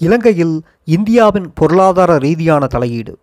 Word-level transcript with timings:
இலங்கையில் 0.00 0.54
இந்தியாவின் 0.84 1.52
பொருளாதார 1.54 2.18
ரீதியான 2.18 2.66
தலையீடு. 2.66 3.18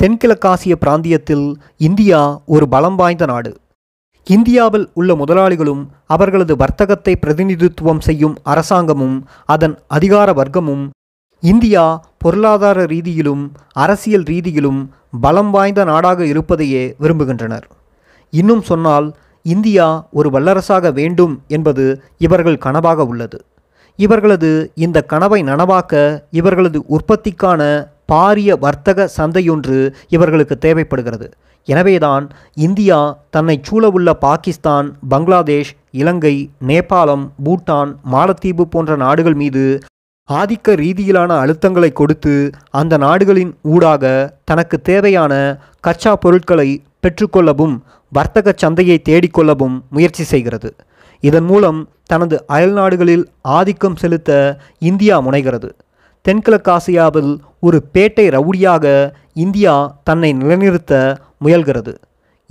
தென்கிழக்காசிய 0.00 0.74
பிராந்தியத்தில் 0.80 1.54
இந்தியா 1.76 2.40
ஒரு 2.46 2.68
பலம் 2.68 2.94
வாய்ந்த 2.94 3.26
நாடு. 3.26 3.52
இந்தியாவில் 4.24 4.90
உள்ள 4.94 5.14
முதலாளிகளும் 5.14 5.82
அவர்களது 6.06 6.56
வர்த்தகத்தை 6.56 7.16
பிரதிநிதித்துவம் 7.16 8.00
செய்யும் 8.00 8.36
அரசாங்கமும் 8.42 9.26
அதன் 9.44 9.78
அதிகார 9.86 10.32
வர்க்கமும் 10.32 10.88
இந்தியா 11.40 11.84
பொருளாதார 12.18 12.84
ரீதியிலும் 12.84 13.44
அரசியல் 13.72 14.22
ரீதியிலும் 14.22 14.80
பலம் 15.20 15.50
வாய்ந்த 15.50 15.84
நாடாக 15.84 16.24
இருப்பதையே 16.24 16.94
விரும்புகின்றனர். 17.00 17.66
இன்னும் 18.30 18.62
சொன்னால் 18.62 19.16
இந்தியா 19.42 20.08
ஒரு 20.12 20.30
வல்லரசாக 20.30 20.92
வேண்டும் 20.92 21.42
என்பது 21.48 22.02
இவர்கள் 22.18 22.62
கனவாக 22.64 23.06
உள்ளது. 23.06 23.44
இவர்களது 23.98 24.50
இந்த 24.84 24.98
கனவை 25.12 25.40
நனவாக்க 25.42 25.94
இவர்களது 26.38 26.80
உற்பத்திக்கான 26.96 27.62
பாரிய 28.12 28.50
வர்த்தக 28.64 29.08
சந்தையொன்று 29.16 29.78
இவர்களுக்கு 30.08 30.58
தேவைப்படுகிறது. 30.58 31.26
எனவேதான் 31.68 32.24
இந்தியா 32.66 32.98
தன்னை 33.30 33.56
சூழவுள்ள 33.68 34.10
பாகிஸ்தான் 34.26 34.86
பங்களாதேஷ் 35.08 35.72
இலங்கை 36.00 36.34
நேபாளம் 36.68 37.24
பூட்டான் 37.44 37.90
மாலத்தீவு 38.12 38.64
போன்ற 38.74 38.96
நாடுகள் 38.96 39.34
மீது 39.34 39.64
ஆதிக்க 40.28 40.74
ரீதியிலான 40.82 41.30
அழுத்தங்களை 41.42 41.90
கொடுத்து 41.92 42.34
அந்த 42.80 42.96
நாடுகளின் 42.96 43.52
ஊடாக 43.74 44.04
தனக்கு 44.44 44.76
தேவையான 44.80 45.32
கச்சா 45.80 46.12
பொருட்களை 46.16 46.68
பெற்றுக்கொள்ளவும் 47.02 47.76
வர்த்தக 48.12 48.52
சந்தையை 48.56 48.98
தேடிக்கொள்ளவும் 49.08 49.76
முயற்சி 49.90 50.24
செய்கிறது. 50.24 50.70
இதன் 51.22 51.44
மூலம் 51.44 51.78
தனது 52.08 52.36
அயல்நாடுகளில் 52.52 53.24
ஆதிக்கம் 53.56 54.00
செலுத்த 54.02 54.30
இந்தியா 54.90 55.14
முனைகிறது. 55.26 55.70
தென்கிழக்காசியாவில் 56.28 57.32
ஒரு 57.60 57.78
பேட்டை 57.94 58.26
ரவுடியாக 58.36 58.86
இந்தியா 59.44 59.74
தன்னை 60.04 60.30
நிலைநிறுத்த 60.32 60.92
முயல்கிறது. 61.44 61.94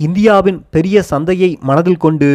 இந்தியாவின் 0.00 0.58
பெரிய 0.70 1.02
சந்தையை 1.02 1.50
மனதில் 1.60 2.02
கொண்டு 2.04 2.28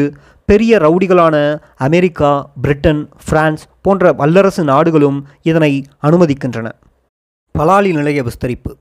பெரிய 0.45 0.77
ரவுடிகளான 0.77 1.35
அமெரிக்கா 1.77 2.31
பிரிட்டன் 2.61 3.09
பிரான்ஸ் 3.29 3.63
போன்ற 3.81 4.11
வல்லரசு 4.13 4.63
நாடுகளும் 4.63 5.19
இதனை 5.41 5.71
அனுமதிக்கின்றன. 6.03 6.67
பலாலி 7.59 7.91
நிலைய 7.93 8.23
விஸ்தரிப்பு. 8.23 8.71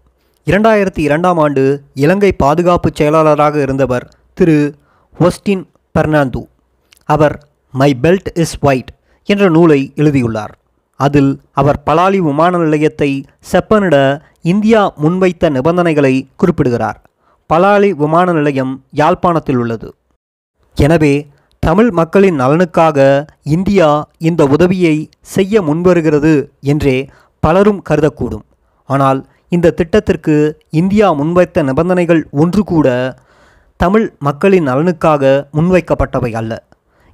இரண்டாயிரத்தி 0.50 1.02
இரண்டாம் 1.08 1.38
ஆண்டு 1.38 1.64
இலங்கை 1.94 2.32
பாதுகாப்பு 2.32 2.90
செயலாளராக 2.94 3.62
இருந்தவர் 3.62 4.06
திரு 4.34 4.58
ஒஸ்டின் 5.20 5.64
பெர்னாந்து. 5.98 6.42
அவர் 7.04 7.36
மை 7.80 7.90
பெல்ட் 8.02 8.30
இஸ் 8.42 8.56
ஒயிட் 8.68 8.90
என்ற 9.28 9.44
நூலை 9.56 9.80
எழுதியுள்ளார். 10.00 10.52
அதில் 11.00 11.30
அவர் 11.60 11.78
பலாலி 11.86 12.18
விமான 12.26 12.58
நிலையத்தை 12.64 13.08
செப்பனிட 13.50 13.96
இந்தியா 14.52 14.80
முன்வைத்த 15.02 15.50
நிபந்தனைகளை 15.56 16.14
குறிப்பிடுகிறார். 16.36 16.98
பலாலி 17.50 17.90
விமான 18.02 18.32
நிலையம் 18.38 18.72
யாழ்ப்பாணத்தில் 19.00 19.60
உள்ளது. 19.62 19.88
எனவே 20.76 21.14
தமிழ் 21.62 21.90
மக்களின் 22.00 22.38
நலனுக்காக 22.40 22.98
இந்தியா 23.56 23.88
இந்த 24.28 24.42
உதவியை 24.54 24.96
செய்ய 25.34 25.62
முன்வருகிறது 25.68 26.32
என்றே 26.72 26.96
பலரும் 27.42 27.82
கருதக்கூடும். 27.90 28.44
ஆனால் 28.88 29.20
இந்த 29.56 29.74
திட்டத்திற்கு 29.78 30.36
இந்தியா 30.80 31.08
முன்வைத்த 31.20 31.62
நிபந்தனைகள் 31.70 32.22
ஒன்று 32.42 32.62
கூட 32.72 32.88
தமிழ் 33.80 34.06
மக்களின் 34.28 34.68
நலனுக்காக 34.70 35.32
முன்வைக்கப்பட்டவை 35.56 36.32
அல்ல. 36.40 36.52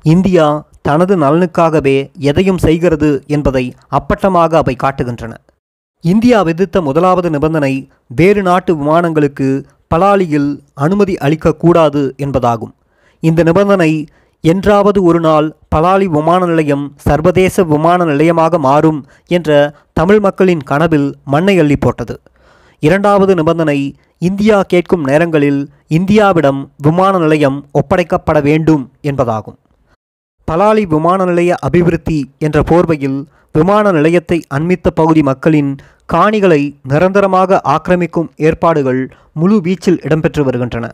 இந்தியா 0.04 0.66
தனது 0.82 1.16
நலனுக்காகவே 1.16 2.10
எதையும் 2.18 2.58
செய்கிறது 2.58 3.22
என்பதை 3.26 3.74
அப்பட்டமாக 3.90 4.52
அவை 4.56 4.76
காட்டுகின்றன. 4.82 5.32
இந்தியா 6.00 6.42
விதித்த 6.42 6.80
முதலாவது 6.80 7.30
நிபந்தனை 7.30 7.90
வேறு 8.06 8.42
நாட்டு 8.42 8.76
விமானங்களுக்கு 8.76 9.64
பலாலியில் 9.94 10.60
அனுமதி 10.74 11.14
அளிக்கக்கூடாது 11.14 12.02
என்பதாகும். 12.16 12.72
இந்த 13.20 13.42
நிபந்தனை 13.42 14.08
என்றாவது 14.40 15.02
ஒரு 15.02 15.20
நாள் 15.20 15.46
பலாலி 15.74 16.04
விமான 16.04 16.46
நிலையம் 16.46 16.92
சர்வதேச 16.96 17.64
விமான 17.64 18.04
நிலையமாக 18.04 18.58
மாறும் 18.58 19.06
என்ற 19.26 19.76
தமிழ் 19.92 20.20
மக்களின் 20.20 20.62
கனவில் 20.62 21.08
மண்ணை 21.24 21.58
அள்ளி 21.58 21.76
போட்டது. 21.76 22.20
இரண்டாவது 22.78 23.34
நிபந்தனை 23.34 23.78
இந்தியா 24.18 24.62
கேட்கும் 24.62 25.04
நேரங்களில் 25.04 25.70
இந்தியாவிடம் 25.88 26.68
விமான 26.76 27.18
நிலையம் 27.18 27.66
ஒப்படைக்கப்பட 27.72 28.42
வேண்டும் 28.42 28.90
என்பதாகும். 29.02 29.58
பலாலி 30.48 30.82
விமான 30.86 31.24
நிலைய 31.24 31.56
அபிவிருத்தி 31.66 32.18
என்ற 32.38 32.58
போர்வையில் 32.62 33.18
விமான 33.52 33.90
நிலையத்தை 33.92 34.38
அண்மித்த 34.54 34.88
பகுதி 34.94 35.22
மக்களின் 35.22 35.70
காணிகளை 36.12 36.60
நிரந்தரமாக 36.82 37.60
ஆக்கிரமிக்கும் 37.64 38.30
ஏற்பாடுகள் 38.36 39.00
முழு 39.32 39.56
வீச்சில் 39.60 40.00
இடம்பெற்று 40.02 40.44
வருகின்றன. 40.44 40.86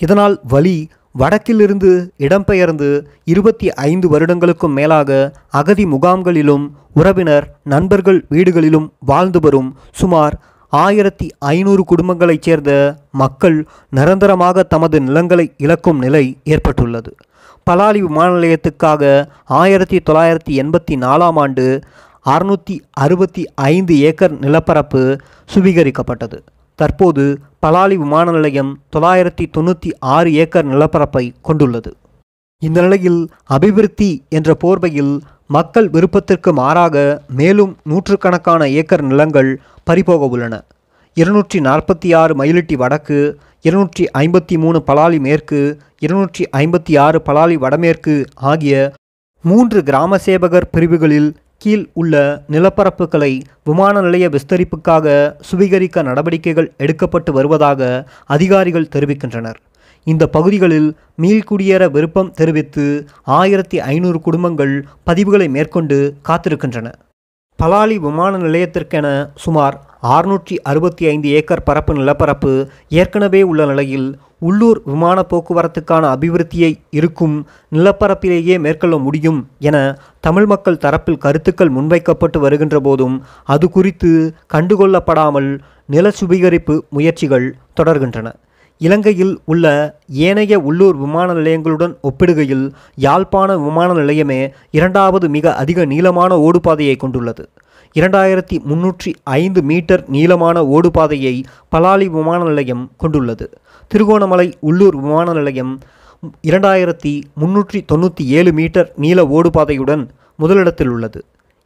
இதனால் 0.00 0.40
வலி 0.48 0.76
வடக்கிலிருந்து 1.18 1.90
இடம்பெயர்ந்து 2.18 2.88
இருபத்தி 3.24 3.66
ஐந்து 3.72 4.08
வருடங்களுக்கும் 4.08 4.74
மேலாக 4.74 5.10
அகதி 5.50 5.84
முகாம்களிலும் 5.86 6.64
உறவினர் 6.94 7.46
நண்பர்கள் 7.64 8.24
வீடுகளிலும் 8.30 8.88
வாழ்ந்து 9.00 9.40
வரும் 9.40 9.70
சுமார் 9.90 10.36
ஆயிரத்தி 10.68 11.26
ஐநூறு 11.38 11.82
குடும்பங்களைச் 11.90 12.42
சேர்ந்த 12.42 12.96
மக்கள் 13.10 13.58
நிரந்தரமாக 13.90 14.62
தமது 14.62 15.00
நிலங்களை 15.00 15.52
இழக்கும் 15.58 15.98
நிலை 15.98 16.38
ஏற்பட்டுள்ளது. 16.44 17.16
பலாலி 17.70 17.98
விமான 17.98 18.30
நிலையத்துக்காக 18.32 19.02
ஆயிரத்தி 19.44 19.98
தொள்ளாயிரத்தி 20.10 20.52
எண்பத்தி 20.62 20.94
நாலாம் 21.04 21.38
ஆண்டு 21.42 21.64
அறுநூற்றி 22.26 22.74
அறுபத்தி 22.92 23.42
ஐந்து 23.54 23.98
ஏக்கர் 23.98 24.34
நிலப்பரப்பு 24.38 25.20
சுவீகரிக்கப்பட்டது. 25.54 26.38
தற்போது 26.74 27.24
பலாலி 27.66 27.96
விமான 27.96 28.30
நிலையம் 28.30 28.72
தொள்ளாயிரத்தி 28.96 29.44
தொண்ணூற்றி 29.56 29.90
ஆறு 29.98 30.32
ஏக்கர் 30.34 30.66
நிலப்பரப்பை 30.66 31.32
கொண்டுள்ளது. 31.42 31.92
இந்த 32.58 32.80
நிலையில் 32.80 33.20
அபிவிருத்தி 33.56 34.10
என்ற 34.28 34.56
போர்வையில் 34.64 35.14
மக்கள் 35.46 35.88
விருப்பத்திற்கு 35.88 36.52
மாறாக 36.52 37.24
மேலும் 37.40 37.76
நூற்றுக்கணக்கான 37.82 38.68
ஏக்கர் 38.70 39.02
நிலங்கள் 39.02 39.50
பறிபோக 39.84 40.28
உள்ளன. 40.28 40.54
இருநூற்றி 41.16 41.58
நாற்பத்தி 41.60 42.16
ஆறு 42.16 42.34
மயிலிட்டி 42.42 42.76
வடக்கு 42.76 43.18
இருநூற்றி 43.60 44.04
ஐம்பத்தி 44.18 44.56
மூணு 44.58 44.82
பலாலி 44.86 45.18
மேற்கு 45.18 45.60
இருநூற்றி 46.04 46.44
ஐம்பத்தி 46.62 46.94
ஆறு 47.04 47.18
பலாலி 47.26 47.56
வடமேற்கு 47.64 48.14
ஆகிய 48.50 48.74
மூன்று 49.44 49.78
கிராம 49.88 50.18
சேவகர் 50.26 50.70
பிரிவுகளில் 50.74 51.30
கீழ் 51.62 51.84
உள்ள 51.92 52.14
நிலப்பரப்புகளை 52.52 53.30
விமான 53.68 54.00
நிலைய 54.00 54.26
விஸ்தரிப்புக்காக 54.34 55.06
சுவீகரிக்க 55.48 56.02
நடவடிக்கைகள் 56.08 56.68
எடுக்கப்பட்டு 56.78 57.30
வருவதாக 57.32 57.80
அதிகாரிகள் 58.36 58.90
தெரிவிக்கின்றனர். 58.94 59.58
இந்த 60.06 60.24
பகுதிகளில் 60.36 60.88
மீள்குடியேற 61.22 61.82
விருப்பம் 61.90 62.34
தெரிவித்து 62.40 62.84
ஆயிரத்தி 63.38 63.78
ஐநூறு 63.92 64.18
குடும்பங்கள் 64.26 64.74
பதிவுகளை 65.08 65.48
மேற்கொண்டு 65.56 65.98
காத்திருக்கின்றன. 66.28 66.86
பலாலி 67.58 67.96
விமான 68.04 68.32
நிலையத்திற்கென 68.38 69.08
சுமார் 69.44 69.76
ஆறுநூற்றி 70.14 70.54
அறுபத்தி 70.70 71.04
ஐந்து 71.12 71.28
ஏக்கர் 71.38 71.66
பரப்பு 71.68 71.92
நிலப்பரப்பு 71.98 72.52
ஏற்கனவே 73.00 73.42
உள்ள 73.50 73.62
நிலையில் 73.70 74.08
உள்ளூர் 74.48 74.78
விமான 74.84 75.18
போக்குவரத்துக்கான 75.30 76.04
அபிவிருத்தியை 76.14 76.70
இருக்கும் 76.98 77.36
நிலப்பரப்பிலேயே 77.72 78.56
மேற்கொள்ள 78.64 78.96
முடியும் 79.06 79.40
என 79.68 79.76
தமிழ் 80.20 80.48
மக்கள் 80.52 80.82
தரப்பில் 80.84 81.22
கருத்துக்கள் 81.24 81.74
முன்வைக்கப்பட்டு 81.76 82.38
வருகின்ற 82.38 82.78
போதும் 82.80 83.16
அது 83.54 83.68
குறித்து 83.70 84.10
கண்டுகொள்ளப்படாமல் 84.54 85.50
நில 85.94 86.12
சுபீகரிப்பு 86.20 86.76
முயற்சிகள் 86.90 87.46
தொடர்கின்றன. 87.80 88.28
இலங்கையில் 88.80 89.34
உள்ள 89.44 89.64
ஏனைய 90.28 90.54
உள்ளூர் 90.68 90.96
விமான 91.02 91.28
நிலையங்களுடன் 91.34 91.92
ஒப்பிடுகையில் 92.08 92.64
யாழ்ப்பாண 93.06 93.50
விமான 93.66 93.90
நிலையமே 94.00 94.40
இரண்டாவது 94.78 95.26
மிக 95.36 95.54
அதிக 95.62 95.84
நீளமான 95.92 96.38
ஓடுபாதையை 96.46 96.96
கொண்டுள்ளது. 96.96 97.44
இரண்டாயிரத்தி 97.96 98.56
முன்னூற்றி 98.70 99.10
ஐந்து 99.40 99.60
மீட்டர் 99.62 100.02
நீளமான 100.14 100.56
ஓடுபாதையை 100.76 101.34
பலாலி 101.74 102.06
விமான 102.16 102.40
நிலையம் 102.44 102.84
கொண்டுள்ளது. 102.96 103.46
திருகோணமலை 103.94 104.46
உள்ளூர் 104.60 104.96
விமான 105.02 105.32
நிலையம் 105.32 105.72
இரண்டாயிரத்தி 106.48 107.12
முன்னூற்றி 107.40 107.78
தொண்ணூற்றி 107.92 108.24
ஏழு 108.38 108.52
மீட்டர் 108.52 108.88
நீள 109.02 109.18
ஓடுபாதையுடன் 109.36 110.02
முதலிடத்தில் 110.36 110.88
உள்ளது. 110.88 111.20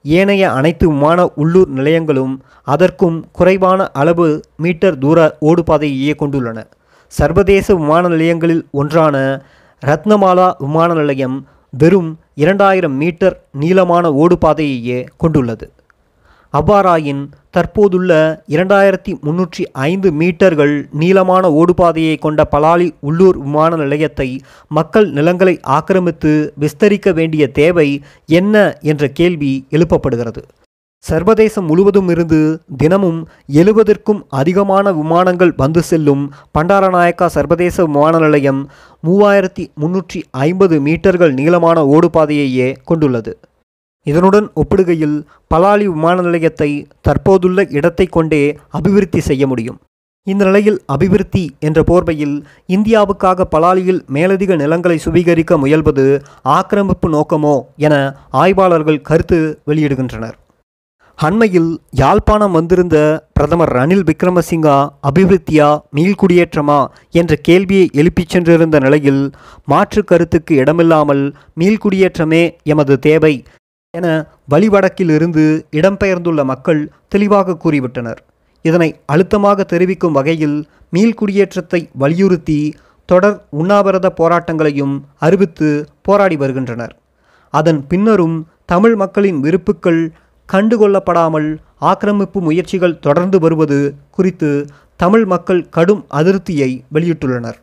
ஏனைய 0.05 0.51
அனைத்து 0.53 0.87
விமான 0.89 1.29
உள்ளூர் 1.43 1.69
நிலையங்களும் 1.69 2.35
அதற்கும் 2.75 3.17
குறைவான 3.33 3.87
அளவு 4.01 4.27
மீட்டர் 4.57 4.99
தூர 4.99 5.37
ஓடுபாதையையே 5.41 6.13
கொண்டுள்ளன. 6.19 6.59
சர்வதேச 7.13 7.75
விமான 7.75 8.09
நிலையங்களில் 8.09 8.63
ஒன்றான 8.71 9.17
ரத்னமாலா 9.87 10.49
விமான 10.59 10.95
நிலையம் 10.95 11.39
வெறும் 11.71 12.11
இரண்டாயிரம் 12.35 12.97
மீட்டர் 12.97 13.37
நீளமான 13.53 14.11
ஓடுபாதையையே 14.23 15.01
கொண்டுள்ளது. 15.17 15.67
அவ்வாறாயின் 16.55 17.23
தற்போதுள்ள 17.51 18.13
இரண்டாயிரத்தி 18.49 19.13
முன்னூற்றி 19.27 19.63
ஐந்து 19.73 20.09
மீட்டர்கள் 20.13 20.73
நீளமான 20.93 21.51
ஓடுபாதையை 21.51 22.19
கொண்ட 22.19 22.47
பலாலி 22.51 22.89
உள்ளூர் 23.01 23.39
விமான 23.39 23.77
நிலையத்தை 23.77 24.29
மக்கள் 24.69 25.09
நிலங்களை 25.11 25.55
ஆக்கிரமித்து 25.63 26.33
விஸ்தரிக்க 26.61 27.13
வேண்டிய 27.13 27.47
தேவை 27.51 27.89
என்ன 28.39 28.55
என்ற 28.83 29.09
கேள்வி 29.09 29.53
எழுப்பப்படுகிறது. 29.71 30.43
சர்வதேசம் 31.05 31.67
முழுவதும் 31.67 32.09
இருந்து 32.09 32.41
தினமும் 32.77 33.21
எழுபதற்கும் 33.53 34.23
அதிகமான 34.29 34.93
விமானங்கள் 34.93 35.53
வந்து 35.57 35.83
செல்லும் 35.83 36.25
பண்டாரநாயக்கா 36.59 37.27
சர்வதேச 37.27 37.77
விமான 37.85 38.19
நிலையம் 38.19 38.63
மூவாயிரத்தி 39.05 39.67
முன்னூற்றி 39.81 40.23
ஐம்பது 40.47 40.79
மீட்டர்கள் 40.81 41.35
நீளமான 41.35 41.85
ஓடுபாதையையே 41.95 42.71
கொண்டுள்ளது. 42.85 43.35
இதனுடன் 44.09 44.47
ஒப்பிடுகையில் 44.61 45.17
பலாலி 45.55 45.87
விமான 45.93 46.17
நிலையத்தை 46.23 46.71
தற்போதுள்ள 47.01 47.65
இடத்தை 47.79 48.07
கொண்டே 48.09 48.43
அபிவிருத்தி 48.79 49.21
செய்ய 49.29 49.47
முடியும். 49.47 49.79
இந்த 50.27 50.43
நிலையில் 50.45 50.79
அபிவிருத்தி 50.95 51.45
என்ற 51.67 51.79
போர்வையில் 51.83 52.35
இந்தியாவுக்காக 52.69 53.47
பலாலியில் 53.55 54.01
மேலதிக 54.09 54.57
நிலங்களை 54.57 54.99
சுவீகரிக்க 55.05 55.59
முயல்வது 55.59 56.05
ஆக்கிரமிப்பு 56.57 57.09
நோக்கமோ 57.15 57.57
என 57.87 57.95
ஆய்வாளர்கள் 58.43 59.07
கருத்து 59.09 59.39
வெளியிடுகின்றனர். 59.67 60.37
அண்மையில் 61.19 61.71
யாழ்ப்பாணம் 61.91 62.53
வந்திருந்த 62.53 62.97
பிரதமர் 63.33 63.73
ரணில் 63.77 64.05
விக்ரமசிங்கா 64.11 64.77
அபிவிருத்தியா 65.09 65.69
மீள்குடியேற்றமா 65.97 66.81
என்ற 67.13 67.33
கேள்வியை 67.49 67.87
எழுப்பிச் 68.01 68.33
சென்றிருந்த 68.35 68.79
நிலையில் 68.79 69.23
மாற்று 69.65 70.03
கருத்துக்கு 70.05 70.55
இடமில்லாமல் 70.55 71.25
மீள்குடியேற்றமே 71.61 72.43
எமது 72.73 72.97
தேவை 72.99 73.35
என 73.99 74.07
வழிவடக்கில் 74.53 75.13
இருந்து 75.17 75.45
இடம்பெயர்ந்துள்ள 75.79 76.43
மக்கள் 76.53 76.83
தெளிவாக 77.15 77.57
கூறிவிட்டனர். 77.65 78.21
இதனை 78.65 78.91
அழுத்தமாக 79.13 79.65
தெரிவிக்கும் 79.73 80.17
வகையில் 80.19 80.59
மீள்குடியேற்றத்தை 80.95 81.81
வலியுறுத்தி 82.03 82.61
தொடர் 83.09 83.37
உண்ணாவிரத 83.61 84.07
போராட்டங்களையும் 84.21 84.97
அறிவித்து 85.27 85.69
போராடி 86.07 86.37
வருகின்றனர். 86.43 86.95
அதன் 87.55 87.81
பின்னரும் 87.91 88.37
தமிழ் 88.73 88.97
மக்களின் 89.03 89.39
விருப்புக்கள் 89.45 90.03
கண்டுகொள்ளப்படாமல் 90.49 91.49
ஆக்கிரமிப்பு 91.91 92.39
முயற்சிகள் 92.49 93.01
தொடர்ந்து 93.07 93.39
வருவது 93.45 93.79
குறித்து 94.17 94.51
தமிழ் 95.01 95.25
மக்கள் 95.33 95.63
கடும் 95.77 96.03
அதிருப்தியை 96.19 96.71
வெளியிட்டுள்ளனர். 96.95 97.59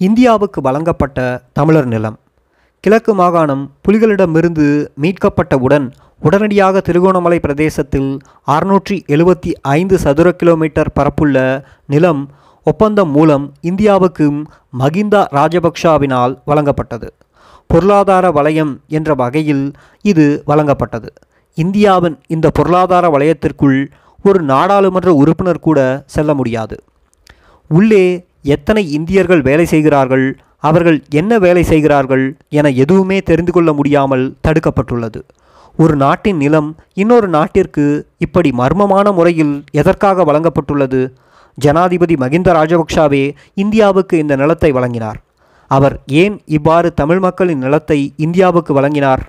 இந்தியாவுக்கு 0.00 0.60
வழங்கப்பட்ட 0.66 1.18
தமிழர் 1.58 1.88
நிலம். 1.94 2.16
கிழக்கு 2.84 3.14
மாகாணம் 3.14 3.72
புலிகளிடமிருந்து 3.84 4.64
மீட்கப்பட்டவுடன் 5.00 5.84
உடனடியாக 6.20 6.80
திருகோணமலை 6.80 7.38
பிரதேசத்தில் 7.38 8.18
அறுநூற்றி 8.46 8.96
எழுபத்தி 9.06 9.50
ஐந்து 9.62 9.98
சதுர 9.98 10.32
கிலோமீட்டர் 10.32 10.90
பரப்புள்ள 11.00 11.64
நிலம் 11.86 12.30
ஒப்பந்தம் 12.62 13.10
மூலம் 13.10 13.54
இந்தியாவுக்கும் 13.62 14.44
மகிந்தா 14.78 15.22
ராஜபக்ஷாவினால் 15.32 16.34
வழங்கப்பட்டது. 16.46 17.08
பொருளாதார 17.66 18.30
வலயம் 18.30 18.80
என்ற 18.88 19.14
வகையில் 19.14 19.64
இது 20.02 20.42
வழங்கப்பட்டது. 20.46 21.08
இந்தியாவின் 21.54 22.18
இந்த 22.26 22.50
பொருளாதார 22.50 23.08
வலயத்திற்குள் 23.08 23.90
ஒரு 24.22 24.42
நாடாளுமன்ற 24.42 25.12
உறுப்பினர் 25.14 25.66
கூட 25.68 26.02
செல்ல 26.06 26.34
முடியாது. 26.34 26.82
உள்ளே 27.68 28.26
எத்தனை 28.42 28.92
இந்தியர்கள் 28.92 29.42
வேலை 29.42 29.64
செய்கிறார்கள்? 29.64 30.26
அவர்கள் 30.62 31.04
என்ன 31.10 31.38
வேலை 31.38 31.62
செய்கிறார்கள் 31.62 32.36
என 32.48 32.68
எதுவுமே 32.68 33.18
தெரிந்து 33.20 33.52
கொள்ள 33.52 33.72
முடியாமல் 33.72 34.34
தடுக்கப்பட்டுள்ளது. 34.48 35.20
ஒரு 35.76 35.96
நாட்டின் 35.96 36.36
நிலம் 36.36 36.76
இன்னொரு 36.94 37.28
நாட்டிற்கு 37.28 38.06
இப்படி 38.18 38.50
மர்மமான 38.50 39.12
முறையில் 39.12 39.64
எதற்காக 39.70 40.24
வழங்கப்பட்டுள்ளது? 40.24 41.12
ஜனாதிபதி 41.54 42.16
மகிந்த 42.16 42.52
ராஜபக்ஷாவே 42.52 43.34
இந்தியாவுக்கு 43.54 44.18
இந்த 44.18 44.36
நிலத்தை 44.36 44.72
வழங்கினார். 44.72 45.18
அவர் 45.66 46.00
ஏன் 46.06 46.40
இவ்வாறு 46.46 46.94
தமிழ் 46.94 47.18
மக்களின் 47.18 47.58
நிலத்தை 47.58 48.12
இந்தியாவுக்கு 48.16 48.72
வழங்கினார்? 48.74 49.22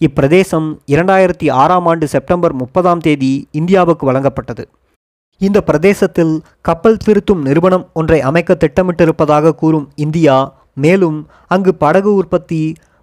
இப்பிரதேசம் 0.00 0.68
இரண்டாயிரத்தி 0.86 1.50
ஆறாம் 1.52 1.86
ஆண்டு 1.86 2.08
செப்டம்பர் 2.08 2.52
முப்பதாம் 2.52 2.98
தேதி 2.98 3.48
இந்தியாவுக்கு 3.50 4.12
வழங்கப்பட்டது. 4.12 4.64
இந்த 5.40 5.60
பிரதேசத்தில் 5.60 6.42
கப்பல் 6.60 7.02
திருத்தும் 7.06 7.42
நிறுவனம் 7.42 7.84
ஒன்றை 7.92 8.20
அமைக்க 8.20 8.56
திட்டமிட்டிருப்பதாக 8.60 9.54
கூறும் 9.54 9.88
இந்தியா 9.94 10.36
மேலும் 10.84 11.18
அங்கு 11.54 11.72
படகு 11.82 12.10
உற்பத்தி 12.20 12.62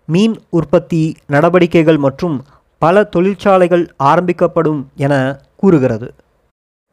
மீன் 0.09 0.35
உற்பத்தி 0.57 1.03
நடவடிக்கைகள் 1.33 1.99
மற்றும் 2.05 2.35
பல 2.81 3.03
தொழிற்சாலைகள் 3.13 3.85
ஆரம்பிக்கப்படும் 4.09 4.81
என 5.05 5.13
கூறுகிறது. 5.61 6.07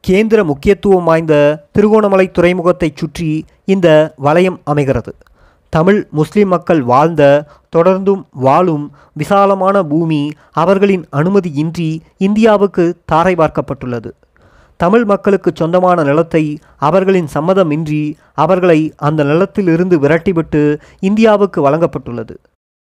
கேந்திர 0.03 0.39
முக்கியத்துவம் 0.49 1.07
வாய்ந்த 1.09 1.35
திருகோணமலை 1.75 2.25
துறைமுகத்தைச் 2.31 2.97
சுற்றி 3.01 3.29
இந்த 3.73 3.87
வலயம் 4.25 4.57
அமைகிறது. 4.71 5.11
தமிழ் 5.73 5.99
முஸ்லிம் 6.17 6.51
மக்கள் 6.53 6.81
வாழ்ந்த 6.91 7.23
தொடர்ந்தும் 7.75 8.23
வாழும் 8.45 8.83
விசாலமான 9.21 9.77
பூமி 9.91 10.19
அவர்களின் 10.63 11.05
அனுமதியின்றி 11.19 11.87
இந்தியாவுக்கு 12.17 12.85
தாரை 13.11 13.33
பார்க்கப்பட்டுள்ளது 13.35 14.09
தமிழ் 14.77 15.03
மக்களுக்கு 15.03 15.51
சொந்தமான 15.55 16.03
நிலத்தை 16.03 16.59
அவர்களின் 16.77 17.27
சம்மதமின்றி 17.33 18.13
அவர்களை 18.33 18.93
அந்த 18.97 19.23
நிலத்திலிருந்து 19.23 19.97
விரட்டிவிட்டு 19.99 20.79
இந்தியாவுக்கு 20.99 21.69
வழங்கப்பட்டுள்ளது. 21.69 22.35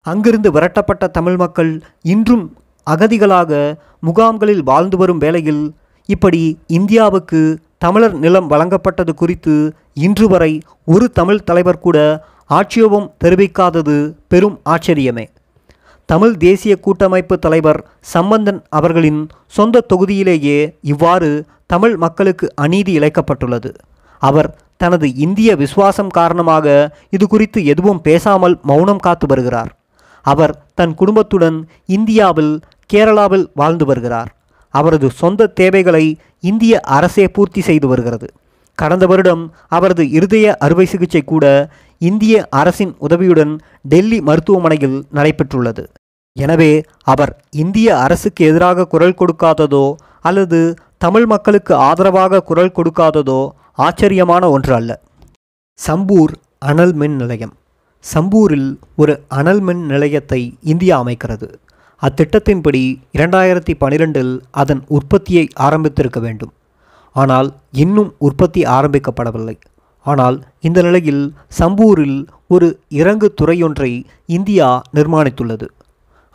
அங்கிருந்து 0.01 0.51
விரட்டப்பட்ட 0.51 1.07
தமிழ் 1.07 1.35
மக்கள் 1.35 1.81
இன்றும் 2.01 2.57
அகதிகளாக 2.89 3.75
முகாம்களில் 3.99 4.63
வாழ்ந்து 4.63 4.97
வரும் 4.97 5.17
வேளையில் 5.17 5.75
இப்படி 6.05 6.59
இந்தியாவுக்கு 6.67 7.59
தமிழர் 7.77 8.13
நிலம் 8.13 8.49
வழங்கப்பட்டது 8.49 9.13
குறித்து 9.13 9.73
இன்று 9.93 10.27
வரை 10.27 10.61
ஒரு 10.85 11.09
தமிழ் 11.09 11.43
தலைவர் 11.43 11.79
கூட 11.79 12.25
ஆட்சேபம் 12.45 13.13
தெரிவிக்காதது 13.23 14.15
பெரும் 14.27 14.59
ஆச்சரியமே. 14.69 15.25
தமிழ் 16.05 16.35
தேசிய 16.37 16.79
கூட்டமைப்பு 16.79 17.39
தலைவர் 17.39 17.79
சம்பந்தன் 17.99 18.61
அவர்களின் 18.69 19.21
சொந்த 19.47 19.85
தொகுதியிலேயே 19.93 20.59
இவ்வாறு 20.81 21.45
தமிழ் 21.65 21.95
மக்களுக்கு 21.95 22.53
அநீதி 22.55 22.99
இழைக்கப்பட்டுள்ளது. 22.99 23.71
அவர் 24.21 24.49
தனது 24.77 25.13
இந்திய 25.15 25.55
விசுவாசம் 25.55 26.09
காரணமாக 26.09 26.95
இது 27.09 27.27
குறித்து 27.27 27.65
எதுவும் 27.65 28.01
பேசாமல் 28.01 28.59
மௌனம் 28.61 28.97
காத்து 28.97 29.27
வருகிறார். 29.27 29.71
அவர் 30.21 30.53
தன் 30.75 30.93
குடும்பத்துடன் 30.93 31.57
இந்தியாவில் 31.85 32.53
கேரளாவில் 32.93 33.45
வாழ்ந்து 33.53 33.85
வருகிறார். 33.85 34.29
அவரது 34.69 35.09
சொந்த 35.11 35.47
தேவைகளை 35.47 36.05
இந்திய 36.39 36.79
அரசே 36.79 37.27
பூர்த்தி 37.27 37.61
செய்து 37.61 37.87
வருகிறது. 37.87 38.27
கடந்த 38.77 39.05
வருடம் 39.05 39.53
அவரது 39.67 40.09
இருதய 40.09 40.55
அறுவை 40.59 40.85
சிகிச்சை 40.85 41.21
கூட 41.21 41.45
இந்திய 42.09 42.35
அரசின் 42.59 42.93
உதவியுடன் 43.05 43.53
டெல்லி 43.91 44.19
மருத்துவமனையில் 44.27 44.97
நடைபெற்றுள்ளது. 45.17 45.83
எனவே 46.35 46.71
அவர் 47.13 47.33
இந்திய 47.63 47.87
அரசுக்கு 48.05 48.43
எதிராக 48.51 48.87
குரல் 48.93 49.19
கொடுக்காததோ 49.19 49.85
அல்லது 50.27 50.59
தமிழ் 51.05 51.27
மக்களுக்கு 51.33 51.73
ஆதரவாக 51.87 52.43
குரல் 52.49 52.75
கொடுக்காததோ 52.77 53.41
ஆச்சரியமான 53.85 54.43
ஒன்று 54.55 54.73
அல்ல. 54.79 54.91
சம்பூர் 55.79 56.33
அனல் 56.71 56.95
மின் 57.01 57.17
நிலையம். 57.21 57.53
சம்பூரில் 58.03 58.69
ஒரு 59.01 59.13
அனல் 59.39 59.61
மின் 59.67 59.83
நிலையத்தை 59.91 60.41
இந்தியா 60.71 60.95
அமைக்கிறது. 61.03 61.47
அத்திட்டத்தின்படி 62.01 62.81
இரண்டாயிரத்தி 63.17 63.73
பனிரெண்டில் 63.81 64.33
அதன் 64.61 64.81
உற்பத்தியை 64.97 65.45
ஆரம்பித்திருக்க 65.65 66.19
வேண்டும். 66.25 66.53
ஆனால் 67.15 67.49
இன்னும் 67.83 68.11
உற்பத்தி 68.27 68.61
ஆரம்பிக்கப்படவில்லை. 68.77 69.55
ஆனால் 70.03 70.37
இந்த 70.59 70.81
நிலையில் 70.81 71.23
சம்பூரில் 71.59 72.27
ஒரு 72.47 72.67
இறங்கு 72.89 73.33
துறையொன்றை 73.41 73.91
இந்தியா 74.25 74.81
நிர்மாணித்துள்ளது. 74.95 75.67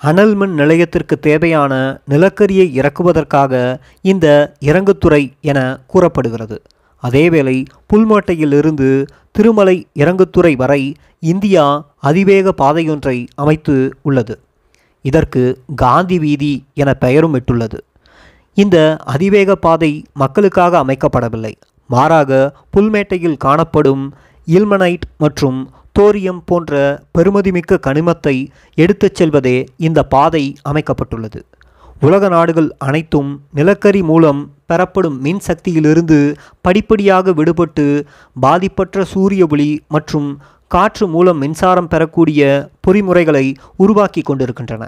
அனல் 0.02 0.34
மின் 0.34 0.54
நிலையத்திற்கு 0.54 1.18
தேவையான 1.18 2.00
நிலக்கரியை 2.10 2.66
இறக்குவதற்காக 2.80 3.80
இந்த 4.02 4.26
இறங்குத்துறை 4.60 5.22
என 5.40 5.58
கூறப்படுகிறது. 5.86 6.62
அதேவேளை 7.02 7.56
புல்மாட்டையிலிருந்து 7.92 9.06
திருமலை 9.32 9.86
இறங்குத்துறை 9.94 10.56
வரை 10.56 10.94
இந்தியா 11.18 11.64
அதிவேக 11.96 12.52
பாதையொன்றை 12.52 13.26
அமைத்து 13.34 13.74
உள்ளது. 14.02 14.40
இதற்கு 15.02 15.42
காந்தி 15.76 16.18
வீதி 16.18 16.64
என 16.74 16.94
பெயரும் 16.94 17.34
இட்டுள்ளது. 17.34 17.78
இந்த 18.54 18.96
அதிவேக 19.04 19.56
பாதை 19.56 20.04
மக்களுக்காக 20.12 20.84
அமைக்கப்படவில்லை. 20.84 21.52
மாறாக 21.88 22.30
புல்மேட்டையில் 22.76 23.42
காணப்படும் 23.46 24.04
இல்மனைட் 24.46 25.06
மற்றும் 25.18 25.58
தோரியம் 25.98 26.42
போன்ற 26.44 26.72
பெறுமதிமிக்க 27.18 27.78
கனிமத்தை 27.86 28.34
எடுத்துச் 28.74 29.14
செல்வதே 29.14 29.56
இந்த 29.76 30.02
பாதை 30.14 30.44
அமைக்கப்பட்டுள்ளது. 30.70 31.40
உலக 32.00 32.28
நாடுகள் 32.28 32.68
அனைத்தும் 32.78 33.30
நிலக்கரி 33.54 34.02
மூலம் 34.02 34.40
பெறப்படும் 34.66 35.16
மின் 35.20 35.42
சக்தியிலிருந்து 35.46 36.18
படிப்படியாக 36.60 37.30
விடுபட்டு 37.30 37.86
பாதிப்பற்ற 38.40 39.04
சூரிய 39.14 39.46
ஒளி 39.50 39.70
மற்றும் 39.88 40.28
காற்று 40.68 41.06
மூலம் 41.08 41.38
மின்சாரம் 41.38 41.88
பெறக்கூடிய 41.88 42.70
பொறிமுறைகளை 42.86 43.44
உருவாக்கி 43.76 44.20
கொண்டிருக்கின்றன. 44.20 44.84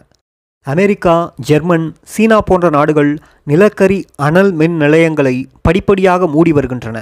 அமெரிக்கா 0.67 1.14
ஜெர்மன் 1.49 1.85
சீனா 2.02 2.38
போன்ற 2.40 2.71
நாடுகள் 2.71 3.12
நிலக்கரி 3.45 4.05
அனல் 4.17 4.50
மின் 4.52 4.76
நிலையங்களை 4.76 5.33
படிப்படியாக 5.62 6.26
மூடி 6.26 6.52
வருகின்றன. 6.52 6.97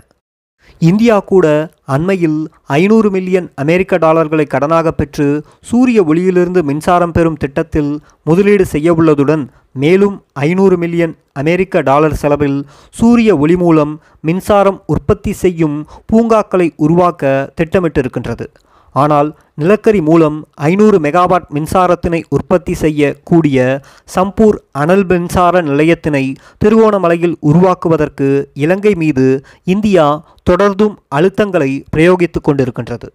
இந்தியா 0.78 1.16
கூட 1.20 1.46
அண்மையில் 1.84 2.36
ஐநூறு 2.66 3.10
மில்லியன் 3.10 3.48
அமெரிக்க 3.54 3.98
டாலர்களை 3.98 4.46
கடனாக 4.50 4.88
பெற்று 4.90 5.26
சூரிய 5.60 6.02
ஒளியிலிருந்து 6.02 6.62
மின்சாரம் 6.62 7.12
பெறும் 7.12 7.36
திட்டத்தில் 7.36 7.90
முதலீடு 8.22 8.64
செய்யவுள்ளதுடன் 8.72 9.44
மேலும் 9.72 10.16
ஐநூறு 10.32 10.76
மில்லியன் 10.76 11.16
அமெரிக்க 11.32 11.82
டாலர் 11.82 12.18
செலவில் 12.22 12.58
சூரிய 12.90 13.36
ஒளி 13.36 13.56
மூலம் 13.56 14.00
மின்சாரம் 14.20 14.80
உற்பத்தி 14.86 15.32
செய்யும் 15.32 15.76
பூங்காக்களை 16.06 16.70
உருவாக்க 16.76 17.52
திட்டமிட்டிருக்கின்றது. 17.60 18.46
ஆனால் 18.92 19.28
நிலக்கரி 19.54 20.00
மூலம் 20.00 20.36
ஐநூறு 20.54 20.98
மெகாவாட் 21.00 21.48
மின்சாரத்தினை 21.54 22.22
உற்பத்தி 22.28 22.74
செய்ய 22.74 23.10
கூடிய 23.24 23.80
சம்பூர் 24.14 24.58
அனல் 24.70 25.06
மின்சார 25.06 25.62
நிலையத்தினை 25.62 26.34
திருவோணமலையில் 26.64 27.36
உருவாக்குவதற்கு 27.40 28.50
இலங்கை 28.54 28.94
மீது 28.94 29.44
இந்தியா 29.64 30.24
தொடர்ந்தும் 30.50 30.94
அழுத்தங்களை 31.08 31.84
பிரயோகித்து 31.96 32.40
கொண்டிருக்கின்றது. 32.42 33.08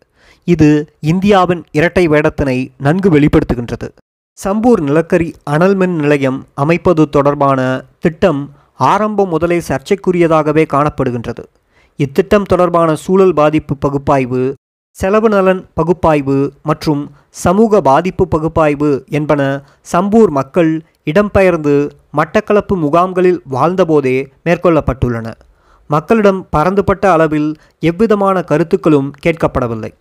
இது 0.44 0.70
இந்தியாவின் 1.00 1.64
இரட்டை 1.72 2.08
வேடத்தினை 2.08 2.58
நன்கு 2.78 3.10
வெளிப்படுத்துகின்றது. 3.10 3.90
சம்பூர் 4.46 4.82
நிலக்கரி 4.82 5.34
அனல் 5.44 5.76
மின் 5.76 5.96
நிலையம் 5.96 6.46
அமைப்பது 6.54 7.10
தொடர்பான 7.10 7.60
திட்டம் 8.00 8.54
ஆரம்பம் 8.74 9.30
முதலே 9.30 9.62
சர்ச்சைக்குரியதாகவே 9.68 10.64
காணப்படுகின்றது. 10.74 11.44
இத்திட்டம் 11.96 12.44
தொடர்பான 12.44 12.96
சூழல் 12.96 13.34
பாதிப்பு 13.34 13.78
பகுப்பாய்வு 13.78 14.56
செலவு 14.96 15.30
நலன் 15.30 15.66
பகுப்பாய்வு 15.74 16.52
மற்றும் 16.64 17.12
சமூக 17.30 17.82
பாதிப்பு 17.82 18.28
பகுப்பாய்வு 18.28 19.04
என்பன 19.10 19.64
சம்பூர் 19.92 20.28
மக்கள் 20.28 20.84
இடம்பெயர்ந்து 21.06 21.90
மட்டக்களப்பு 22.18 22.76
முகாம்களில் 22.76 23.42
வாழ்ந்தபோதே 23.52 24.32
மேற்கொள்ளப்பட்டுள்ளன. 24.46 25.34
மக்களிடம் 25.88 26.48
பறந்துபட்ட 26.56 27.12
அளவில் 27.12 27.56
எவ்விதமான 27.80 28.42
கருத்துக்களும் 28.42 29.14
கேட்கப்படவில்லை. 29.26 29.92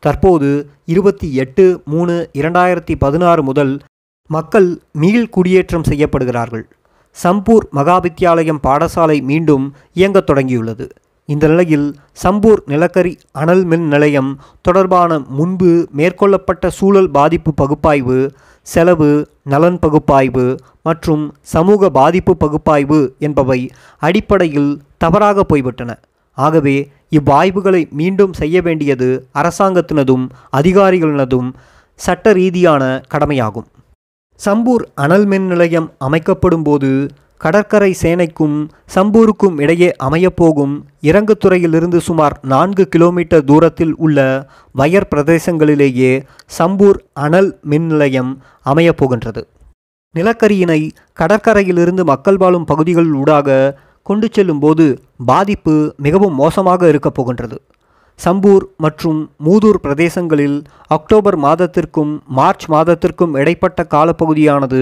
தற்போது 0.00 0.70
இருபத்தி 0.84 1.34
எட்டு 1.34 1.82
மூணு 1.84 2.30
இரண்டாயிரத்தி 2.32 2.96
பதினாறு 2.98 3.42
முதல் 3.42 3.78
மக்கள் 4.26 4.80
மீள் 4.92 5.28
குடியேற்றம் 5.28 5.88
செய்யப்படுகிறார்கள். 5.88 6.64
சம்பூர் 7.22 7.68
மகாவித்தியாலயம் 7.74 8.64
பாடசாலை 8.66 9.22
மீண்டும் 9.22 9.74
இயங்கத் 9.94 10.30
தொடங்கியுள்ளது. 10.30 10.88
இந்த 11.28 11.44
நிலையில் 11.48 11.88
சம்பூர் 12.22 12.60
நிலக்கரி 12.66 13.10
அனல் 13.32 13.64
மின் 13.64 13.86
நிலையம் 13.86 14.30
தொடர்பான 14.60 15.18
முன்பு 15.28 15.72
மேற்கொள்ளப்பட்ட 15.96 16.68
சூழல் 16.68 17.10
பாதிப்பு 17.10 17.50
பகுப்பாய்வு 17.54 18.18
செலவு 18.66 19.10
நலன் 19.42 19.78
பகுப்பாய்வு 19.78 20.46
மற்றும் 20.82 21.24
சமூக 21.54 21.90
பாதிப்பு 21.90 22.32
பகுப்பாய்வு 22.36 23.00
என்பவை 23.18 23.60
அடிப்படையில் 24.02 24.70
தவறாக 24.96 25.44
போய்விட்டன. 25.44 25.90
ஆகவே 26.38 26.76
இவ்வாய்வுகளை 27.10 27.82
மீண்டும் 27.90 28.32
செய்ய 28.32 28.62
வேண்டியது 28.62 29.08
அரசாங்கத்தினதும் 29.34 30.24
அதிகாரிகளினதும் 30.56 31.48
சட்ட 32.00 32.32
ரீதியான 32.32 32.82
கடமையாகும். 33.08 33.68
சம்பூர் 34.40 34.84
அனல் 34.94 35.26
மின் 35.26 35.46
நிலையம் 35.46 35.88
அமைக்கப்படும் 35.98 36.62
போது 36.62 36.90
கடற்கரை 37.40 37.90
சேனைக்கும் 38.02 38.56
சம்பூருக்கும் 38.94 39.56
இடையே 39.60 39.88
அமையப்போகும் 40.04 40.72
இறங்குத்துறையிலிருந்து 41.02 41.96
சுமார் 41.96 42.34
நான்கு 42.42 42.84
கிலோமீட்டர் 42.88 43.44
தூரத்தில் 43.44 43.94
உள்ள 43.96 44.18
வயர் 44.72 45.10
பிரதேசங்களிலேயே 45.14 46.12
சம்பூர் 46.58 46.98
அனல் 47.12 47.50
மின் 47.62 47.86
நிலையம் 47.86 48.32
அமையப்போகின்றது. 48.64 49.42
நிலக்கரியினை 50.14 50.80
கடற்கரையிலிருந்து 51.20 52.04
மக்கள் 52.04 52.36
வாழும் 52.36 52.64
பகுதிகள் 52.64 53.10
ஊடாக 53.12 53.76
கொண்டு 54.02 54.28
செல்லும் 54.32 54.58
போது 54.58 54.84
பாதிப்பு 55.26 55.94
மிகவும் 55.96 56.34
மோசமாக 56.34 56.88
இருக்கப் 56.88 57.14
போகின்றது. 57.14 57.58
சம்பூர் 58.24 58.64
மற்றும் 58.76 59.20
மூதூர் 59.44 59.80
பிரதேசங்களில் 59.82 60.58
அக்டோபர் 60.86 61.38
மாதத்திற்கும் 61.38 62.12
மார்ச் 62.38 62.66
மாதத்திற்கும் 62.70 63.34
இடைப்பட்ட 63.34 63.86
காலப்பகுதியானது 63.90 64.80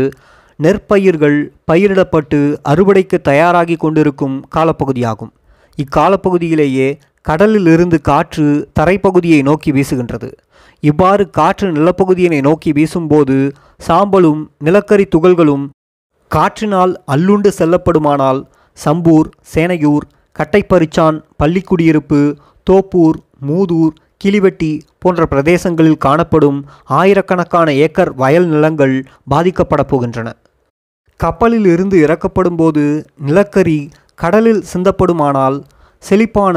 நெற்பயிர்கள் 0.58 1.38
பயிரிடப்பட்டு 1.70 2.38
அறுவடைக்கு 2.72 3.16
தயாராகி 3.28 3.76
கொண்டிருக்கும் 3.76 4.36
காலப்பகுதியாகும். 4.56 5.32
இக்காலப்பகுதியிலேயே 5.78 6.88
கடலிலிருந்து 7.22 7.98
காற்று 8.00 8.46
தரைப்பகுதியை 8.78 9.40
நோக்கி 9.42 9.70
வீசுகின்றது. 9.72 10.30
இவ்வாறு 10.82 11.24
காற்று 11.30 11.68
நிலப்பகுதியினை 11.72 12.40
நோக்கி 12.40 12.70
வீசும்போது 12.72 13.36
சாம்பலும் 13.88 14.42
நிலக்கரி 14.58 15.06
துகள்களும் 15.14 15.64
காற்றினால் 16.30 16.94
அல்லுண்டு 17.14 17.50
செல்லப்படுமானால் 17.58 18.40
சம்பூர் 18.84 19.28
சேனையூர் 19.54 20.06
கட்டைப்பரிச்சான் 20.36 21.18
பள்ளிக்குடியிருப்பு 21.42 22.20
தோப்பூர் 22.70 23.18
மூதூர் 23.48 23.94
கிளிவெட்டி 24.24 24.72
போன்ற 24.98 25.22
பிரதேசங்களில் 25.30 26.02
காணப்படும் 26.06 26.58
ஆயிரக்கணக்கான 26.98 27.68
ஏக்கர் 27.84 28.12
வயல் 28.14 28.46
நிலங்கள் 28.46 28.96
பாதிக்கப்படப் 29.30 29.90
போகின்றன. 29.90 30.28
கப்பலில் 31.16 31.66
இருந்து 31.66 31.96
இறக்கப்படும் 32.00 32.56
போது 32.56 32.82
நிலக்கரி 33.26 33.88
கடலில் 34.14 34.64
சிந்தப்படுமானால் 34.72 35.56
செழிப்பான 35.98 36.56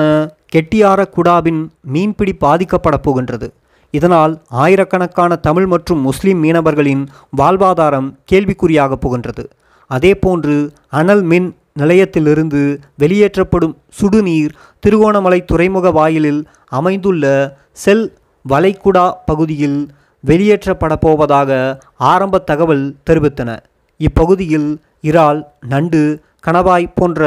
கெட்டியார 0.56 1.00
குடாவின் 1.16 1.62
மீன்பிடி 1.82 2.36
பாதிக்கப்பட 2.42 2.98
போகின்றது. 3.02 3.54
இதனால் 3.92 4.42
ஆயிரக்கணக்கான 4.50 5.36
தமிழ் 5.36 5.66
மற்றும் 5.66 6.02
முஸ்லிம் 6.02 6.44
மீனவர்களின் 6.44 7.04
வாழ்வாதாரம் 7.38 8.10
கேள்விக்குறியாகப் 8.32 9.02
போகின்றது. 9.06 9.50
அதேபோன்று 9.90 10.56
அனல் 10.90 11.22
மின் 11.22 11.56
நிலையத்திலிருந்து 11.80 12.62
வெளியேற்றப்படும் 12.98 13.76
சுடுநீர் 13.90 14.54
திருகோணமலை 14.80 15.46
துறைமுக 15.46 15.92
வாயிலில் 15.92 16.48
அமைந்துள்ள 16.70 17.24
செல் 17.72 18.06
வளைகுடா 18.50 19.12
பகுதியில் 19.26 19.80
வெளியேற்றப்படப் 20.28 21.04
போவதாக 21.06 21.80
ஆரம்ப 21.98 22.38
தகவல் 22.38 22.96
தெரிவித்தன. 23.10 23.58
இப்பகுதியில் 24.00 24.70
இறால் 25.02 25.40
நண்டு 25.68 26.02
கணவாய் 26.48 26.94
போன்ற 26.96 27.24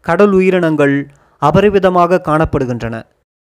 கடல் 0.00 0.32
உயிரினங்கள் 0.32 0.96
அபரிவிதமாக 1.42 2.22
காணப்படுகின்றன. 2.24 2.94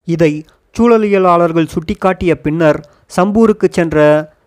இதை 0.08 0.32
சூழலியலாளர்கள் 0.76 1.72
சுட்டிக்காட்டிய 1.74 2.32
பின்னர் 2.36 2.80
சம்பூருக்கு 3.16 3.68
சென்ற 3.72 3.98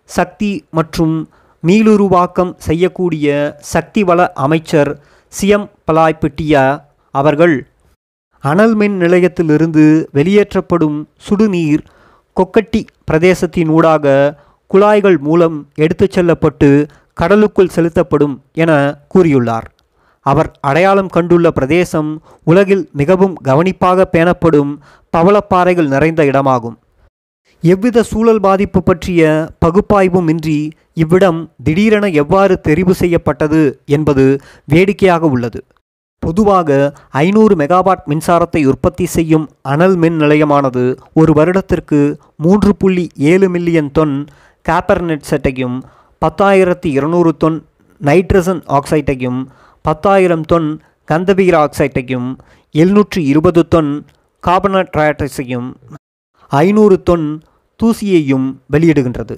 சக்தி 0.09 0.51
மற்றும் 0.69 1.15
மீளுருவாக்கம் 1.63 2.53
செய்யக்கூடிய 2.57 3.27
சக்தி 3.73 4.03
வள 4.03 4.19
அமைச்சர் 4.35 4.91
சிஎம் 5.33 5.67
பலாய்பிட்டியா 5.87 6.63
அவர்கள் 7.15 7.55
அனல் 8.43 8.75
மின் 8.75 8.95
நிலையத்திலிருந்து 8.97 9.83
வெளியேற்றப்படும் 10.11 10.97
சுடுநீர் 11.27 11.83
கொக்கட்டி 12.37 12.81
பிரதேசத்தினூடாக 13.11 14.05
குழாய்கள் 14.71 15.17
மூலம் 15.17 15.57
எடுத்துச் 15.75 16.11
செல்லப்பட்டு 16.11 16.69
கடலுக்குள் 17.13 17.73
செலுத்தப்படும் 17.75 18.35
என 18.53 18.71
கூறியுள்ளார். 19.13 19.67
அவர் 20.25 20.49
அடையாளம் 20.61 21.09
கண்டுள்ள 21.13 21.47
பிரதேசம் 21.47 22.09
உலகில் 22.43 22.89
மிகவும் 22.91 23.35
கவனிப்பாக 23.49 24.07
பேணப்படும் 24.13 24.71
பவளப்பாறைகள் 25.17 25.91
நிறைந்த 25.93 26.23
இடமாகும். 26.23 26.77
எவ்வித 27.63 28.03
சூழல் 28.03 28.39
பாதிப்பு 28.39 28.79
பற்றிய 28.83 29.21
பகுப்பாய்வும் 29.65 30.29
இன்றி 30.29 30.59
இவ்விடம் 30.93 31.39
திடீரென 31.63 32.05
எவ்வாறு 32.21 32.55
தெரிவு 32.67 32.93
செய்யப்பட்டது 33.01 33.61
என்பது 33.85 34.25
வேடிக்கையாக 34.65 35.25
உள்ளது. 35.27 35.59
பொதுவாக 36.23 36.69
ஐநூறு 37.09 37.53
மெகாவாட் 37.55 38.03
மின்சாரத்தை 38.09 38.61
உற்பத்தி 38.71 39.05
செய்யும் 39.05 39.45
அனல் 39.61 39.95
மின் 39.95 40.17
நிலையமானது 40.21 40.83
ஒரு 41.13 41.31
வருடத்திற்கு 41.33 41.99
மூன்று 42.35 42.71
புள்ளி 42.75 43.05
ஏழு 43.31 43.49
மில்லியன் 43.49 43.91
தொன் 43.99 44.15
காப்பர்நெட் 44.65 45.29
செட்டையும் 45.29 45.77
பத்தாயிரத்தி 46.25 46.85
இருநூறு 46.85 47.35
தொன் 47.43 47.63
நைட்ரசன் 47.99 48.63
ஆக்சைட்டையும் 48.67 49.45
பத்தாயிரம் 49.81 50.41
தொன் 50.53 50.79
கந்தபீர 51.07 51.67
ஆக்சைட்டையும் 51.67 52.35
எழுநூற்றி 52.73 53.17
இருபது 53.17 53.67
தொன் 53.75 54.01
கார்பனட்ரைட்டையும் 54.47 55.73
ஐநூறு 56.47 57.03
தொன் 57.09 57.39
தூசியையும் 57.83 58.55
வெளியிடுகின்றது. 58.71 59.37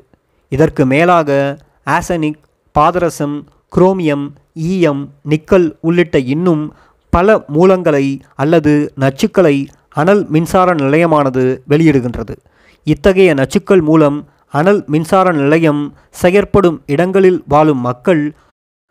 இதற்கு 0.50 0.86
மேலாக 0.86 1.58
ஆசனிக் 1.86 2.40
பாதரசம் 2.80 3.44
குரோமியம் 3.76 4.30
ஈயம் 4.54 5.12
நிக்கல் 5.30 5.76
உள்ளிட்ட 5.80 6.20
இன்னும் 6.20 6.74
பல 7.10 7.46
மூலங்களை 7.54 8.20
அல்லது 8.36 8.94
நச்சுக்களை 9.00 9.66
அனல் 9.90 10.28
மின்சார 10.28 10.74
நிலையமானது 10.74 11.62
வெளியிடுகின்றது. 11.70 12.36
இத்தகைய 12.84 13.34
நச்சுக்கள் 13.34 13.82
மூலம் 13.82 14.28
அனல் 14.54 14.82
மின்சார 14.94 15.28
நிலையம் 15.32 15.84
செயற்படும் 16.22 16.78
இடங்களில் 16.86 17.40
வாழும் 17.48 17.82
மக்கள் 17.88 18.24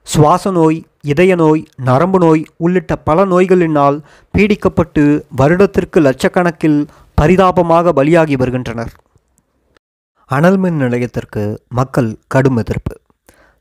சுவாச 0.07 0.51
நோய் 0.51 0.79
இதய 1.03 1.33
நோய் 1.35 1.63
நரம்பு 1.89 2.19
நோய் 2.19 2.43
உள்ளிட்ட 2.57 2.93
பல 3.09 3.25
நோய்களினால் 3.25 3.99
பீடிக்கப்பட்டு 4.35 5.05
வருடத்திற்கு 5.37 6.01
லட்சக்கணக்கில் 6.01 6.81
பரிதாபமாக 7.15 7.93
பலியாகி 7.99 8.37
வருகின்றனர். 8.37 8.93
அனல் 10.31 10.57
மின் 10.57 10.77
நிலையத்திற்கு 10.77 11.43
மக்கள் 11.69 12.11
கடும் 12.27 12.57
எதிர்ப்பு. 12.57 12.95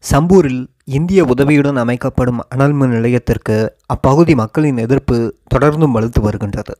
சம்பூரில் 0.03 0.61
இந்திய 0.97 1.23
உதவியுடன் 1.23 1.75
அமைக்கப்படும் 1.75 2.39
அனல் 2.53 2.75
மின் 2.79 2.89
நிலையத்திற்கு 2.89 3.57
அப்பகுதி 3.85 4.35
மக்களின் 4.35 4.77
எதிர்ப்பு 4.77 5.17
தொடர்ந்தும் 5.53 5.95
வலுத்து 5.97 6.21
வருகின்றது. 6.21 6.73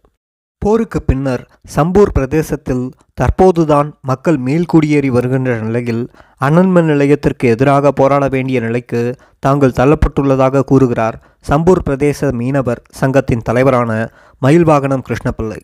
போருக்கு 0.62 1.00
பின்னர் 1.02 1.44
சம்பூர் 1.76 2.12
பிரதேசத்தில் 2.12 2.84
தற்போதுதான் 3.22 3.90
மக்கள் 4.02 4.38
மீள்குடியேறி 4.38 5.08
வருகின்ற 5.08 5.52
நிலையில் 5.60 6.04
அனன்மன் 6.42 6.86
நிலையத்திற்கு 6.86 7.46
எதிராக 7.48 7.92
போராட 7.92 8.28
வேண்டிய 8.28 8.60
நிலைக்கு 8.60 9.02
தாங்கள் 9.40 9.78
தள்ளப்பட்டுள்ளதாக 9.80 10.64
கூறுகிறார் 10.64 11.18
சம்பூர் 11.50 11.84
பிரதேச 11.84 12.32
மீனவர் 12.32 12.82
சங்கத்தின் 12.92 13.42
தலைவரான 13.42 13.92
மயில்வாகனம் 14.42 15.06
கிருஷ்ணபிள்ளை 15.08 15.62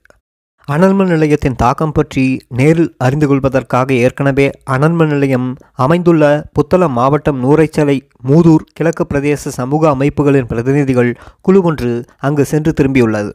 அனல்மின் 0.68 1.12
நிலையத்தின் 1.12 1.56
தாக்கம் 1.56 1.94
பற்றி 1.94 2.24
நேரில் 2.50 2.90
அறிந்து 2.98 3.28
கொள்வதற்காக 3.28 3.94
ஏற்கனவே 3.94 4.48
அனன்மன் 4.70 5.08
நிலையம் 5.08 5.48
அமைந்துள்ள 5.76 6.24
புத்தளம் 6.54 6.94
மாவட்டம் 6.94 7.40
நூரைச்சலை 7.44 7.98
மூதூர் 8.28 8.66
கிழக்கு 8.74 9.06
பிரதேச 9.06 9.50
சமூக 9.50 9.90
அமைப்புகளின் 9.90 10.46
பிரதிநிதிகள் 10.46 11.12
குழு 11.42 11.62
ஒன்று 11.62 11.92
அங்கு 12.20 12.46
சென்று 12.46 12.74
திரும்பியுள்ளது. 12.80 13.32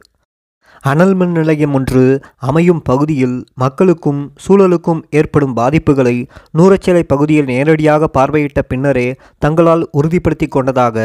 அனல் 0.83 1.13
மின் 1.13 1.31
நிலையம் 1.31 1.73
ஒன்று 1.73 2.01
அமையும் 2.47 2.81
பகுதியில் 2.81 3.35
மக்களுக்கும் 3.53 4.21
சூழலுக்கும் 4.43 5.01
ஏற்படும் 5.09 5.55
பாதிப்புகளை 5.55 6.15
நூறச்சலை 6.57 7.03
பகுதியில் 7.03 7.45
நேரடியாக 7.45 8.09
பார்வையிட்ட 8.17 8.61
பின்னரே 8.61 9.07
தங்களால் 9.37 9.89
உறுதிப்படுத்தி 9.93 10.47
கொண்டதாக 10.47 10.97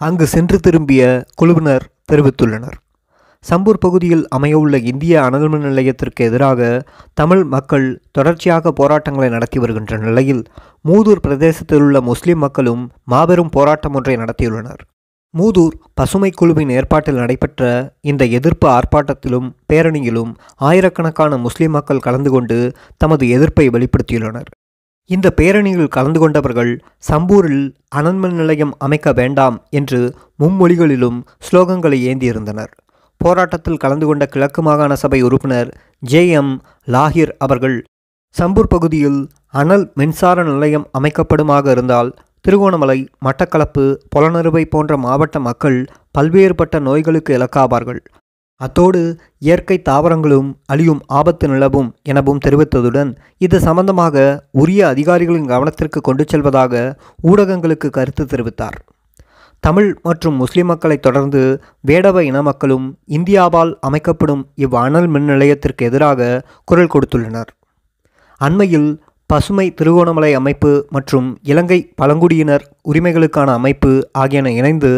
அங்கு 0.00 0.26
சென்று 0.26 0.58
திரும்பிய 0.60 1.02
குழுவினர் 1.34 1.86
தெரிவித்துள்ளனர். 2.12 2.76
சம்பூர் 3.44 3.82
பகுதியில் 3.84 4.24
அமையவுள்ள 4.36 4.76
இந்திய 4.90 5.14
அனல் 5.22 5.48
மின் 5.48 5.66
நிலையத்திற்கு 5.68 6.24
எதிராக 6.24 6.60
தமிழ் 7.14 7.44
மக்கள் 7.44 7.88
தொடர்ச்சியாக 8.10 8.72
போராட்டங்களை 8.72 9.28
நடத்தி 9.28 9.58
வருகின்ற 9.58 9.96
நிலையில் 9.96 10.44
மூதூர் 10.88 11.24
பிரதேசத்தில் 11.26 11.80
உள்ள 11.80 12.00
முஸ்லிம் 12.00 12.38
மக்களும் 12.38 12.84
மாபெரும் 13.04 13.48
போராட்டம் 13.48 13.94
ஒன்றை 13.94 14.16
நடத்தியுள்ளனர். 14.16 14.82
மூதூர் 15.34 15.74
பசுமை 15.94 16.30
குழுவின் 16.30 16.68
ஏற்பாட்டில் 16.68 17.14
நடைபெற்ற 17.14 17.62
இந்த 18.00 18.24
எதிர்ப்பு 18.38 18.66
ஆர்ப்பாட்டத்திலும் 18.68 19.48
பேரணியிலும் 19.72 20.32
ஆயிரக்கணக்கான 20.60 21.36
முஸ்லிம் 21.36 21.70
மக்கள் 21.70 22.04
கலந்து 22.06 22.30
கொண்டு 22.30 22.56
தமது 22.96 23.28
எதிர்ப்பை 23.28 23.66
வெளிப்படுத்தியுள்ளனர். 23.68 24.48
இந்த 25.10 25.26
பேரணியில் 25.36 25.88
கலந்து 25.88 26.20
கொண்டவர்கள் 26.20 26.72
சம்பூரில் 27.10 27.66
அனல்மின் 27.96 28.34
நிலையம் 28.34 28.74
அமைக்க 28.78 29.12
வேண்டாம் 29.12 29.56
என்று 29.70 30.00
மும்மொழிகளிலும் 30.42 31.18
ஸ்லோகங்களை 31.46 31.98
ஏந்தியிருந்தனர். 32.10 32.72
போராட்டத்தில் 33.20 33.76
கலந்து 33.76 34.06
கொண்ட 34.06 34.24
கிழக்கு 34.26 34.62
மாகாண 34.62 34.92
சபை 34.96 35.20
உறுப்பினர் 35.22 35.70
ஜே 36.02 36.22
எம் 36.30 36.52
லாஹிர் 36.88 37.32
அவர்கள் 37.38 37.78
சம்பூர் 38.36 38.68
பகுதியில் 38.68 39.20
அனல் 39.52 39.86
மின்சார 39.94 40.42
நிலையம் 40.42 40.88
அமைக்கப்படுமாக 40.98 41.70
இருந்தால் 41.70 42.10
திருகோணமலை 42.40 42.98
மட்டக்களப்பு 43.24 43.84
புலனறுவை 44.12 44.64
போன்ற 44.64 44.96
மாவட்ட 44.96 45.38
மக்கள் 45.40 45.78
பல்வேறுபட்ட 46.18 46.78
நோய்களுக்கு 46.80 47.32
இலக்காவார்கள். 47.38 48.00
அத்தோடு 48.60 49.00
இயற்கை 49.38 49.76
தாவரங்களும் 49.88 50.48
அழியும் 50.66 51.02
ஆபத்து 51.06 51.48
நிலவும் 51.48 51.90
எனவும் 52.02 52.40
தெரிவித்ததுடன் 52.44 53.10
இது 53.38 53.60
சம்பந்தமாக 53.60 54.46
உரிய 54.52 54.86
அதிகாரிகளின் 54.86 55.50
கவனத்திற்கு 55.52 56.00
கொண்டு 56.00 56.24
செல்வதாக 56.28 56.96
ஊடகங்களுக்கு 57.22 57.90
கருத்து 57.90 58.24
தெரிவித்தார். 58.24 58.78
தமிழ் 59.60 59.90
மற்றும் 60.02 60.34
முஸ்லிம் 60.34 60.66
மக்களை 60.66 60.96
தொடர்ந்து 60.98 61.42
வேடவ 61.86 62.18
இன 62.18 62.42
மக்களும் 62.42 62.98
இந்தியாவால் 63.08 63.72
அமைக்கப்படும் 63.80 64.42
இவ் 64.54 64.76
அனல் 64.76 65.08
மின் 65.14 65.24
நிலையத்திற்கு 65.24 65.86
எதிராக 65.86 66.42
குரல் 66.64 66.92
கொடுத்துள்ளனர். 66.94 67.50
அண்மையில் 68.40 68.90
பசுமை 69.30 69.64
திருகோணமலை 69.78 70.28
அமைப்பு 70.38 70.70
மற்றும் 70.90 71.26
இலங்கை 71.42 71.76
பழங்குடியினர் 72.00 72.62
உரிமைகளுக்கான 72.90 73.48
அமைப்பு 73.58 73.90
ஆகியன 74.12 74.50
இணைந்து 74.50 74.90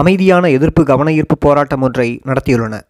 அமைதியான 0.00 0.50
எதிர்ப்பு 0.56 0.82
கவனஈர்ப்பு 0.82 1.36
போராட்டம் 1.44 1.84
ஒன்றை 1.86 2.08
நடத்தியுள்ளன. 2.28 2.80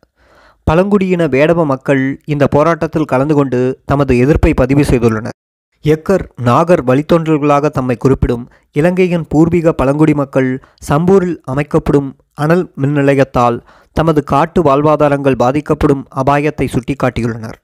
பழங்குடியின 0.67 1.28
வேடவ 1.35 1.67
மக்கள் 1.73 2.02
இந்த 2.25 2.47
போராட்டத்தில் 2.55 3.11
கலந்து 3.12 3.35
கொண்டு 3.35 3.61
தமது 3.85 4.19
எதிர்ப்பை 4.19 4.52
பதிவு 4.55 4.85
செய்துள்ளனர். 4.90 5.37
எக்கர் 5.85 6.25
நாகர் 6.49 6.83
வழித்தொன்றல்களாக 6.85 7.71
தம்மை 7.78 7.97
குறிப்பிடும் 7.97 8.45
இலங்கையின் 8.73 9.28
பூர்வீக 9.28 9.73
பழங்குடி 9.73 10.14
மக்கள் 10.14 10.50
சம்பூரில் 10.88 11.38
அமைக்கப்படும் 11.45 12.11
அனல் 12.35 12.67
மின் 12.75 12.97
நிலையத்தால் 12.97 13.61
தமது 13.97 14.23
காட்டு 14.25 14.62
வாழ்வாதாரங்கள் 14.62 15.40
பாதிக்கப்படும் 15.45 16.05
அபாயத்தை 16.17 16.69
சுட்டிக்காட்டியுள்ளனர். 16.75 17.59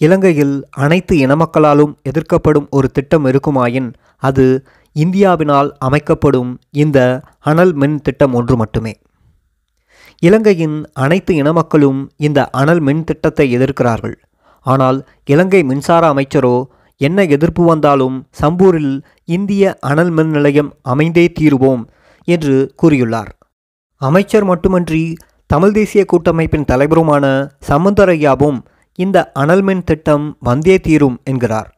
இலங்கையில் 0.00 0.56
அனைத்து 0.84 1.14
இனமக்களாலும் 1.16 1.92
எதிர்க்கப்படும் 2.02 2.68
ஒரு 2.70 2.88
திட்டம் 2.90 3.26
இருக்குமாயின் 3.26 3.88
அது 4.22 4.46
இந்தியாவினால் 4.96 5.70
அமைக்கப்படும் 5.78 6.50
இந்த 6.82 6.98
அனல் 7.40 7.72
மின் 7.72 7.96
திட்டம் 8.00 8.34
ஒன்று 8.34 8.54
மட்டுமே. 8.56 8.92
இலங்கையின் 10.22 10.76
அனைத்து 11.04 11.32
இனமக்களும் 11.34 12.00
இந்த 12.16 12.40
அனல் 12.50 12.80
மின் 12.80 13.02
திட்டத்தை 13.04 13.46
எதிர்க்கிறார்கள். 13.56 14.16
ஆனால் 14.66 14.98
இலங்கை 15.24 15.60
மின்சார 15.62 16.02
அமைச்சரோ 16.14 16.56
என்ன 17.00 17.18
எதிர்ப்பு 17.26 17.62
வந்தாலும் 17.64 18.16
சம்பூரில் 18.40 18.94
இந்திய 19.24 19.74
அனல் 19.80 20.10
மின் 20.10 20.30
நிலையம் 20.30 20.70
அமைந்தே 20.82 21.26
தீருவோம் 21.38 21.82
என்று 22.28 22.54
கூறியுள்ளார். 22.82 23.30
அமைச்சர் 24.00 24.44
மட்டுமன்றி 24.44 25.04
தமிழ் 25.46 25.72
தேசிய 25.72 26.02
கூட்டமைப்பின் 26.12 26.68
தலைவருமான 26.70 27.24
சமுந்தரையாவும் 27.68 28.58
இந்த 28.98 29.18
அனல் 29.34 29.62
மின் 29.62 29.82
திட்டம் 29.84 30.26
வந்தே 30.40 30.76
தீரும் 30.78 31.16
என்கிறார். 31.24 31.70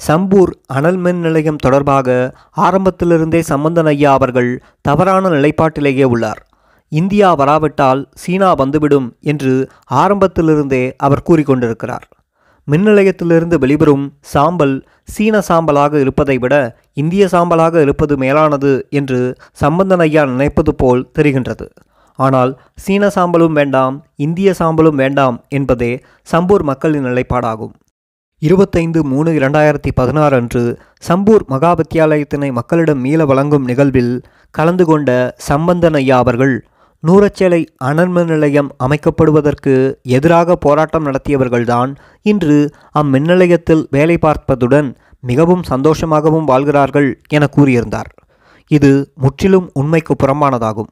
சம்பூர் 0.00 0.52
அனல் 0.66 0.96
மின் 0.96 1.20
நிலையம் 1.20 1.56
தொடர்பாக 1.56 2.08
ஆரம்பத்திலிருந்தே 2.50 3.40
சம்பந்தன் 3.42 3.86
ஐயா 3.86 4.12
அவர்கள் 4.12 4.50
தவறான 4.80 5.28
நிலைப்பாட்டிலேயே 5.28 6.04
உள்ளார். 6.04 6.40
இந்தியா 6.92 7.28
வராவிட்டால் 7.34 8.08
சீனா 8.14 8.50
வந்துவிடும் 8.52 9.08
என்று 9.20 9.52
ஆரம்பத்திலிருந்தே 10.02 10.84
அவர் 10.96 11.26
கூறிக்கொண்டிருக்கிறார். 11.30 12.06
மின் 12.64 12.86
நிலையத்திலிருந்து 12.86 13.58
வெளிவரும் 13.58 14.06
சாம்பல் 14.20 14.76
சீன 15.04 15.42
சாம்பலாக 15.48 16.00
இருப்பதை 16.00 16.38
விட 16.38 16.54
இந்திய 16.92 17.26
சாம்பலாக 17.32 17.80
இருப்பது 17.80 18.16
மேலானது 18.16 18.72
என்று 18.90 19.20
சம்பந்தன் 19.52 19.98
ஐயா 19.98 20.24
நினைப்பது 20.24 20.74
போல் 20.74 21.10
தெரிகின்றது. 21.18 21.68
ஆனால் 22.18 22.52
சீன 22.84 23.10
சாம்பலும் 23.16 23.56
வேண்டாம் 23.58 23.96
இந்திய 24.26 24.54
சாம்பலும் 24.58 24.98
வேண்டாம் 25.02 25.36
என்பதே 25.48 25.92
சம்பூர் 26.32 26.64
மக்களின் 26.70 27.06
நிலைப்பாடாகும். 27.08 27.74
இருபத்தைந்து 28.42 29.00
மூணு 29.04 29.30
இரண்டாயிரத்தி 29.38 29.90
பதினாறு 29.94 30.34
அன்று 30.36 30.64
சம்பூர் 31.08 31.44
மகா 31.46 31.70
வித்தியாலயத்தினை 31.80 32.50
மக்களிடம் 32.58 33.00
மீள 33.00 33.24
வழங்கும் 33.24 33.64
நிகழ்வில் 33.64 34.12
கலந்து 34.54 34.84
கொண்ட 34.84 35.10
சம்பந்தன் 35.48 35.96
ஐயா 36.00 36.18
அவர்கள் 36.18 36.54
நூறச்சேலை 37.02 37.60
அனல்மின் 37.84 38.30
நிலையம் 38.32 38.70
அமைக்கப்படுவதற்கு 38.84 39.74
எதிராக 40.16 40.56
போராட்டம் 40.56 41.06
நடத்தியவர்கள்தான் 41.06 41.90
இன்று 42.30 42.58
அம்மின் 43.00 43.28
நிலையத்தில் 43.32 43.84
வேலை 43.90 44.16
பார்ப்பதுடன் 44.26 44.88
மிகவும் 45.20 45.64
சந்தோஷமாகவும் 45.70 46.48
வாழ்கிறார்கள் 46.50 47.08
என 47.28 47.46
கூறியிருந்தார். 47.56 48.10
இது 48.70 48.92
முற்றிலும் 49.14 49.68
உண்மைக்கு 49.72 50.14
புறம்பானதாகும். 50.22 50.90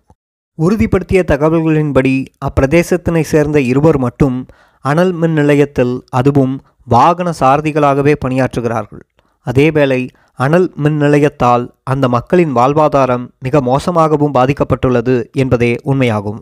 உறுதிப்படுத்திய 0.56 1.24
தகவல்களின்படி 1.26 2.26
அப்பிரதேசத்தினை 2.44 3.20
சேர்ந்த 3.20 3.60
இருவர் 3.60 3.98
மட்டும் 3.98 4.46
அனல் 4.80 5.12
மின் 5.12 5.32
நிலையத்தில் 5.32 6.04
அதுவும் 6.10 6.62
வாகன 6.84 7.32
சாரதிகளாகவே 7.40 8.14
பணியாற்றுகிறார்கள். 8.24 9.02
அதேவேளை 9.50 10.08
அனல் 10.34 10.72
மின் 10.76 11.00
நிலையத்தால் 11.00 11.68
அந்த 11.82 12.08
மக்களின் 12.08 12.54
வாழ்வாதாரம் 12.56 13.28
மிக 13.38 13.60
மோசமாகவும் 13.60 14.34
பாதிக்கப்பட்டுள்ளது 14.34 15.32
என்பதே 15.32 15.76
உண்மையாகும். 15.84 16.38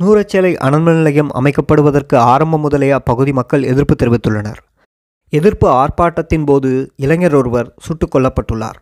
நூறச்சேலை 0.00 0.56
அனல் 0.56 0.80
மின் 0.80 0.94
நிலையம் 0.94 1.30
அமைக்கப்படுவதற்கு 1.34 2.16
ஆரம்பம் 2.16 2.60
முதலே 2.60 2.90
அப்பகுதி 2.90 3.32
மக்கள் 3.32 3.62
எதிர்ப்பு 3.62 3.94
தெரிவித்துள்ளனர். 3.94 4.60
எதிர்ப்பு 5.28 5.68
ஆர்ப்பாட்டத்தின் 5.70 6.44
போது 6.44 6.92
இளைஞர் 6.96 7.34
ஒருவர் 7.34 7.74
சுட்டுக் 7.78 8.16
கொல்லப்பட்டுள்ளார். 8.16 8.78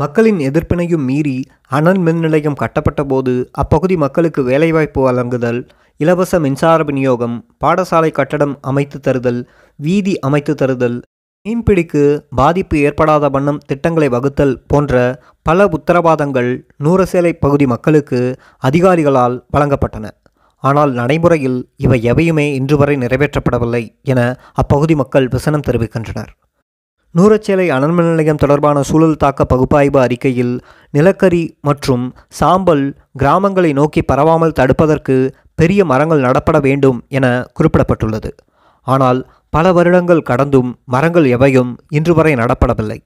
மக்களின் 0.00 0.40
எதிர்ப்பினையும் 0.46 1.04
மீறி 1.08 1.36
அனல் 1.76 2.00
மின் 2.06 2.20
நிலையம் 2.24 2.58
கட்டப்பட்ட 2.62 3.02
போது 3.04 3.32
அப்பகுதி 3.62 3.96
மக்களுக்கு 4.02 4.40
வேலைவாய்ப்பு 4.48 5.00
வழங்குதல் 5.06 5.60
இலவச 6.00 6.40
மின்சார 6.44 6.82
விநியோகம் 6.82 7.36
பாடசாலை 7.64 8.10
கட்டடம் 8.10 8.54
அமைத்து 8.70 8.98
தருதல் 9.06 9.40
வீதி 9.78 10.14
அமைத்து 10.18 10.54
தருதல் 10.54 10.98
மீன்பிடிக்கு 11.46 12.02
பாதிப்பு 12.40 12.76
ஏற்படாத 12.78 13.28
வண்ணம் 13.28 13.60
திட்டங்களை 13.66 14.08
வகுத்தல் 14.08 14.54
போன்ற 14.66 14.94
பல 15.42 15.68
உத்தரவாதங்கள் 15.76 16.50
நூறசேலை 16.84 17.32
பகுதி 17.44 17.66
மக்களுக்கு 17.66 18.20
அதிகாரிகளால் 18.68 19.36
வழங்கப்பட்டன. 19.56 20.06
ஆனால் 20.62 20.92
நடைமுறையில் 20.92 21.58
இவை 21.76 21.98
எவையுமே 22.12 22.46
இன்று 22.60 22.76
வரை 22.76 22.96
நிறைவேற்றப்படவில்லை 22.96 23.82
என 24.02 24.20
அப்பகுதி 24.54 24.94
மக்கள் 24.94 25.28
விசனம் 25.28 25.66
தெரிவிக்கின்றனர். 25.68 26.30
நூறச்சேலை 27.18 27.66
அனல்மின் 27.76 28.08
நிலையம் 28.10 28.40
தொடர்பான 28.42 28.78
சூழல் 28.88 29.20
தாக்க 29.22 29.44
பகுப்பாய்வு 29.44 29.98
அறிக்கையில் 30.02 30.52
நிலக்கரி 30.90 31.44
மற்றும் 31.60 32.04
சாம்பல் 32.38 32.84
கிராமங்களை 33.22 33.70
நோக்கி 33.72 34.02
பரவாமல் 34.10 34.54
தடுப்பதற்கு 34.58 35.16
பெரிய 35.54 35.80
மரங்கள் 35.84 36.24
நடப்பட 36.26 36.58
வேண்டும் 36.66 36.98
என 37.08 37.26
குறிப்பிடப்பட்டுள்ளது. 37.56 38.30
ஆனால் 38.86 39.20
பல 39.50 39.72
வருடங்கள் 39.72 40.26
கடந்தும் 40.30 40.70
மரங்கள் 40.84 41.26
எவையும் 41.36 41.72
இன்று 41.90 42.14
வரை 42.14 42.34
நடப்படவில்லை. 42.34 42.98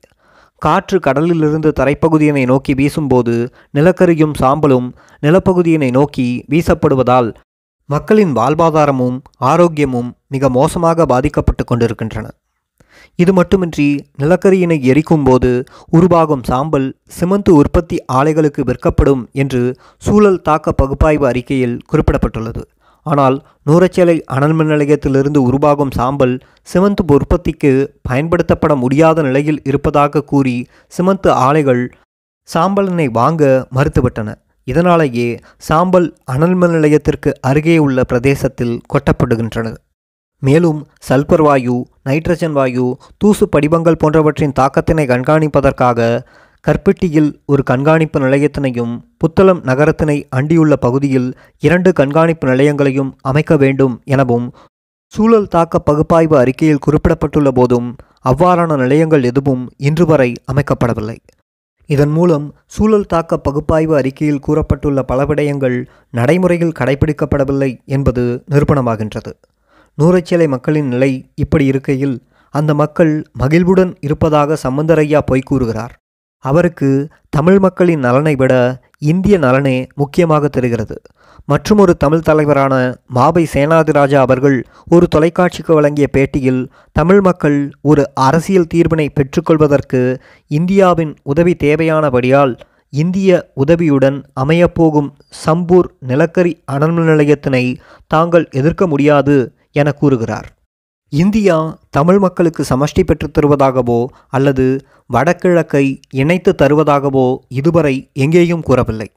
காற்று 0.63 0.97
கடலிலிருந்து 1.01 1.71
தரைப்பகுதியினை 1.79 2.45
நோக்கி 2.53 2.75
வீசும்போது 2.75 3.35
நிலக்கரியும் 3.79 4.37
சாம்பலும் 4.43 4.89
நிலப்பகுதியினை 5.27 5.91
நோக்கி 5.91 6.29
வீசப்படுவதால் 6.53 7.31
மக்களின் 7.89 8.33
வாழ்வாதாரமும் 8.37 9.17
ஆரோக்கியமும் 9.53 10.11
மிக 10.29 10.49
மோசமாக 10.59 11.07
பாதிக்கப்பட்டு 11.07 11.65
கொண்டிருக்கின்றன. 11.65 12.27
இது 13.17 13.33
மட்டுமின்றி 13.33 13.89
நிலக்கரியினை 14.23 14.79
எரிக்கும் 14.83 15.25
போது 15.25 15.65
உருவாகும் 15.91 16.43
சாம்பல் 16.43 16.89
சிமெண்ட் 17.19 17.51
உற்பத்தி 17.51 17.99
ஆலைகளுக்கு 18.13 18.63
விற்கப்படும் 18.65 19.29
என்று 19.33 19.77
சூழல் 19.97 20.41
தாக்க 20.43 20.73
பகுப்பாய்வு 20.73 21.27
அறிக்கையில் 21.27 21.81
குறிப்பிடப்பட்டுள்ளது. 21.93 22.63
ஆனால் 23.07 23.37
நூறச்சேலை 23.69 24.15
அனல் 24.35 24.53
மின் 24.53 24.67
நிலையத்திலிருந்து 24.67 25.43
உருவாகும் 25.43 25.91
சாம்பல் 25.91 26.35
சிமெண்ட் 26.63 27.03
உற்பத்திக்கு 27.15 27.73
பயன்படுத்தப்பட 28.09 28.77
முடியாத 28.77 29.23
நிலையில் 29.23 29.61
இருப்பதாக 29.63 30.23
கூறி 30.23 30.67
சிமெண்ட் 30.87 31.29
ஆலைகள் 31.47 31.83
சாம்பலினை 32.49 33.11
வாங்க 33.11 33.69
மறுத்துவிட்டன. 33.77 34.31
இதனாலேயே 34.65 35.29
சாம்பல் 35.69 36.09
அனல் 36.25 36.55
மின் 36.55 36.71
நிலையத்திற்கு 36.71 37.33
அருகே 37.41 37.79
உள்ள 37.79 38.05
பிரதேசத்தில் 38.05 38.81
கொட்டப்படுகின்றன. 38.93 39.75
மேலும் 40.43 40.81
சல்பர் 41.09 41.43
வாயு 41.43 41.77
நைட்ரஜன் 42.05 42.53
வாயு 42.53 42.87
தூசு 43.19 43.45
படிவங்கள் 43.49 44.01
போன்றவற்றின் 44.03 44.57
தாக்கத்தினை 44.61 45.05
கண்காணிப்பதற்காக 45.07 46.09
கற்பிட்டியில் 46.65 47.31
ஒரு 47.47 47.63
கண்காணிப்பு 47.63 48.19
நிலையத்தினையும் 48.21 48.93
புத்தளம் 49.21 49.61
நகரத்தினை 49.63 50.17
அண்டியுள்ள 50.37 50.75
பகுதியில் 50.77 51.29
இரண்டு 51.59 51.93
கண்காணிப்பு 51.93 52.47
நிலையங்களையும் 52.49 53.11
அமைக்க 53.23 53.57
வேண்டும் 53.57 53.95
எனவும் 54.05 54.47
சூழல் 55.13 55.49
தாக்க 55.49 55.79
பகுப்பாய்வு 55.79 56.37
அறிக்கையில் 56.37 56.85
குறிப்பிடப்பட்டுள்ள 56.87 57.51
போதும் 57.51 57.89
அவ்வாறான 58.25 58.77
நிலையங்கள் 58.77 59.23
எதுவும் 59.23 59.65
இன்று 59.77 60.05
வரை 60.07 60.31
அமைக்கப்படவில்லை. 60.53 61.17
இதன் 61.89 62.11
மூலம் 62.11 62.47
சூழல் 62.67 63.07
தாக்க 63.07 63.39
பகுப்பாய்வு 63.39 63.97
அறிக்கையில் 63.97 64.45
கூறப்பட்டுள்ள 64.47 65.03
பல 65.03 65.25
விடயங்கள் 65.25 65.79
நடைமுறையில் 66.11 66.77
கடைபிடிக்கப்படவில்லை 66.81 67.71
என்பது 67.87 68.45
நிரூபணமாகின்றது. 68.51 69.33
நூறச்சேலை 69.99 70.49
மக்களின் 70.49 70.89
நிலை 70.89 71.33
இப்படி 71.35 71.65
இருக்கையில் 71.65 72.23
அந்த 72.55 72.75
மக்கள் 72.75 73.27
மகிழ்வுடன் 73.33 73.93
இருப்பதாக 74.01 74.57
சம்பந்தரையா 74.63 75.19
பொய் 75.27 75.41
கூறுகிறார். 75.41 75.93
அவருக்கு 76.45 77.09
தமிழ் 77.29 77.59
மக்களின் 77.59 77.99
நலனை 77.99 78.35
விட 78.37 78.81
இந்திய 78.99 79.39
நலனே 79.39 79.87
முக்கியமாக 79.95 80.49
தெரிகிறது. 80.49 80.97
மற்றுமொரு 81.45 81.97
தமிழ் 81.97 82.21
தலைவரான 82.21 82.75
மாபை 83.07 83.47
சேனாதிராஜா 83.55 84.19
அவர்கள் 84.21 84.67
ஒரு 84.91 85.07
தொலைக்காட்சிக்கு 85.09 85.75
வழங்கிய 85.75 86.07
பேட்டியில் 86.13 86.71
தமிழ் 86.93 87.21
மக்கள் 87.21 87.73
ஒரு 87.81 88.13
அரசியல் 88.15 88.67
தீர்வினை 88.67 89.07
பெற்றுக்கொள்வதற்கு 89.09 90.01
இந்தியாவின் 90.51 91.17
உதவி 91.23 91.55
தேவையானபடியால் 91.55 92.55
இந்திய 92.93 93.51
உதவியுடன் 93.55 94.19
அமையப்போகும் 94.41 95.11
சம்பூர் 95.47 95.89
நிலக்கரி 96.07 96.63
அனல் 96.65 96.93
நிலையத்தினை 96.93 97.65
தாங்கள் 98.07 98.49
எதிர்க்க 98.51 98.87
முடியாது 98.87 99.37
என 99.73 99.93
கூறுகிறார். 99.93 100.49
இந்தியா 101.09 101.79
தமிழ் 101.91 102.19
மக்களுக்கு 102.19 102.65
சமஷ்டி 102.71 103.03
பெற்றுத் 103.07 103.39
தருவதாகவோ 103.39 104.05
அல்லது 104.29 104.87
வடகிழக்கை 105.07 106.01
இணைத்து 106.11 106.55
தருவதாகவோ 106.63 107.39
இதுவரை 107.49 108.11
எங்கேயும் 108.13 108.63
கூறவில்லை. 108.63 109.13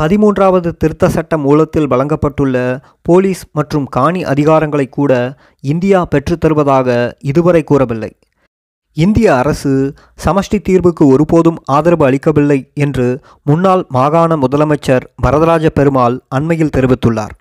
பதிமூன்றாவது 0.00 0.76
திருத்த 0.76 1.08
சட்ட 1.08 1.38
மூலத்தில் 1.38 1.88
வழங்கப்பட்டுள்ள 1.88 2.82
போலீஸ் 3.02 3.42
மற்றும் 3.52 3.86
காணி 3.86 4.24
அதிகாரங்களை 4.24 4.88
கூட 4.88 5.38
இந்தியா 5.60 6.08
பெற்றுத்தருவதாக 6.10 7.12
இதுவரை 7.18 7.64
கூறவில்லை. 7.64 8.18
இந்திய 8.92 9.36
அரசு 9.36 9.94
சமஷ்டி 10.24 10.60
தீர்வுக்கு 10.60 11.06
ஒருபோதும் 11.06 11.62
ஆதரவு 11.64 12.04
அளிக்கவில்லை 12.04 12.70
என்று 12.74 13.20
முன்னாள் 13.44 13.86
மாகாண 13.88 14.36
முதலமைச்சர் 14.36 15.00
வரதராஜ 15.22 15.68
பெருமாள் 15.68 16.20
அண்மையில் 16.28 16.74
தெரிவித்துள்ளார். 16.76 17.34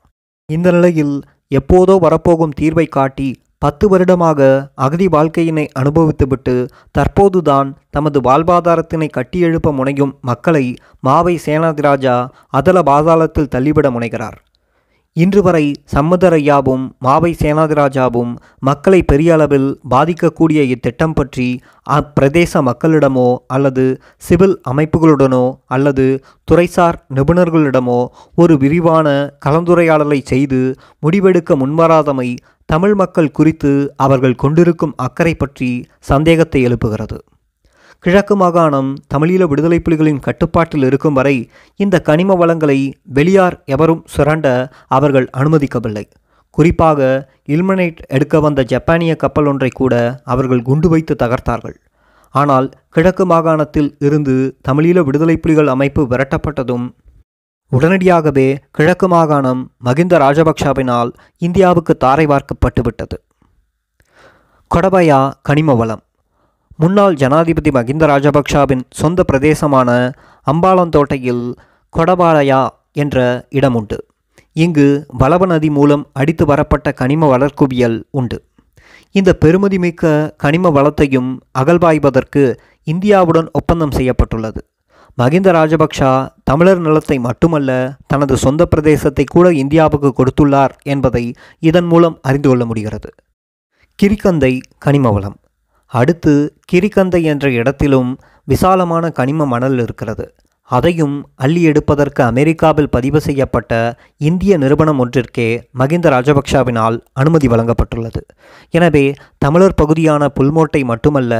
இந்த 0.46 0.72
நிலையில் 0.72 1.22
எப்போதோ 1.52 1.96
வரப்போகும் 2.00 2.58
தீர்வை 2.60 2.88
காட்டி 2.90 3.30
பத்து 3.58 3.90
வருடமாக 3.90 4.42
அகதி 4.76 5.08
வாழ்க்கையினை 5.08 5.66
அனுபவித்துவிட்டு 5.80 6.68
தற்போதுதான் 6.98 7.70
தமது 7.90 8.20
வாழ்வாதாரத்தினை 8.22 9.10
கட்டியெழுப்ப 9.18 9.72
முனையும் 9.72 10.14
மக்களை 10.22 10.64
மாவை 11.08 11.36
சேனாதிராஜா 11.46 12.16
அதல 12.50 12.82
பாதாளத்தில் 12.82 13.52
தள்ளிவிட 13.56 13.90
முனைகிறார். 13.92 14.38
இன்று 15.16 15.42
வரை 15.42 15.64
சம்மதரையாவும் 15.94 16.84
மாவை 17.04 17.32
சேனாதிராஜாவும் 17.40 18.30
மக்களை 18.60 19.00
பெரிய 19.02 19.34
அளவில் 19.34 19.68
பாதிக்கக்கூடிய 19.90 20.60
இத்திட்டம் 20.66 21.14
பற்றி 21.14 21.48
அப்பிரதேச 21.90 22.62
மக்களிடமோ 22.62 23.28
அல்லது 23.48 23.86
சிவில் 24.18 24.56
அமைப்புகளுடனோ 24.64 25.44
அல்லது 25.68 26.06
துறைசார் 26.52 27.00
நிபுணர்களிடமோ 27.14 28.00
ஒரு 28.36 28.56
விரிவான 28.58 29.08
கலந்துரையாடலை 29.46 30.20
செய்து 30.24 30.62
முடிவெடுக்க 31.04 31.56
முன்வராதமை 31.56 32.30
தமிழ் 32.70 32.96
மக்கள் 32.96 33.32
குறித்து 33.32 33.74
அவர்கள் 33.98 34.36
கொண்டிருக்கும் 34.36 34.98
அக்கறை 34.98 35.36
பற்றி 35.36 35.70
சந்தேகத்தை 36.00 36.60
எழுப்புகிறது. 36.68 37.20
கிழக்கு 38.04 38.36
மாகாணம் 38.36 38.88
தமிழீழ 39.14 39.48
விடுதலை 39.48 39.78
புலிகளின் 39.80 40.22
கட்டுப்பாட்டில் 40.28 40.84
இருக்கும் 40.84 41.14
வரை 41.14 41.34
இந்த 41.76 41.96
கனிம 42.00 42.36
வளங்களை 42.36 42.78
வெளியார் 43.18 43.58
எவரும் 43.66 44.02
சுரண்ட 44.14 44.46
அவர்கள் 44.88 45.28
அனுமதிக்கவில்லை. 45.38 46.04
குறிப்பாக 46.50 47.30
இல்மனைட் 47.48 48.02
எடுக்க 48.08 48.40
வந்த 48.40 48.64
ஜப்பானிய 48.64 49.16
கப்பல் 49.16 49.46
ஒன்றை 49.46 49.70
கூட 49.74 49.94
அவர்கள் 50.24 50.62
குண்டு 50.62 50.90
வைத்து 50.90 51.16
தகர்த்தார்கள். 51.24 51.78
ஆனால் 52.30 52.68
கிழக்கு 52.90 53.26
மாகாணத்தில் 53.26 53.96
இருந்து 54.00 54.36
தமிழீழ 54.70 55.00
விடுதலை 55.04 55.38
புலிகள் 55.38 55.68
அமைப்பு 55.68 56.04
விரட்டப்பட்டதும் 56.04 56.86
உடனடியாகவே 57.72 58.50
கிழக்கு 58.72 59.08
மாகாணம் 59.08 59.64
மகிந்த 59.78 60.18
ராஜபக்ஷவினால் 60.18 61.12
இந்தியாவுக்கு 61.38 61.96
தாரை 61.98 62.26
வார்க்கப்பட்டுவிட்டது. 62.26 63.18
கொடபயா 64.72 65.32
கனிம 65.42 65.74
வளம். 65.74 66.06
முன்னாள் 66.82 67.16
ஜனாதிபதி 67.22 67.72
மகிந்த 67.72 68.04
ராஜபக்ஷாவின் 68.12 68.84
சொந்த 69.00 69.24
பிரதேசமான 69.32 69.90
அம்பாலந்தோட்டையில் 70.48 71.44
கொடபாளையா 71.94 72.62
என்ற 73.02 73.18
இடம் 73.50 73.76
உண்டு 73.76 73.98
இங்கு 74.64 74.86
வளவ 75.22 75.46
நதி 75.46 75.70
மூலம் 75.70 76.04
அடித்து 76.14 76.46
வரப்பட்ட 76.46 76.88
கனிம 76.92 77.28
வளர்க்குவியல் 77.34 77.98
உண்டு. 78.12 78.38
இந்த 79.16 79.36
பெருமதிமிக்க 79.46 80.14
கனிம 80.44 80.70
வளத்தையும் 80.70 81.30
அகழ்வாய்வதற்கு 81.60 82.44
இந்தியாவுடன் 82.88 83.48
ஒப்பந்தம் 83.52 83.96
செய்யப்பட்டுள்ளது. 83.98 84.64
மகிந்த 85.18 85.52
ராஜபக்ஷா 85.60 86.12
தமிழர் 86.44 86.84
நிலத்தை 86.88 87.20
மட்டுமல்ல 87.20 87.72
தனது 88.08 88.38
சொந்த 88.38 88.68
பிரதேசத்தை 88.76 89.28
கூட 89.36 89.48
இந்தியாவுக்கு 89.64 90.12
கொடுத்துள்ளார் 90.18 90.76
என்பதை 90.94 91.26
இதன் 91.70 91.86
மூலம் 91.86 92.18
அறிந்து 92.22 92.50
கொள்ள 92.50 92.66
முடிகிறது. 92.66 93.12
கிரிக்கந்தை 94.00 94.54
கனிம 94.80 95.10
வளம். 95.10 95.40
அடுத்து 95.92 96.34
கிரிகந்தை 96.72 97.22
என்ற 97.22 97.46
இடத்திலும் 97.52 98.12
விசாலமான 98.44 99.10
கனிம 99.10 99.46
மணல் 99.46 99.80
இருக்கிறது. 99.80 100.26
அதையும் 100.64 101.16
அள்ளி 101.36 101.62
எடுப்பதற்கு 101.62 102.24
அமெரிக்காவில் 102.24 102.90
பதிவு 102.90 103.22
செய்யப்பட்ட 103.22 103.72
இந்திய 104.18 104.58
நிறுவனம் 104.58 105.00
ஒன்றிற்கே 105.00 105.48
மகிந்த 105.72 106.10
ராஜபக்ஷவினால் 106.10 106.98
அனுமதி 107.14 107.48
வழங்கப்பட்டுள்ளது. 107.48 108.22
எனவே 108.70 109.14
தமிழர் 109.38 109.76
பகுதியான 109.76 110.30
புல்மோட்டை 110.40 110.84
மட்டுமல்ல 110.84 111.34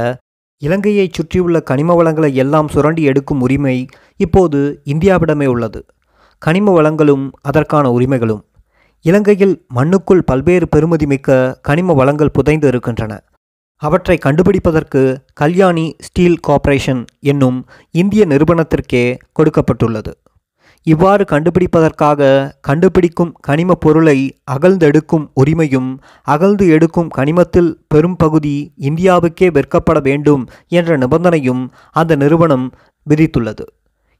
இலங்கையைச் 0.62 1.12
சுற்றியுள்ள 1.12 1.60
கனிம 1.60 1.94
வளங்களை 1.94 2.34
எல்லாம் 2.34 2.68
சுரண்டி 2.68 3.02
எடுக்கும் 3.02 3.40
உரிமை 3.40 3.86
இப்போது 4.16 4.60
இந்தியாவிடமே 4.84 5.46
உள்ளது. 5.46 5.80
கனிம 6.38 6.72
வளங்களும் 6.72 7.24
அதற்கான 7.40 7.90
உரிமைகளும். 7.90 8.44
இலங்கையில் 9.04 9.54
மண்ணுக்குள் 9.74 10.26
பல்வேறு 10.26 10.68
பெருமதிமிக்க 10.76 11.54
கனிம 11.62 11.92
வளங்கள் 11.92 12.30
புதைந்து 12.30 12.68
இருக்கின்றன. 12.68 13.12
அவற்றை 13.86 14.18
கண்டுபிடிப்பதற்கு 14.24 15.16
கல்யாணி 15.34 15.96
ஸ்டீல் 15.98 16.42
கார்ப்பரேஷன் 16.48 17.04
என்னும் 17.20 17.58
இந்திய 17.90 18.26
நிறுவனத்திற்கே 18.26 19.04
கொடுக்கப்பட்டுள்ளது. 19.38 20.12
இவ்வாறு 20.86 21.24
கண்டுபிடிப்பதற்காக 21.30 22.50
கண்டுபிடிக்கும் 22.60 23.32
கனிம 23.40 23.74
பொருளை 23.74 24.16
அகழ்ந்தெடுக்கும் 24.50 25.24
உரிமையும் 25.34 25.90
அகழ்ந்து 26.22 26.68
எடுக்கும் 26.68 27.10
கனிமத்தில் 27.18 27.70
பெரும் 27.88 28.16
பகுதி 28.16 28.72
இந்தியாவுக்கே 28.80 29.48
விற்கப்பட 29.48 30.00
வேண்டும் 30.02 30.48
என்ற 30.68 30.98
நிபந்தனையும் 30.98 31.62
அந்த 31.92 32.16
நிறுவனம் 32.16 32.66
விதித்துள்ளது. 33.10 33.66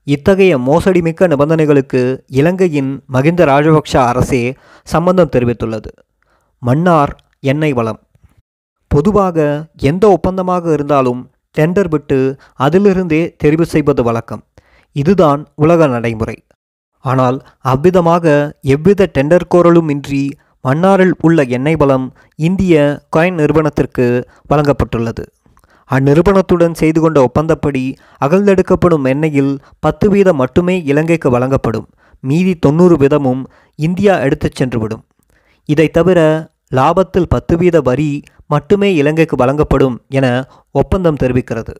இத்தகைய 0.06 0.58
மோசடிமிக்க 0.58 1.28
நிபந்தனைகளுக்கு 1.28 2.02
இலங்கையின் 2.26 2.92
மகிந்த 3.06 3.44
ராஜபக்ஷ 3.44 3.96
அரசே 3.96 4.44
சம்பந்தம் 4.84 5.34
தெரிவித்துள்ளது. 5.36 5.92
மன்னார் 6.58 7.12
எண்ணெய் 7.40 7.72
வளம். 7.72 8.00
பொதுவாக 8.94 9.38
எந்த 9.90 10.04
ஒப்பந்தமாக 10.08 10.64
இருந்தாலும் 10.72 11.20
டெண்டர் 11.58 11.88
விட்டு 11.88 12.18
அதிலிருந்தே 12.58 13.20
தெரிவு 13.42 13.64
செய்வது 13.72 14.02
வழக்கம். 14.02 14.42
இதுதான் 14.96 15.40
உலக 15.54 15.86
நடைமுறை. 15.86 16.36
ஆனால் 17.04 17.36
அவ்விதமாக 17.72 18.24
எவ்வித 18.74 19.10
டெண்டர் 19.18 19.50
கோரலும் 19.54 19.90
இன்றி 19.90 20.24
மன்னாரில் 20.64 21.14
உள்ள 21.20 21.42
எண்ணெய் 21.56 21.76
வளம் 21.76 22.06
இந்திய 22.36 22.74
காயின் 23.16 23.38
நிறுவனத்திற்கு 23.40 24.06
வழங்கப்பட்டுள்ளது. 24.50 25.24
அந்நிறுவனத்துடன் 25.90 26.78
செய்து 26.80 27.00
கொண்ட 27.00 27.18
ஒப்பந்தப்படி 27.22 27.84
அகழ்ந்தெடுக்கப்படும் 28.24 29.08
எண்ணெயில் 29.12 29.52
பத்து 29.78 30.06
வீதம் 30.10 30.40
மட்டுமே 30.42 30.76
இலங்கைக்கு 30.92 31.30
வழங்கப்படும். 31.30 31.88
மீதி 32.24 32.54
தொண்ணூறு 32.54 32.96
வீதமும் 32.96 33.42
இந்தியா 33.78 34.14
எடுத்துச் 34.26 34.58
சென்றுவிடும். 34.58 35.02
இதை 35.68 35.88
தவிர 35.88 36.20
லாபத்தில் 36.78 37.32
பத்து 37.34 37.54
வீத 37.56 37.78
வரி 37.82 38.10
மட்டுமே 38.46 38.94
இலங்கைக்கு 38.94 39.36
வழங்கப்படும் 39.36 40.00
என 40.08 40.48
ஒப்பந்தம் 40.70 41.20
தெரிவிக்கிறது. 41.22 41.74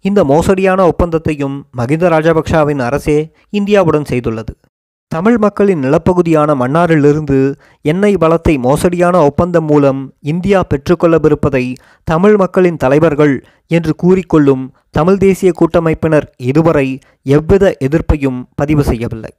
இந்த 0.00 0.24
மோசடியான 0.24 0.90
ஒப்பந்தத்தையும் 0.90 1.62
மகிந்த 1.72 2.08
ராஜபக்ஷவின் 2.08 2.78
அரசே 2.78 3.30
இந்தியாவுடன் 3.50 4.06
செய்துள்ளது. 4.08 4.54
தமிழ் 5.08 5.36
மக்களின் 5.38 5.78
நிலப்பகுதியான 5.78 6.54
மன்னாரிலிருந்து 6.54 7.54
எண்ணெய் 7.80 8.16
வளத்தை 8.16 8.58
மோசடியான 8.58 9.16
ஒப்பந்தம் 9.24 9.64
மூலம் 9.64 10.14
இந்தியா 10.20 10.64
பெற்றுக்கொள்ளவிருப்பதை 10.70 11.74
தமிழ் 12.04 12.36
மக்களின் 12.36 12.76
தலைவர்கள் 12.76 13.44
என்று 13.66 13.94
கூறிக்கொள்ளும் 14.02 14.64
தமிழ் 14.90 15.16
தேசிய 15.16 15.52
கூட்டமைப்பினர் 15.52 16.26
இதுவரை 16.36 16.98
எவ்வித 17.22 17.76
எதிர்ப்பையும் 17.80 18.48
பதிவு 18.54 18.84
செய்யவில்லை. 18.84 19.34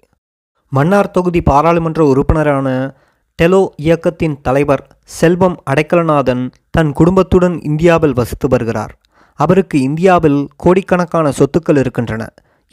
மன்னார் 0.70 1.12
தொகுதி 1.12 1.42
பாராளுமன்ற 1.42 2.06
உறுப்பினரான 2.06 2.98
டெலோ 3.42 3.70
இயக்கத்தின் 3.76 4.42
தலைவர் 4.42 4.98
செல்வம் 5.04 5.64
அடைக்கலநாதன் 5.72 6.50
தன் 6.76 6.92
குடும்பத்துடன் 7.00 7.56
இந்தியாவில் 7.70 8.16
வசித்து 8.20 8.48
வருகிறார். 8.48 8.94
அவருக்கு 9.40 9.78
இந்தியாவில் 9.82 10.40
கோடிக்கணக்கான 10.64 11.32
சொத்துக்கள் 11.40 11.80
இருக்கின்றன. 11.82 12.24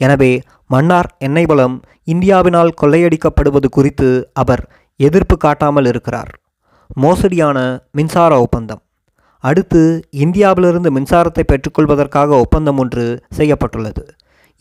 எனவே 0.01 0.31
மன்னார் 0.73 1.09
எண்ணெய் 1.17 1.49
வளம் 1.51 1.75
இந்தியாவினால் 2.13 2.77
கொள்ளையடிக்கப்படுவது 2.81 3.67
குறித்து 3.69 4.09
அவர் 4.41 4.63
எதிர்ப்பு 4.99 5.35
காட்டாமல் 5.37 5.87
இருக்கிறார். 5.91 6.31
மோசடியான 7.03 7.57
மின்சார 7.91 8.31
ஒப்பந்தம். 8.41 8.81
அடுத்து 9.43 9.81
இந்தியாவிலிருந்து 10.25 10.89
மின்சாரத்தை 10.97 11.43
பெற்றுக்கொள்வதற்காக 11.51 12.29
ஒப்பந்தம் 12.43 12.79
ஒன்று 12.83 13.05
செய்யப்பட்டுள்ளது. 13.37 14.03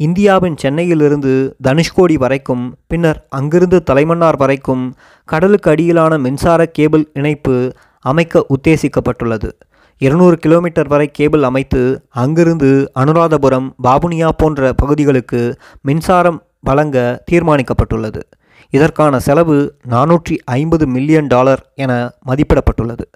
இந்தியாவின் 0.01 0.57
சென்னையிலிருந்து 0.63 1.33
தனுஷ்கோடி 1.67 2.17
வரைக்கும் 2.23 2.65
பின்னர் 2.91 3.21
அங்கிருந்து 3.39 3.79
தலைமன்னார் 3.91 4.39
வரைக்கும் 4.43 4.85
கடலுக்கு 5.29 5.71
அடியிலான 5.71 6.19
மின்சார 6.27 6.61
கேபிள் 6.79 7.05
இணைப்பு 7.13 7.57
அமைக்க 8.03 8.47
உத்தேசிக்கப்பட்டுள்ளது. 8.57 9.51
இருநூறு 9.99 10.37
கிலோமீட்டர் 10.37 10.89
வரை 10.89 11.09
கேபிள் 11.11 11.43
அமைத்து 11.43 11.81
அங்கிருந்து 12.09 12.71
அனுராதபுரம் 12.95 13.69
பாபுனியா 13.83 14.29
போன்ற 14.37 14.73
பகுதிகளுக்கு 14.73 15.43
மின்சாரம் 15.81 16.39
வழங்க 16.61 17.25
தீர்மானிக்கப்பட்டுள்ளது. 17.31 18.23
இதற்கான 18.71 19.19
செலவு 19.19 19.57
நானூற்றி 19.91 20.37
ஐம்பது 20.45 20.87
மில்லியன் 20.87 21.27
டாலர் 21.27 21.63
என 21.75 21.93
மதிப்பிடப்பட்டுள்ளது. 22.27 23.07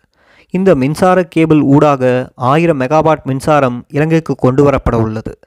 இந்த 0.50 0.74
மின்சார 0.74 1.24
கேபிள் 1.24 1.60
ஊடாக 1.60 2.32
ஆயிரம் 2.34 2.80
மெகாவாட் 2.80 3.22
மின்சாரம் 3.24 3.84
இலங்கைக்கு 3.88 4.34
கொண்டு 4.34 4.62
வரப்பட 4.70 4.94
உள்ளது. 4.94 5.38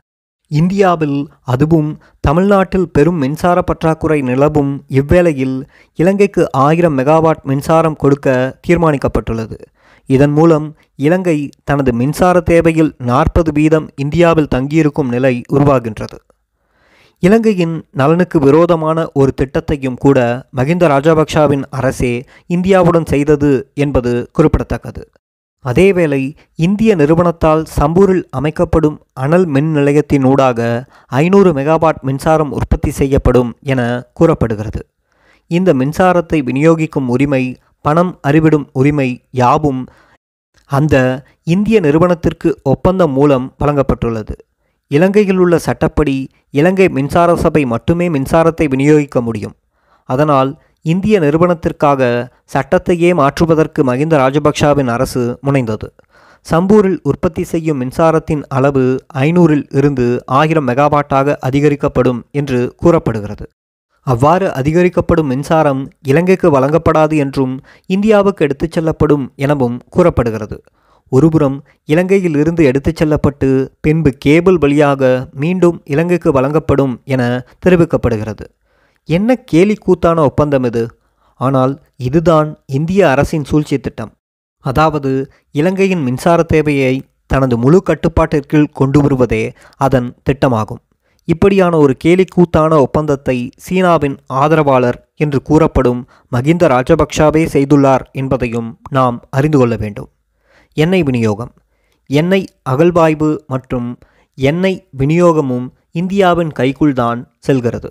இந்தியாவில் 0.52 1.28
அதுவும் 1.44 1.90
தமிழ்நாட்டில் 2.20 2.92
பெரும் 2.92 3.18
மின்சார 3.18 3.62
பற்றாக்குறை 3.62 4.22
நிலவும் 4.22 4.72
இவ்வேளையில் 4.90 5.58
இலங்கைக்கு 5.96 6.52
ஆயிரம் 6.52 6.98
மெகாவாட் 6.98 7.44
மின்சாரம் 7.44 7.96
கொடுக்க 7.96 8.58
தீர்மானிக்கப்பட்டுள்ளது. 8.68 9.58
இதன் 10.06 10.32
மூலம் 10.32 10.76
இலங்கை 10.96 11.50
தனது 11.64 11.94
மின்சார 11.94 12.40
தேவையில் 12.40 12.92
நாற்பது 12.98 13.52
வீதம் 13.52 13.90
இந்தியாவில் 13.96 14.52
தங்கியிருக்கும் 14.56 15.10
நிலை 15.10 15.42
உருவாகின்றது. 15.52 16.18
இலங்கையின் 17.20 17.86
நலனுக்கு 17.92 18.40
விரோதமான 18.40 19.08
ஒரு 19.14 19.32
திட்டத்தையும் 19.42 19.98
கூட 19.98 20.48
மகிந்த 20.58 20.88
ராஜபக்ஷவின் 20.88 21.64
அரசே 21.70 22.24
இந்தியாவுடன் 22.48 23.06
செய்தது 23.06 23.72
என்பது 23.74 24.30
குறிப்பிடத்தக்கது. 24.32 25.10
அதேவேளை 25.65 26.36
இந்திய 26.56 26.95
நிறுவனத்தால் 26.95 27.63
சம்பூரில் 27.80 28.24
அமைக்கப்படும் 28.30 29.02
அனல் 29.13 29.45
மின் 29.45 29.76
நிலையத்தினூடாக 29.76 30.60
ஐநூறு 31.06 31.54
மெகாவாட் 31.54 32.00
மின்சாரம் 32.02 32.52
உற்பத்தி 32.52 32.91
செய்யப்படும் 32.91 33.58
என 33.63 33.82
கூறப்படுகிறது. 34.13 34.82
இந்த 35.48 35.74
மின்சாரத்தை 35.74 36.39
விநியோகிக்கும் 36.43 37.08
உரிமை 37.08 37.58
பணம் 37.82 38.17
அறிவிடும் 38.22 38.69
உரிமை 38.74 39.10
யாவும் 39.32 39.82
அந்த 40.65 41.26
இந்திய 41.43 41.80
நிறுவனத்திற்கு 41.80 42.60
ஒப்பந்தம் 42.63 43.12
மூலம் 43.12 43.56
வழங்கப்பட்டுள்ளது. 43.60 44.36
இலங்கையில் 44.88 45.38
உள்ள 45.38 45.58
சட்டப்படி 45.58 46.30
இலங்கை 46.50 46.89
மின்சார 46.89 47.36
சபை 47.36 47.65
மட்டுமே 47.65 48.10
மின்சாரத்தை 48.10 48.65
விநியோகிக்க 48.67 49.22
முடியும். 49.22 49.56
அதனால் 50.10 50.62
இந்திய 50.86 51.20
நிறுவனத்திற்காக 51.20 52.02
சட்டத்தையே 52.54 53.13
மாற்றுவதற்கு 53.13 53.84
மகிந்த 53.84 54.18
ராஜபக்ஷவின் 54.18 54.88
அரசு 54.88 55.39
முனைந்தது. 55.46 55.88
சம்பூரில் 56.52 57.00
உற்பத்தி 57.04 57.44
செய்யும் 57.44 57.82
மின்சாரத்தின் 57.82 58.44
அளவு 58.48 58.84
ஐநூறில் 59.13 59.76
இருந்து 59.76 60.24
ஆயிரம் 60.26 60.68
மெகாவாட்டாக 60.68 61.36
அதிகரிக்கப்படும் 61.39 62.22
என்று 62.32 62.74
கூறப்படுகிறது. 62.78 63.46
அவ்வாறு 64.08 64.54
அதிகரிக்கப்படும் 64.54 65.28
மின்சாரம் 65.28 65.82
இலங்கைக்கு 66.04 66.60
வழங்கப்படாது 66.60 67.18
என்றும் 67.18 67.62
இந்தியாவுக்கு 67.86 68.44
எடுத்துச் 68.46 68.72
செல்லப்படும் 68.72 69.32
எனவும் 69.36 69.82
கூறப்படுகிறது. 69.89 70.63
ஒருபுறம் 71.10 71.63
இலங்கையில் 71.86 72.36
இருந்து 72.36 72.63
எடுத்துச் 72.63 72.96
செல்லப்பட்டு 72.96 73.50
பின்பு 73.82 74.12
கேபிள் 74.18 74.58
வழியாக 74.58 75.28
மீண்டும் 75.34 75.82
இலங்கைக்கு 75.86 76.32
வழங்கப்படும் 76.32 77.02
என 77.06 77.46
தெரிவிக்கப்படுகிறது. 77.65 78.46
என்ன 79.10 79.36
கேலி 79.36 79.76
கூத்தான 79.76 80.22
ஒப்பந்தம் 80.22 80.63
இது? 80.63 80.84
ஆனால் 81.34 81.74
இதுதான் 81.95 82.50
இந்திய 82.65 83.10
அரசின் 83.10 83.43
சூழ்ச்சி 83.43 83.78
திட்டம். 83.80 84.12
அதாவது 84.58 85.12
இலங்கையின் 85.52 86.04
மின்சார 86.04 86.43
தேவையை 86.43 86.93
தனது 87.26 87.58
முழு 87.58 87.84
கட்டுப்பாட்டிற்குள் 87.84 88.74
கொண்டு 88.74 89.02
வருவதே 89.02 89.43
அதன் 89.76 90.15
திட்டமாகும். 90.30 90.82
இப்படியான 91.24 91.78
ஒரு 91.78 91.93
கேலிக்கூத்தான 92.04 92.72
ஒப்பந்தத்தை 92.80 93.50
சீனாவின் 93.65 94.17
ஆதரவாளர் 94.28 95.00
என்று 95.15 95.41
கூறப்படும் 95.41 96.02
மகிந்த 96.36 96.67
ராஜபக்ஷாவே 96.67 97.43
செய்துள்ளார் 97.54 98.06
என்பதையும் 98.12 98.69
நாம் 98.89 99.17
அறிந்து 99.30 99.58
கொள்ள 99.58 99.76
வேண்டும். 99.76 100.10
எண்ணெய் 100.78 101.04
விநியோகம். 101.04 101.54
எண்ணெய் 102.10 102.48
அகழ்வாய்வு 102.69 103.32
மற்றும் 103.48 103.98
எண்ணெய் 104.38 104.82
விநியோகமும் 104.98 105.67
இந்தியாவின் 105.91 106.52
கைக்குள்தான் 106.60 107.19
செல்கிறது. 107.39 107.89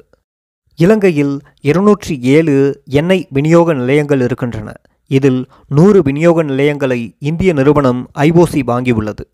இலங்கையில் 0.78 1.40
இருநூற்றி 1.60 2.14
ஏழு 2.34 2.82
எண்ணெய் 2.84 3.26
விநியோக 3.30 3.74
நிலையங்கள் 3.74 4.20
இருக்கின்றன. 4.20 4.72
இதில் 5.10 5.40
நூறு 5.68 6.02
விநியோக 6.02 6.42
நிலையங்களை 6.42 6.98
இந்திய 7.18 7.52
நிறுவனம் 7.52 8.10
ஐஓசி 8.18 8.60
வாங்கியுள்ளது. 8.66 9.24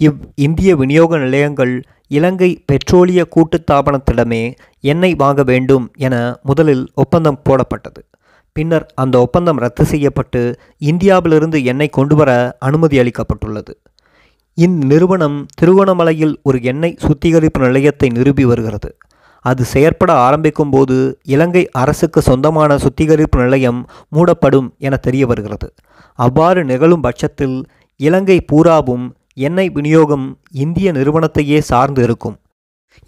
இவ் 0.00 0.18
இந்திய 0.34 0.76
விநியோக 0.76 1.18
நிலையங்கள் 1.18 1.82
இலங்கை 2.08 2.64
பெட்ரோலிய 2.72 3.22
கூட்டுத்தாபனத்திடமே 3.36 4.42
எண்ணெய் 4.80 5.14
வாங்க 5.14 5.42
வேண்டும் 5.42 5.86
என 5.96 6.14
முதலில் 6.42 6.84
ஒப்பந்தம் 6.94 7.40
போடப்பட்டது. 7.48 8.02
பின்னர் 8.52 8.86
அந்த 8.94 9.20
ஒப்பந்தம் 9.20 9.56
ரத்து 9.56 9.84
செய்யப்பட்டு 9.84 10.42
இந்தியாவிலிருந்து 10.78 11.64
எண்ணெய் 11.64 11.96
கொண்டுவர 11.98 12.30
அனுமதி 12.58 12.98
அளிக்கப்பட்டுள்ளது. 12.98 13.74
இந்நிறுவனம் 14.58 15.38
திருவண்ணாமலையில் 15.54 16.36
ஒரு 16.42 16.62
எண்ணெய் 16.62 16.98
சுத்திகரிப்பு 16.98 17.60
நிலையத்தை 17.60 18.08
நிறுவி 18.08 18.44
வருகிறது. 18.44 18.96
அது 19.44 19.62
செயற்பட 19.64 20.10
ஆரம்பிக்கும் 20.26 20.70
போது 20.70 20.96
இலங்கை 21.24 21.62
அரசுக்கு 21.80 22.20
சொந்தமான 22.22 22.78
சுத்திகரிப்பு 22.78 23.38
நிலையம் 23.42 23.80
மூடப்படும் 24.08 24.68
என 24.78 24.96
தெரிய 24.96 25.24
வருகிறது. 25.26 25.68
அவ்வாறு 26.18 26.60
நிகழும் 26.64 27.00
பட்சத்தில் 27.00 27.56
இலங்கை 28.00 28.38
பூராவும் 28.40 29.04
எண்ணெய் 29.46 29.70
விநியோகம் 29.70 30.26
இந்திய 30.64 30.92
நிறுவனத்தையே 30.92 31.58
சார்ந்து 31.70 32.02
இருக்கும். 32.02 32.36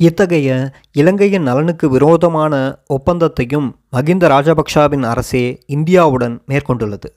இத்தகைய 0.01 0.49
இலங்கையின் 0.93 1.47
நலனுக்கு 1.49 1.89
விரோதமான 1.89 2.55
ஒப்பந்தத்தையும் 2.95 3.69
மகிந்த 3.97 4.25
ராஜபக்ஷவின் 4.35 5.05
அரசே 5.13 5.45
இந்தியாவுடன் 5.67 6.35
மேற்கொண்டுள்ளது. 6.49 7.11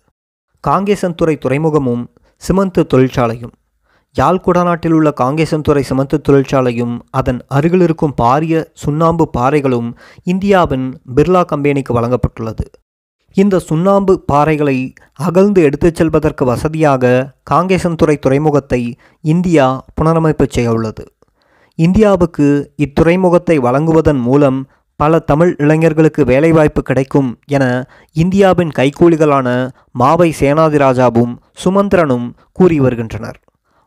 காங்கேசன்துறை 0.64 1.36
துறைமுகமும் 1.38 2.04
சிமெண்ட் 2.44 2.80
தொழிற்சாலையும் 2.94 3.56
யாழ்குடா 4.20 4.64
நாட்டில் 4.64 4.92
உள்ள 4.92 5.10
காங்கேசன்துறை 5.22 5.82
சிமெண்ட் 5.90 6.16
தொழிற்சாலையும் 6.28 6.96
அதன் 7.10 7.40
அருகில் 7.48 7.82
இருக்கும் 7.82 8.16
பாரிய 8.22 8.66
சுண்ணாம்பு 8.74 9.26
பாறைகளும் 9.38 9.90
இந்தியாவின் 10.24 10.88
பிர்லா 11.16 11.42
கம்பெனிக்கு 11.46 11.94
வழங்கப்பட்டுள்ளது. 11.98 12.66
இந்த 13.36 13.60
சுண்ணாம்பு 13.60 14.14
பாறைகளை 14.32 14.78
அகழ்ந்து 15.14 15.62
எடுத்துச் 15.62 15.96
செல்வதற்கு 15.96 16.46
வசதியாக 16.46 17.34
காங்கேசன்துறை 17.52 18.16
துறைமுகத்தை 18.20 18.82
இந்தியா 19.34 19.68
புனரமைப்பு 20.02 20.48
செய்ய 20.50 20.72
உள்ளது. 20.72 21.06
இந்தியாவுக்கு 21.80 22.48
இத்துறைமுகத்தை 22.86 23.58
வழங்குவதன் 23.58 24.22
மூலம் 24.28 24.60
பல 25.00 25.20
தமிழ் 25.20 25.52
இளைஞர்களுக்கு 25.58 26.26
வேலைவாய்ப்பு 26.26 26.82
கிடைக்கும் 26.82 27.30
என 27.46 27.66
இந்தியாவின் 28.14 28.72
கைக்கூலிகளான 28.80 29.48
மாவை 30.00 30.30
சேனாதிராஜாவும் 30.40 31.36
சுமந்திரனும் 31.66 32.28
கூறி 32.52 32.80
வருகின்றனர். 32.80 33.40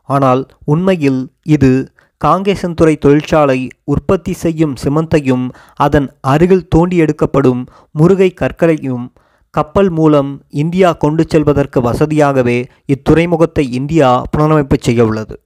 ஆனால் 0.05 0.47
உண்மையில் 0.65 1.31
இது 1.43 1.91
காங்கேசன்துறை 2.25 2.97
தொழிற்சாலை 2.97 3.69
உற்பத்தி 3.83 4.33
செய்யும் 4.33 4.75
சிமந்தையும் 4.83 5.49
அதன் 5.75 6.07
அருகில் 6.21 6.67
தோண்டி 6.67 6.97
எடுக்கப்படும் 6.97 7.67
முருகை 7.91 8.33
கற்களையும் 8.33 9.11
கப்பல் 9.51 9.89
மூலம் 9.89 10.41
இந்தியா 10.49 10.91
கொண்டு 10.91 11.23
செல்வதற்கு 11.27 11.81
வசதியாகவே 11.81 12.65
இத்துறைமுகத்தை 12.85 13.71
இந்தியா 13.71 14.23
புனரமைப்பு 14.31 14.77
செய்ய 14.81 15.05
உள்ளது. 15.05 15.39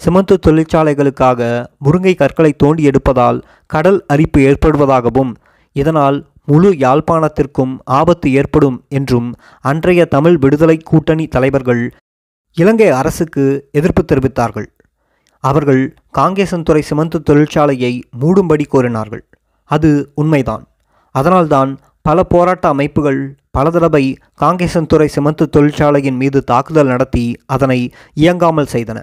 சிமெண்ட் 0.00 0.32
தொழிற்சாலைகளுக்காக 0.46 1.68
முருங்கை 1.84 2.14
கற்களை 2.14 2.52
தோண்டி 2.52 2.90
எடுப்பதால் 2.90 3.42
கடல் 3.66 4.04
அரிப்பு 4.06 4.40
ஏற்படுவதாகவும் 4.40 5.34
இதனால் 5.72 6.30
முழு 6.44 6.70
யாழ்ப்பாணத்திற்கும் 6.72 7.78
ஆபத்து 7.84 8.32
ஏற்படும் 8.32 8.84
என்றும் 8.88 9.34
அன்றைய 9.60 10.04
தமிழ் 10.04 10.38
விடுதலை 10.38 10.76
கூட்டணி 10.76 11.26
தலைவர்கள் 11.26 11.90
இலங்கை 12.54 12.88
அரசுக்கு 12.88 13.68
எதிர்ப்பு 13.72 14.04
தெரிவித்தார்கள். 14.04 14.66
அவர்கள் 15.38 15.94
காங்கேசன்துறை 16.18 16.80
சிமந்து 16.80 17.22
தொழிற்சாலையை 17.30 18.02
மூடும்படி 18.20 18.66
கோரினார்கள். 18.66 19.24
அது 19.64 20.12
உண்மைதான். 20.14 20.66
அதனால்தான் 21.10 21.78
பல 22.02 22.22
போராட்ட 22.22 22.68
அமைப்புகள் 22.68 23.36
பல 23.50 23.70
தடவை 23.70 24.18
காங்கேசன்துறை 24.40 25.04
சிமந்து 25.04 25.48
தொழிற்சாலையின் 25.48 26.16
மீது 26.16 26.44
தாக்குதல் 26.44 26.86
நடத்தி 26.86 27.36
அதனை 27.46 27.92
இயங்காமல் 28.14 28.68
செய்தன. 28.72 29.02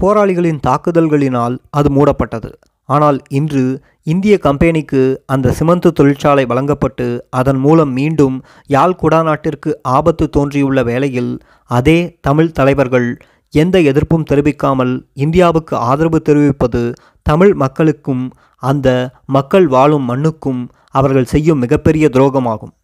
போராளிகளின் 0.00 0.60
தாக்குதல்களினால் 0.66 1.58
அது 1.70 1.90
மூடப்பட்டது. 1.90 2.52
ஆனால் 2.88 3.18
இன்று 3.28 3.62
இந்திய 4.02 4.34
கம்பெனிக்கு 4.38 5.00
அந்த 5.26 5.52
சிமெண்ட் 5.52 5.86
தொழிற்சாலை 5.92 6.44
வழங்கப்பட்டு 6.44 7.06
அதன் 7.30 7.58
மூலம் 7.58 7.92
மீண்டும் 7.92 8.36
யாழ் 8.66 8.98
குடாநாட்டிற்கு 9.02 9.70
ஆபத்து 9.82 10.28
தோன்றியுள்ள 10.28 10.82
வேளையில் 10.82 11.32
அதே 11.70 11.98
தமிழ் 12.20 12.50
தலைவர்கள் 12.50 13.08
எந்த 13.54 13.76
எதிர்ப்பும் 13.80 14.28
தெரிவிக்காமல் 14.30 14.94
இந்தியாவுக்கு 15.14 15.74
ஆதரவு 15.76 16.18
தெரிவிப்பது 16.22 16.82
தமிழ் 17.26 17.54
மக்களுக்கும் 17.54 18.24
அந்த 18.62 18.88
மக்கள் 19.26 19.66
வாழும் 19.66 20.02
மண்ணுக்கும் 20.02 20.62
அவர்கள் 20.90 21.24
செய்யும் 21.24 21.58
மிகப்பெரிய 21.58 22.08
துரோகமாகும். 22.12 22.74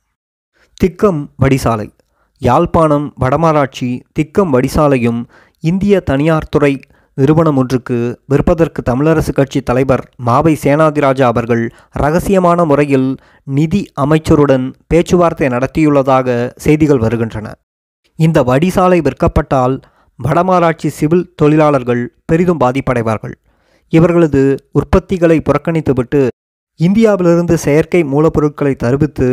திக்கம் 0.80 1.20
வடிசாலை. 1.42 1.88
யாழ்ப்பாணம் 2.42 3.06
வடமராட்சி 3.20 3.90
திக்கம் 4.12 4.52
வடிசாலையும் 4.54 5.20
இந்திய 5.64 6.00
தனியார் 6.00 6.48
துறை 6.48 6.72
நிறுவனம் 7.16 7.56
ஒன்றுக்கு 7.56 7.96
விற்பதற்கு 8.26 8.82
தமிழரசு 8.82 9.32
கட்சி 9.32 9.60
தலைவர் 9.62 10.02
மாவை 10.26 10.54
சேனாதிராஜா 10.64 11.26
அவர்கள் 11.32 11.64
ரகசியமான 11.94 12.64
முறையில் 12.64 13.08
நிதி 13.46 13.80
அமைச்சருடன் 13.94 14.66
பேச்சுவார்த்தை 14.86 15.48
நடத்தியுள்ளதாக 15.48 16.36
செய்திகள் 16.56 16.98
வருகின்றன. 16.98 17.46
இந்த 18.18 18.42
வடிசாலை 18.42 18.98
விற்கப்பட்டால் 19.00 19.76
வடமாராட்சி 20.18 20.88
சிவில் 20.88 21.34
தொழிலாளர்கள் 21.34 22.02
பெரிதும் 22.24 22.60
பாதிப்படைவார்கள். 22.60 23.34
இவர்களது 23.92 24.42
உற்பத்திகளை 24.72 25.38
புறக்கணித்துவிட்டு 25.40 26.20
இந்தியாவிலிருந்து 26.80 27.54
செயற்கை 27.58 28.02
மூலப்பொருட்களை 28.04 28.74
தருவித்து 28.76 29.28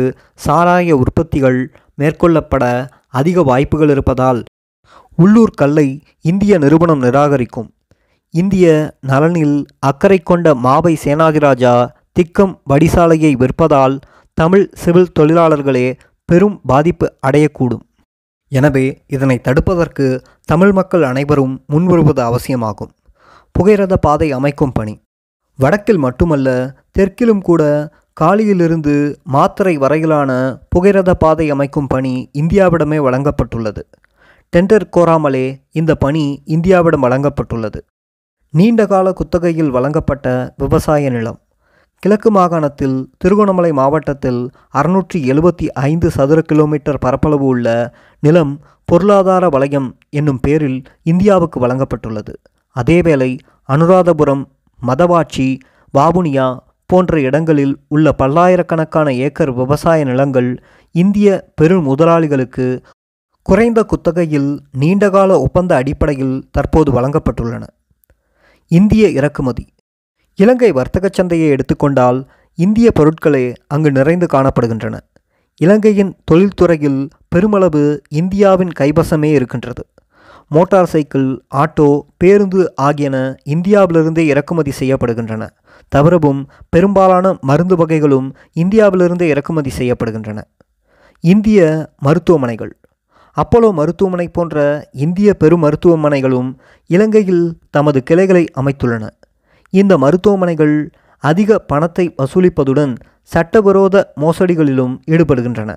சாராய 0.46 0.96
உற்பத்திகள் 0.96 1.60
மேற்கொள்ளப்பட 2.00 2.64
அதிக 3.08 3.42
வாய்ப்புகள் 3.42 3.88
இருப்பதால் 3.88 4.40
உள்ளூர் 5.22 5.58
கல்லை 5.60 5.86
இந்திய 6.30 6.52
நிறுவனம் 6.58 7.02
நிராகரிக்கும். 7.02 7.66
இந்திய 8.34 8.66
நலனில் 9.10 9.56
அக்கறை 9.88 10.18
கொண்ட 10.18 10.54
மாவை 10.66 10.92
சேனாதிராஜா 11.04 11.74
திக்கம் 12.12 12.54
வடிசாலையை 12.70 13.32
விற்பதால் 13.42 13.96
தமிழ் 14.38 14.66
சிவில் 14.82 15.12
தொழிலாளர்களே 15.18 15.86
பெரும் 16.28 16.56
பாதிப்பு 16.70 17.06
அடையக்கூடும். 17.26 17.84
எனவே 18.52 18.86
இதனை 19.06 19.36
தடுப்பதற்கு 19.48 20.06
தமிழ் 20.52 20.72
மக்கள் 20.72 21.02
அனைவரும் 21.02 21.54
முன்வருவது 21.66 22.22
அவசியமாகும். 22.22 22.92
புகையிரத 23.54 23.94
பாதை 24.06 24.28
அமைக்கும் 24.32 24.76
பணி. 24.78 24.94
வடக்கில் 25.58 26.02
மட்டுமல்ல 26.06 26.48
தெற்கிலும் 26.98 27.42
கூட 27.48 27.62
காலியிலிருந்து 28.20 28.94
மாத்தறை 29.34 29.74
வரையிலான 29.84 30.30
புகையிரத 30.74 31.10
பாதை 31.24 31.46
அமைக்கும் 31.50 31.86
பணி 31.86 32.14
இந்தியாவிடமே 32.40 32.98
வழங்கப்பட்டுள்ளது. 33.06 33.82
டெண்டர் 34.56 34.84
கோராமலே 34.90 35.60
இந்த 35.70 35.94
பணி 35.94 36.42
இந்தியாவிடம் 36.46 37.04
வழங்கப்பட்டுள்ளது. 37.06 37.80
நீண்டகால 38.50 39.12
குத்தகையில் 39.12 39.70
வழங்கப்பட்ட 39.70 40.54
விவசாய 40.56 41.10
நிலம். 41.10 41.38
கிழக்கு 42.02 42.30
மாகாணத்தில் 42.30 42.96
திருகோணமலை 43.18 43.72
மாவட்டத்தில் 43.72 44.50
அறுநூற்றி 44.74 45.18
எழுபத்தி 45.32 45.66
ஐந்து 45.66 46.10
சதுர 46.10 46.42
கிலோமீட்டர் 46.42 46.98
பரப்பளவு 46.98 47.44
உள்ள 47.44 47.94
நிலம் 48.20 48.60
பொருளாதார 48.84 49.48
வலயம் 49.48 49.98
என்னும் 50.10 50.40
பேரில் 50.40 50.82
இந்தியாவுக்கு 51.02 51.66
வழங்கப்பட்டுள்ளது. 51.66 52.34
அதேவேளை 52.76 53.38
அனுராதபுரம் 53.68 54.44
மதவாட்சி 54.86 55.58
வாபுனியா 55.98 56.58
போன்ற 56.86 57.20
இடங்களில் 57.20 57.74
உள்ள 57.88 58.12
பல்லாயிரக்கணக்கான 58.12 59.14
ஏக்கர் 59.14 59.52
விவசாய 59.52 60.04
நிலங்கள் 60.04 60.62
இந்திய 60.90 61.52
பெரு 61.54 61.80
முதலாளிகளுக்கு 61.80 62.82
குறைந்த 63.42 63.84
குத்தகையில் 63.84 64.62
நீண்டகால 64.72 65.40
ஒப்பந்த 65.40 65.74
அடிப்படையில் 65.74 66.48
தற்போது 66.50 66.92
வழங்கப்பட்டுள்ளன. 66.92 67.66
இந்திய 68.66 69.08
இறக்குமதி. 69.08 69.68
இலங்கை 70.34 70.72
வர்த்தகச் 70.72 71.12
சந்தையை 71.12 71.48
எடுத்துக்கொண்டால் 71.48 72.28
இந்திய 72.54 72.90
பொருட்களே 72.98 73.54
அங்கு 73.66 73.92
நிறைந்து 73.92 74.26
காணப்படுகின்றன. 74.26 75.00
இலங்கையின் 75.56 76.16
தொழில்துறையில் 76.30 77.10
பெருமளவு 77.28 78.02
இந்தியாவின் 78.08 78.70
கைவசமே 78.80 79.24
இருக்கின்றது. 79.24 79.86
மோட்டார் 80.48 80.86
சைக்கிள் 80.86 81.42
ஆட்டோ 81.54 82.00
பேருந்து 82.16 82.74
ஆகியன 82.74 83.36
இந்தியாவிலிருந்தே 83.44 84.18
இறக்குமதி 84.18 84.72
செய்யப்படுகின்றன. 84.78 85.48
தவிரவும் 85.88 86.50
பெரும்பாலான 86.68 87.38
மருந்து 87.40 87.76
வகைகளும் 87.76 88.36
இந்தியாவிலிருந்தே 88.54 89.22
இறக்குமதி 89.22 89.70
செய்யப்படுகின்றன. 89.78 90.40
இந்திய 91.20 91.88
மருத்துவமனைகள். 91.98 92.79
அப்போலோ 93.40 93.68
மருத்துவமனை 93.78 94.26
போன்ற 94.28 94.56
இந்திய 95.04 95.34
பெரு 95.34 95.56
மருத்துவமனைகளும் 95.56 96.48
இலங்கையில் 96.86 97.44
தமது 97.70 97.98
கிளைகளை 98.02 98.44
அமைத்துள்ளன. 98.60 99.04
இந்த 99.70 99.92
மருத்துவமனைகள் 99.98 100.74
அதிக 101.22 101.58
பணத்தை 101.70 102.04
வசூலிப்பதுடன் 102.22 102.92
சட்டவிரோத 103.22 103.96
மோசடிகளிலும் 104.20 104.94
ஈடுபடுகின்றன. 105.12 105.70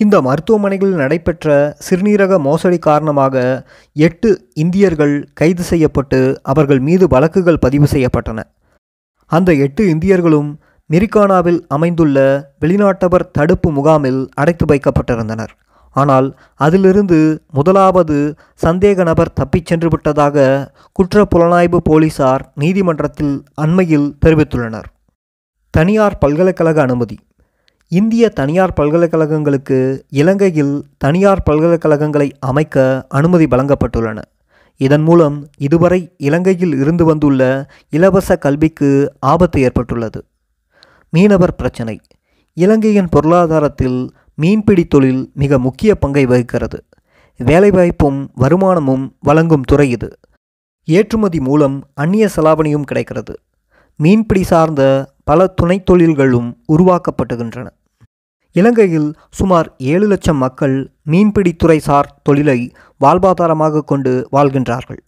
இந்த 0.00 0.16
மருத்துவமனைகளில் 0.22 1.00
நடைபெற்ற 1.02 1.48
சிறுநீரக 1.86 2.38
மோசடி 2.38 2.78
காரணமாக 2.78 3.34
எட்டு 4.06 4.30
இந்தியர்கள் 4.54 5.14
கைது 5.40 5.62
செய்யப்பட்டு 5.62 6.20
அவர்கள் 6.42 6.80
மீது 6.88 7.06
வழக்குகள் 7.06 7.62
பதிவு 7.64 7.86
செய்யப்பட்டன. 7.92 8.40
அந்த 9.30 9.50
எட்டு 9.66 9.82
இந்தியர்களும் 9.94 10.50
மிரிக்கானாவில் 10.92 11.60
அமைந்துள்ள 11.68 12.18
வெளிநாட்டவர் 12.60 13.30
தடுப்பு 13.30 13.68
முகாமில் 13.72 14.20
அடைத்து 14.34 14.64
வைக்கப்பட்டிருந்தனர். 14.70 15.52
ஆனால் 15.94 16.28
அதிலிருந்து 16.54 17.18
முதலாவது 17.50 18.16
சந்தேக 18.62 19.02
நபர் 19.02 19.32
தப்பிச் 19.32 19.66
சென்று 19.66 19.88
விட்டதாக 19.88 20.36
குற்ற 20.92 21.26
புலனாய்வு 21.34 21.76
போலீசார் 21.76 22.52
நீதிமன்றத்தில் 22.54 23.34
அண்மையில் 23.54 24.08
தெரிவித்துள்ளனர். 24.26 24.88
தனியார் 25.70 26.18
பல்கலைக்கழக 26.18 26.82
அனுமதி. 26.82 27.18
இந்திய 27.88 28.28
தனியார் 28.28 28.72
பல்கலைக்கழகங்களுக்கு 28.72 29.78
இலங்கையில் 30.08 30.74
தனியார் 30.98 31.42
பல்கலைக்கழகங்களை 31.42 32.28
அமைக்க 32.40 33.06
அனுமதி 33.08 33.46
வழங்கப்பட்டுள்ளன. 33.46 34.22
இதன் 34.80 35.02
மூலம் 35.02 35.36
இதுவரை 35.58 36.00
இலங்கையில் 36.16 36.74
இருந்து 36.80 37.04
வந்துள்ள 37.04 37.42
இலவச 37.90 38.36
கல்விக்கு 38.36 38.90
ஆபத்து 39.20 39.60
ஏற்பட்டுள்ளது. 39.60 40.24
மீனவர் 41.10 41.56
பிரச்சனை. 41.56 42.00
இலங்கையின் 42.56 43.08
பொருளாதாரத்தில் 43.08 44.00
மீன்பிடி 44.34 44.84
தொழில் 44.84 45.30
மிக 45.34 45.58
முக்கிய 45.58 45.94
பங்கை 45.94 46.26
வகிக்கிறது. 46.26 46.78
வேலைவாய்ப்பும் 47.40 48.20
வருமானமும் 48.36 49.04
வழங்கும் 49.20 49.62
துறை 49.62 49.90
இது. 49.90 50.10
ஏற்றுமதி 50.88 51.40
மூலம் 51.40 51.76
அந்நிய 51.94 52.28
செலாவணியும் 52.36 52.88
கிடைக்கிறது. 52.90 53.34
மீன்பிடி 53.96 54.42
சார்ந்த 54.42 54.82
பல 55.24 55.46
துணை 55.46 55.82
தொழில்களும் 55.82 56.48
உருவாக்கப்படுகின்றன 56.72 57.66
இலங்கையில் 58.52 59.14
சுமார் 59.30 59.74
ஏழு 59.78 60.06
லட்சம் 60.06 60.36
மக்கள் 60.36 60.76
மீன்பிடித்துறை 61.10 61.76
சார் 61.76 62.20
தொழிலை 62.22 62.72
வாழ்வாதாரமாக 63.00 63.80
கொண்டு 63.80 64.28
வாழ்கின்றார்கள். 64.32 65.00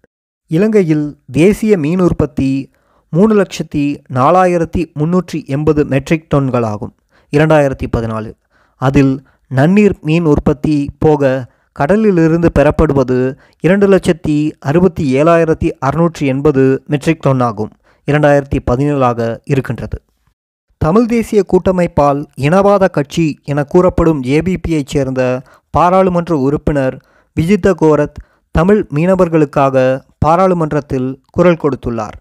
இலங்கையில் 0.50 1.18
தேசிய 1.32 1.78
மீன் 1.78 1.98
உற்பத்தி 1.98 2.70
மூணு 3.10 3.32
லட்சத்தி 3.34 3.84
நாலாயிரத்தி 4.14 4.82
முன்னூற்றி 5.00 5.44
எண்பது 5.46 5.84
மெட்ரிக் 5.84 6.26
டன்களாகும் 6.34 6.94
இரண்டாயிரத்தி 7.36 7.86
பதினாலு 7.96 8.30
அதில் 8.76 9.26
நன்னீர் 9.54 10.00
மீன் 10.00 10.24
உற்பத்தி 10.24 10.90
போக 10.98 11.46
கடலிலிருந்து 11.72 12.50
பெறப்படுவது 12.58 13.38
இரண்டு 13.60 13.88
லட்சத்தி 13.88 14.52
அறுபத்தி 14.60 15.22
ஏழாயிரத்தி 15.22 15.70
அறுநூற்றி 15.86 16.26
எண்பது 16.26 16.82
மெட்ரிக் 16.86 17.20
டன் 17.20 17.40
ஆகும். 17.40 17.70
இரண்டாயிரத்தி 18.10 18.58
பதினேழாக 18.64 19.40
இருக்கின்றது. 19.44 20.02
தமிழ் 20.78 21.06
தேசிய 21.06 21.42
கூட்டமைப்பால் 21.46 22.26
இனவாத 22.40 22.88
கட்சி 22.88 23.38
என 23.44 23.64
கூறப்படும் 23.64 24.22
ஏபிபியைச் 24.22 24.86
சேர்ந்த 24.86 25.42
பாராளுமன்ற 25.70 26.36
உறுப்பினர் 26.36 27.04
விஜித்த 27.40 27.72
கோரத் 27.82 28.18
தமிழ் 28.50 28.86
மீனவர்களுக்காக 28.94 30.00
பாராளுமன்றத்தில் 30.18 31.22
குரல் 31.30 31.58
கொடுத்துள்ளார். 31.62 32.16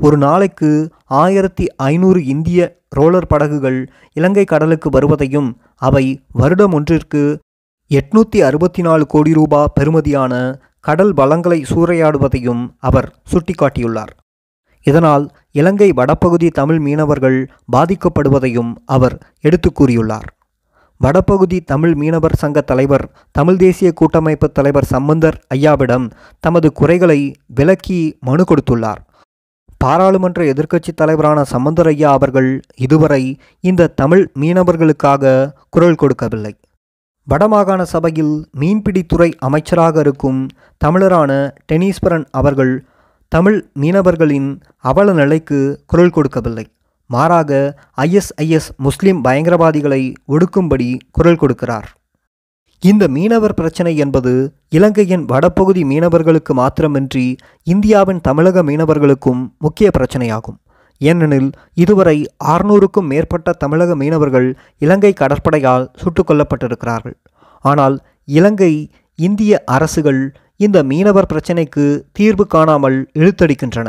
ஒரு 0.00 0.16
நாளைக்கு 0.16 0.90
ஆயிரத்தி 1.04 1.64
ஐநூறு 1.76 2.24
இந்திய 2.24 2.58
ரோலர் 2.88 3.26
படகுகள் 3.26 3.78
இலங்கை 4.12 4.44
கடலுக்கு 4.44 4.90
வருவதையும் 4.90 5.48
அவை 5.74 6.20
வருடம் 6.32 6.72
ஒன்றிற்கு 6.72 7.22
எட்நூற்றி 7.90 8.38
அறுபத்தி 8.42 8.82
நாலு 8.82 9.06
கோடி 9.06 9.32
ரூபா 9.32 9.72
பெறுமதியான 9.80 10.60
கடல் 10.80 11.12
வளங்களை 11.12 11.64
சூறையாடுவதையும் 11.70 12.62
அவர் 12.78 13.08
சுட்டிக்காட்டியுள்ளார். 13.32 14.12
இதனால் 14.82 15.24
இலங்கை 15.52 15.92
வடபகுதி 15.92 16.50
தமிழ் 16.50 16.78
மீனவர்கள் 16.78 17.50
பாதிக்கப்படுவதையும் 17.76 18.72
அவர் 18.86 19.18
எடுத்து 19.40 19.72
கூறியுள்ளார். 19.72 20.28
வடபகுதி 20.96 21.60
தமிழ் 21.60 21.94
மீனவர் 21.94 22.36
சங்க 22.36 22.60
தலைவர் 22.60 23.06
தமிழ் 23.30 23.56
தேசிய 23.56 23.92
கூட்டமைப்பு 23.92 24.52
தலைவர் 24.52 24.84
சம்பந்தர் 24.84 25.44
ஐயாவிடம் 25.54 26.10
தமது 26.40 26.72
குறைகளை 26.72 27.20
விளக்கி 27.46 28.00
மனு 28.20 28.44
கொடுத்துள்ளார். 28.44 29.02
பாராளுமன்ற 29.82 30.44
எதிர்க்கட்சித் 30.44 30.96
தலைவரான 30.96 31.42
சம்பந்தரையா 31.50 32.04
அவர்கள் 32.04 32.60
இதுவரை 32.76 33.38
இந்த 33.60 33.86
தமிழ் 33.86 34.30
மீனவர்களுக்காக 34.40 35.52
குரல் 35.70 35.94
கொடுக்கவில்லை. 35.94 36.56
வடமாகாண 37.30 37.82
சபையில் 37.82 38.48
மீன்பிடித்துறை 38.60 39.32
அமைச்சராக 39.38 40.00
இருக்கும் 40.00 40.46
தமிழரான 40.84 41.50
டெனீஸ்வரன் 41.72 42.24
அவர்கள் 42.30 42.84
தமிழ் 43.28 43.58
மீனவர்களின் 43.80 44.60
அவல 44.76 45.12
நிலைக்கு 45.12 45.60
குரல் 45.86 46.10
கொடுக்கவில்லை. 46.10 46.66
மாறாக 47.06 47.78
ஐஎஸ்ஐஎஸ் 47.96 48.68
முஸ்லிம் 48.76 49.24
பயங்கரவாதிகளை 49.24 50.02
ஒடுக்கும்படி 50.28 50.98
குரல் 51.10 51.40
கொடுக்கிறார். 51.42 51.88
இந்த 52.82 53.04
மீனவர் 53.08 53.54
பிரச்சனை 53.54 53.96
என்பது 53.96 54.32
இலங்கையின் 54.68 55.24
வடபகுதி 55.24 55.82
மீனவர்களுக்கு 55.84 56.52
மாத்திரமின்றி 56.56 57.36
இந்தியாவின் 57.62 58.20
தமிழக 58.20 58.62
மீனவர்களுக்கும் 58.62 59.40
முக்கிய 59.58 59.90
பிரச்சனையாகும். 59.98 60.58
ஏனெனில் 60.98 61.50
இதுவரை 61.74 62.16
ஆறுநூறுக்கும் 62.44 63.08
மேற்பட்ட 63.12 63.52
தமிழக 63.52 63.96
மீனவர்கள் 63.96 64.48
இலங்கை 64.78 65.12
கடற்படையால் 65.20 65.88
சுட்டுக் 65.96 66.28
கொல்லப்பட்டிருக்கிறார்கள். 66.30 67.16
ஆனால் 67.64 67.96
இலங்கை 68.24 68.72
இந்திய 69.18 69.62
அரசுகள் 69.66 70.22
இந்த 70.56 70.78
மீனவர் 70.82 71.30
பிரச்சினைக்கு 71.32 72.02
தீர்வு 72.12 72.46
காணாமல் 72.46 73.10
இழுத்தடிக்கின்றன. 73.14 73.88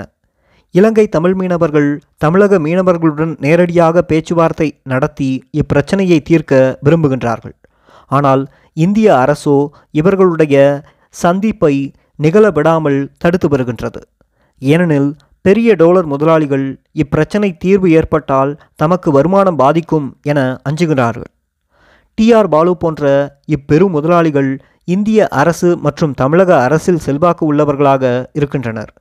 இலங்கை 0.71 1.07
தமிழ் 1.07 1.33
மீனவர்கள் 1.33 2.01
தமிழக 2.17 2.59
மீனவர்களுடன் 2.59 3.35
நேரடியாக 3.39 4.01
பேச்சுவார்த்தை 4.01 4.79
நடத்தி 4.83 5.29
இப்பிரச்சனையை 5.51 6.19
தீர்க்க 6.21 6.79
விரும்புகின்றார்கள். 6.85 7.55
ஆனால் 8.07 8.43
இந்திய 8.73 9.15
அரசோ 9.15 9.69
இவர்களுடைய 9.91 10.83
சந்திப்பை 11.09 11.93
நிகழ 12.15 12.51
விடாமல் 12.51 13.11
தடுத்து 13.17 13.47
வருகின்றது. 13.49 14.01
ஏனெனில் 14.59 15.15
பெரிய 15.41 15.75
டோலர் 15.75 16.05
முதலாளிகள் 16.05 16.81
இப்பிரச்சனை 16.93 17.57
தீர்வு 17.57 17.91
ஏற்பட்டால் 17.91 18.59
தமக்கு 18.75 19.11
வருமானம் 19.11 19.55
பாதிக்கும் 19.55 20.17
என 20.21 20.59
அஞ்சுகிறார்கள். 20.69 21.31
டிஆர் 22.17 22.47
பாலு 22.47 22.77
போன்ற 22.77 23.35
இப்பெரு 23.47 23.87
முதலாளிகள் 23.87 24.61
இந்திய 24.83 25.27
அரசு 25.27 25.77
மற்றும் 25.77 26.13
தமிழக 26.13 26.61
அரசில் 26.63 26.97
செல்வாக்கு 26.97 27.53
உள்ளவர்களாக 27.53 28.25
இருக்கின்றனர். 28.33 28.93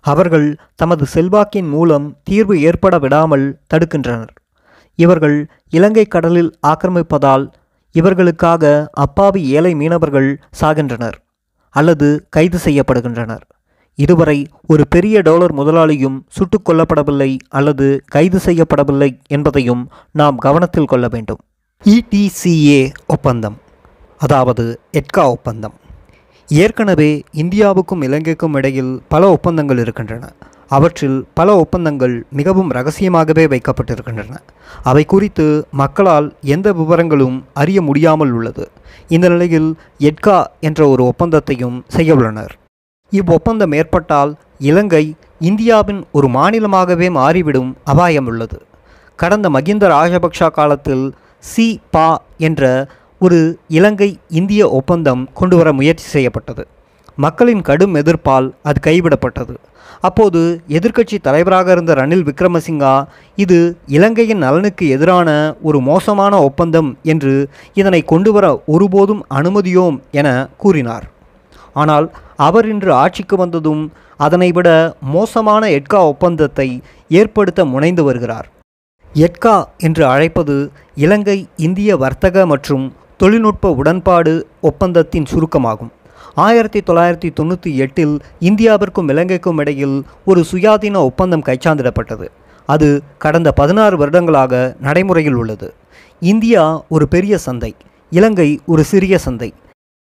அவர்கள் 0.00 0.56
தமது 0.74 1.04
செல்வாக்கின் 1.14 1.68
மூலம் 1.68 2.16
தீர்வு 2.22 2.60
ஏற்பட 2.60 2.98
விடாமல் 2.98 3.58
தடுக்கின்றனர். 3.74 4.32
இவர்கள் 4.94 5.50
இலங்கை 5.70 6.04
கடலில் 6.04 6.58
ஆக்கிரமிப்பதால் 6.66 7.52
இவர்களுக்காக 7.92 8.88
அப்பாவி 8.92 9.48
ஏழை 9.48 9.74
மீனவர்கள் 9.74 10.40
சாகின்றனர் 10.60 11.18
அல்லது 11.70 12.26
கைது 12.30 12.58
செய்யப்படுகின்றனர். 12.64 13.44
இதுவரை 13.94 14.48
ஒரு 14.66 14.84
பெரிய 14.88 15.20
டாலர் 15.20 15.54
முதலாளியும் 15.54 16.20
சுட்டுக் 16.28 16.70
கொல்லப்படவில்லை 16.70 17.38
அல்லது 17.48 18.02
கைது 18.06 18.38
செய்யப்படவில்லை 18.38 19.18
என்பதையும் 19.26 19.90
நாம் 20.10 20.36
கவனத்தில் 20.36 20.84
கொள்ள 20.84 21.08
வேண்டும். 21.08 21.38
இடிசிஏ 21.84 22.92
ஒப்பந்தம் 23.06 23.56
அதாவது 24.18 24.80
எட்கா 24.92 25.22
ஒப்பந்தம். 25.22 25.74
ஏற்கனவே 26.48 27.22
இந்தியாவுக்கும் 27.34 28.02
இலங்கைக்கும் 28.02 28.54
இடையில் 28.54 29.02
பல 29.08 29.30
ஒப்பந்தங்கள் 29.30 29.78
இருக்கின்றன. 29.78 30.32
அவற்றில் 30.76 31.18
பல 31.38 31.48
ஒப்பந்தங்கள் 31.62 32.14
மிகவும் 32.38 32.70
ரகசியமாகவே 32.70 33.44
வைக்கப்பட்டிருக்கின்றன. 33.52 34.34
அவை 34.90 35.04
குறித்து 35.12 35.46
மக்களால் 35.80 36.28
எந்த 36.54 36.68
விவரங்களும் 36.80 37.36
அறிய 37.62 37.78
முடியாமல் 37.88 38.32
உள்ளது. 38.38 38.64
இந்த 39.14 39.26
நிலையில் 39.28 39.70
எட்கா 40.10 40.38
என்ற 40.68 40.88
ஒரு 40.92 41.02
ஒப்பந்தத்தையும் 41.10 41.78
செய்யவுள்ளனர் 41.96 42.54
இவ்வொப்பந்தம் 43.12 43.74
ஏற்பட்டால் 43.80 44.32
இலங்கை 44.70 45.04
இந்தியாவின் 45.48 46.00
ஒரு 46.12 46.28
மாநிலமாகவே 46.28 47.10
மாறிவிடும் 47.10 47.70
அபாயம் 47.84 48.26
உள்ளது. 48.26 48.58
கடந்த 49.22 49.46
மகிந்த 49.50 49.84
ராஜபக்ஷ 49.96 50.50
காலத்தில் 50.50 51.06
சி 51.38 51.66
பா 51.90 52.08
என்ற 52.48 52.62
ஒரு 53.24 53.38
இலங்கை 53.78 54.10
இந்திய 54.40 54.62
ஒப்பந்தம் 54.78 55.22
கொண்டுவர 55.34 55.72
முயற்சி 55.72 56.06
செய்யப்பட்டது. 56.14 56.64
மக்களின் 57.24 57.62
கடும் 57.68 57.94
எதிர்ப்பால் 58.00 58.48
அது 58.68 58.78
கைவிடப்பட்டது. 58.86 59.54
அப்போது 60.08 60.40
எதிர்க்கட்சி 60.76 61.16
தலைவராக 61.26 61.66
இருந்த 61.74 61.92
ரணில் 62.00 62.26
விக்ரமசிங்கா 62.28 62.92
இது 63.44 63.58
இலங்கையின் 63.96 64.42
நலனுக்கு 64.44 64.84
எதிரான 64.96 65.30
ஒரு 65.68 65.78
மோசமான 65.88 66.34
ஒப்பந்தம் 66.48 66.90
என்று 67.12 67.34
இதனை 67.80 68.00
கொண்டுவர 68.12 68.44
ஒருபோதும் 68.74 69.22
அனுமதியோம் 69.38 69.98
என 70.20 70.28
கூறினார். 70.62 71.06
ஆனால் 71.82 72.06
அவர் 72.46 72.68
இன்று 72.72 72.92
ஆட்சிக்கு 73.02 73.36
வந்ததும் 73.42 73.82
அதனை 74.26 74.48
விட 74.56 74.68
மோசமான 75.16 75.62
எட்கா 75.78 76.00
ஒப்பந்தத்தை 76.12 76.68
ஏற்படுத்த 77.20 77.60
முனைந்து 77.74 78.02
வருகிறார். 78.08 78.48
எட்கா 79.26 79.54
என்று 79.86 80.04
அழைப்பது 80.14 80.56
இலங்கை 81.04 81.38
இந்திய 81.66 81.96
வர்த்தக 82.02 82.46
மற்றும் 82.52 82.84
தொழில்நுட்ப 83.22 83.70
உடன்பாடு 83.80 84.34
ஒப்பந்தத்தின் 84.68 85.30
சுருக்கமாகும். 85.30 85.90
ஆயிரத்தி 86.34 86.80
தொள்ளாயிரத்தி 86.80 87.30
தொண்ணூற்றி 87.40 87.74
எட்டில் 87.74 88.18
இந்தியாவிற்கும் 88.40 89.08
இலங்கைக்கும் 89.08 89.58
இடையில் 89.58 90.02
ஒரு 90.24 90.44
சுயாதீன 90.52 90.96
ஒப்பந்தம் 90.96 91.42
கைச்சாந்திடப்பட்டது. 91.42 92.28
அது 92.66 93.02
கடந்த 93.18 93.52
பதினாறு 93.52 93.96
வருடங்களாக 93.96 94.76
நடைமுறையில் 94.80 95.34
உள்ளது. 95.34 95.74
இந்தியா 96.20 96.84
ஒரு 96.88 97.08
பெரிய 97.08 97.38
சந்தை 97.38 97.76
இலங்கை 98.10 98.60
ஒரு 98.66 98.84
சிறிய 98.84 99.18
சந்தை. 99.18 99.54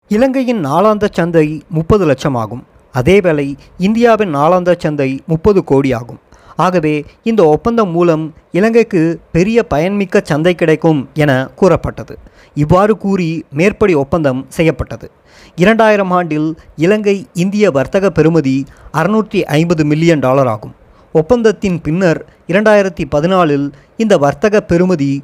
இலங்கையின் 0.08 0.66
நாளாந்த 0.66 1.08
சந்தை 1.12 1.62
முப்பது 1.70 2.06
லட்சம் 2.06 2.34
ஆகும். 2.34 2.64
அதேவேளை 2.94 3.54
இந்தியாவின் 3.78 4.34
நாளாந்த 4.34 4.74
சந்தை 4.78 5.20
முப்பது 5.26 5.64
கோடி 5.64 5.92
ஆகும். 5.92 6.18
ஆகவே 6.56 7.04
இந்த 7.22 7.44
ஒப்பந்தம் 7.44 7.90
மூலம் 7.90 8.34
இலங்கைக்கு 8.52 9.20
பெரிய 9.32 9.66
பயன்மிக்க 9.74 10.20
சந்தை 10.22 10.54
கிடைக்கும் 10.54 11.08
என 11.14 11.50
கூறப்பட்டது. 11.56 12.18
இவ்வாறு 12.54 12.96
கூறி 12.96 13.44
மேற்படி 13.50 13.94
ஒப்பந்தம் 13.94 14.46
செய்யப்பட்டது. 14.48 15.10
இரண்டாயிரம் 15.56 16.10
ஆண்டில் 16.10 16.54
இலங்கை 16.76 17.26
இந்திய 17.34 17.70
வர்த்தக 17.70 18.10
பெறுமதி 18.18 18.64
அறுநூற்றி 18.92 19.42
ஐம்பது 19.42 19.84
மில்லியன் 19.84 20.18
டாலர் 20.18 20.46
ஆகும். 20.46 20.74
ஒப்பந்தத்தின் 21.14 21.78
பின்னர் 21.82 22.20
இரண்டாயிரத்தி 22.46 23.04
பதினாலில் 23.10 23.72
இந்த 23.96 24.18
வர்த்தக 24.18 24.64
பெறுமதி 24.68 25.20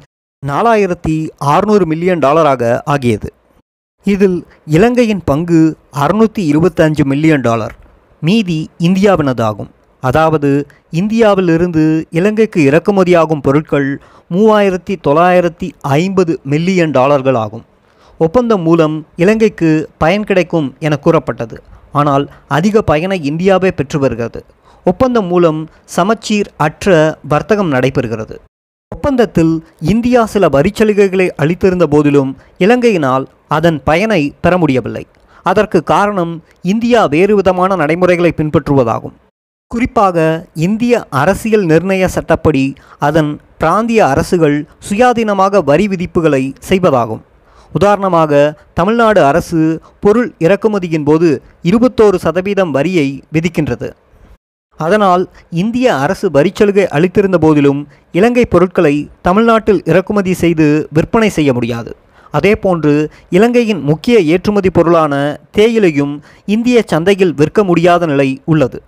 நாலாயிரத்தி 0.47 1.29
அறுநூறு 1.37 1.85
மில்லியன் 1.85 2.19
டாலராக 2.19 2.81
ஆகியது. 2.83 3.33
இதில் 4.03 4.45
இலங்கையின் 4.65 5.23
பங்கு 5.25 5.77
அறுநூற்றி 5.97 6.43
இருபத்தஞ்சு 6.51 7.05
மில்லியன் 7.05 7.41
டாலர். 7.41 7.75
மீதி 8.21 8.69
இந்தியாவினதாகும். 8.79 9.71
அதாவது 10.01 10.67
இந்தியாவிலிருந்து 10.91 12.05
இலங்கைக்கு 12.09 12.61
இறக்குமதியாகும் 12.69 13.41
பொருட்கள் 13.41 14.01
மூவாயிரத்தி 14.31 14.95
தொள்ளாயிரத்தி 15.07 15.69
ஐம்பது 15.81 16.39
மில்லியன் 16.43 16.91
டாலர்கள் 16.91 17.35
ஆகும். 17.35 17.65
ஒப்பந்தம் 18.25 18.61
மூலம் 18.61 18.95
இலங்கைக்கு 19.15 19.89
பயன் 19.97 20.25
கிடைக்கும் 20.29 20.67
என 20.79 20.95
கூறப்பட்டது. 20.97 21.57
ஆனால் 21.99 22.25
அதிக 22.47 22.81
பயனை 22.81 23.17
இந்தியாவே 23.23 23.69
பெற்று 23.71 23.99
வருகிறது. 23.99 24.39
ஒப்பந்தம் 24.85 25.25
மூலம் 25.25 25.59
சமச்சீர் 25.85 26.49
அற்ற 26.57 26.95
வர்த்தகம் 27.27 27.71
நடைபெறுகிறது. 27.71 28.35
ஒப்பந்தத்தில் 28.95 29.53
இந்தியா 29.79 30.21
சில 30.25 30.47
வரிச்சலுகைகளை 30.47 31.27
அளித்திருந்த 31.43 31.87
போதிலும் 31.87 32.31
இலங்கையினால் 32.57 33.25
அதன் 33.47 33.79
பயனை 33.83 34.21
பெற 34.41 34.57
முடியவில்லை. 34.57 35.05
அதற்கு 35.43 35.83
காரணம் 35.83 36.33
இந்தியா 36.61 37.05
வேறு 37.05 37.35
விதமான 37.35 37.75
நடைமுறைகளை 37.75 38.33
பின்பற்றுவதாகும். 38.37 39.15
குறிப்பாக 39.67 40.17
இந்திய 40.67 40.93
அரசியல் 41.21 41.65
நிர்ணய 41.65 42.05
சட்டப்படி 42.05 42.65
அதன் 43.07 43.31
பிராந்திய 43.57 44.01
அரசுகள் 44.07 44.57
சுயாதீனமாக 44.89 45.63
வரி 45.63 45.87
விதிப்புகளை 45.87 46.43
செய்வதாகும். 46.69 47.23
உதாரணமாக 47.73 48.33
தமிழ்நாடு 48.79 49.21
அரசு 49.29 49.61
பொருள் 50.03 50.29
இறக்குமதியின் 50.45 51.07
போது 51.09 51.29
இருபத்தோரு 51.69 52.17
சதவீதம் 52.25 52.71
வரியை 52.77 53.07
விதிக்கின்றது. 53.33 53.89
அதனால் 54.79 55.23
இந்திய 55.61 55.87
அரசு 56.03 56.27
வரிச்சலுகை 56.35 56.85
அளித்திருந்த 56.95 57.37
போதிலும் 57.45 57.79
இலங்கை 58.11 58.45
பொருட்களை 58.45 58.95
தமிழ்நாட்டில் 59.21 59.81
இறக்குமதி 59.91 60.33
செய்து 60.43 60.67
விற்பனை 60.91 61.29
செய்ய 61.37 61.53
முடியாது. 61.53 61.91
அதேபோன்று 62.33 62.93
இலங்கையின் 63.37 63.81
முக்கிய 63.89 64.17
ஏற்றுமதி 64.33 64.69
பொருளான 64.69 65.13
தேயிலையும் 65.57 66.13
இந்திய 66.55 66.83
சந்தையில் 66.91 67.33
விற்க 67.39 67.63
முடியாத 67.63 68.05
நிலை 68.05 68.29
உள்ளது. 68.45 68.79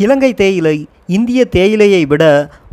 இலங்கை 0.00 0.30
தேயிலை 0.34 0.76
இந்திய 1.16 1.40
தேயிலையை 1.56 2.02
விட 2.12 2.24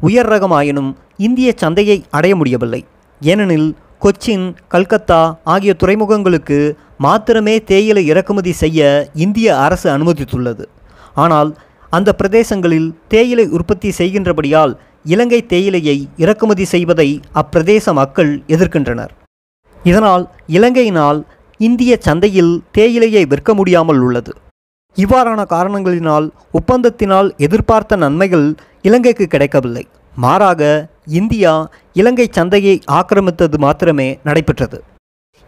உயர் 0.08 0.30
ரகமாயினும் 0.30 0.92
இந்திய 1.28 1.50
சந்தையை 1.64 1.98
அடைய 2.10 2.36
முடியவில்லை. 2.36 2.82
ஏனெனில் 3.22 3.70
கொச்சின் 4.04 4.46
கல்கத்தா 4.74 5.20
ஆகிய 5.54 5.72
துறைமுகங்களுக்கு 5.82 6.58
மாத்திரமே 7.06 7.56
தேயிலை 7.72 8.04
இறக்குமதி 8.12 8.54
செய்ய 8.62 9.10
இந்திய 9.24 9.48
அரசு 9.66 9.88
அனுமதித்துள்ளது. 9.96 10.64
ஆனால் 11.24 11.50
அந்த 11.90 12.10
பிரதேசங்களில் 12.20 12.90
தேயிலை 13.08 13.46
உற்பத்தி 13.58 13.90
செய்கின்றபடியால் 13.98 14.74
இலங்கை 15.14 15.40
தேயிலையை 15.46 15.98
இறக்குமதி 16.24 16.66
செய்வதை 16.74 17.08
அப்பிரதேச 17.42 17.94
மக்கள் 17.94 18.32
எதிர்க்கின்றனர். 18.48 19.12
இதனால் 19.84 20.24
இலங்கையினால் 20.58 21.20
இந்திய 21.60 21.98
சந்தையில் 22.08 22.54
தேயிலையை 22.72 23.24
விற்க 23.26 23.54
முடியாமல் 23.54 24.02
உள்ளது. 24.08 24.34
இவ்வாறான 24.98 25.42
காரணங்களினால் 25.56 26.28
ஒப்பந்தத்தினால் 26.60 27.30
எதிர்பார்த்த 27.38 27.96
நன்மைகள் 27.96 28.48
இலங்கைக்கு 28.82 29.28
கிடைக்கவில்லை. 29.28 29.86
மாறாக 30.16 30.62
இந்தியா 31.20 31.54
இலங்கை 32.00 32.26
சந்தையை 32.38 32.76
ஆக்கிரமித்தது 32.98 33.58
மாத்திரமே 33.64 34.08
நடைபெற்றது. 34.28 34.78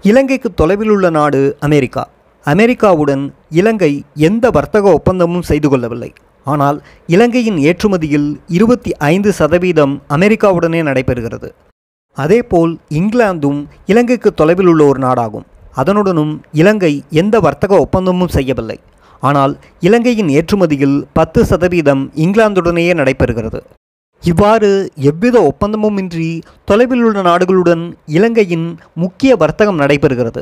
இலங்கைக்கு 0.03 0.49
தொலைவில் 0.59 0.91
உள்ள 0.95 1.07
நாடு 1.18 1.41
அமெரிக்கா. 1.68 2.03
அமெரிக்காவுடன் 2.45 3.24
இலங்கை 3.59 3.91
எந்த 4.28 4.45
வர்த்தக 4.57 4.86
ஒப்பந்தமும் 4.97 5.45
செய்து 5.49 5.68
கொள்ளவில்லை. 5.70 6.09
ஆனால் 6.53 6.78
இலங்கையின் 7.16 7.59
ஏற்றுமதியில் 7.70 8.30
இருபத்தி 8.57 8.91
ஐந்து 9.11 9.30
சதவீதம் 9.39 9.93
அமெரிக்காவுடனே 10.16 10.82
நடைபெறுகிறது. 10.89 11.49
அதேபோல் 12.18 12.74
இங்கிலாந்தும் 12.99 13.59
இலங்கைக்கு 13.91 14.32
தொலைவில் 14.39 14.70
உள்ள 14.72 14.84
ஒரு 14.91 15.01
நாடாகும். 15.05 15.45
அதனுடனும் 15.82 16.34
இலங்கை 16.61 16.93
எந்த 17.22 17.36
வர்த்தக 17.45 17.80
ஒப்பந்தமும் 17.86 18.34
செய்யவில்லை. 18.38 18.78
ஆனால் 19.30 19.53
இலங்கையின் 19.88 20.34
ஏற்றுமதியில் 20.38 20.97
பத்து 21.20 21.41
சதவீதம் 21.51 22.03
இங்கிலாந்துடனேயே 22.24 22.93
நடைபெறுகிறது. 23.01 23.61
இவ்வாறு 24.30 24.69
எவ்வித 25.09 25.38
ஒப்பந்தமும் 25.47 25.97
இன்றி 26.01 26.28
தொலைவில் 26.69 27.01
உள்ள 27.07 27.21
நாடுகளுடன் 27.28 27.82
இலங்கையின் 28.17 28.67
முக்கிய 29.03 29.32
வர்த்தகம் 29.41 29.82
நடைபெறுகிறது. 29.82 30.41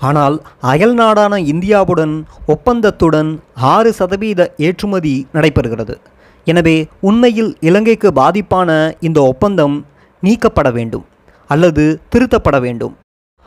ஆனால் 0.00 0.36
அயல் 0.72 0.94
நாடான 1.00 1.34
இந்தியாவுடன் 1.52 2.14
ஒப்பந்தத்துடன் 2.54 3.30
ஆறு 3.74 3.90
சதவீத 3.98 4.40
ஏற்றுமதி 4.66 5.14
நடைபெறுகிறது. 5.36 5.94
எனவே 6.46 6.76
உண்மையில் 7.08 7.50
இலங்கைக்கு 7.68 8.10
பாதிப்பான 8.20 8.70
இந்த 9.08 9.18
ஒப்பந்தம் 9.32 9.76
நீக்கப்பட 10.22 10.68
வேண்டும் 10.78 11.06
அல்லது 11.50 11.84
திருத்தப்பட 12.12 12.58
வேண்டும். 12.66 12.94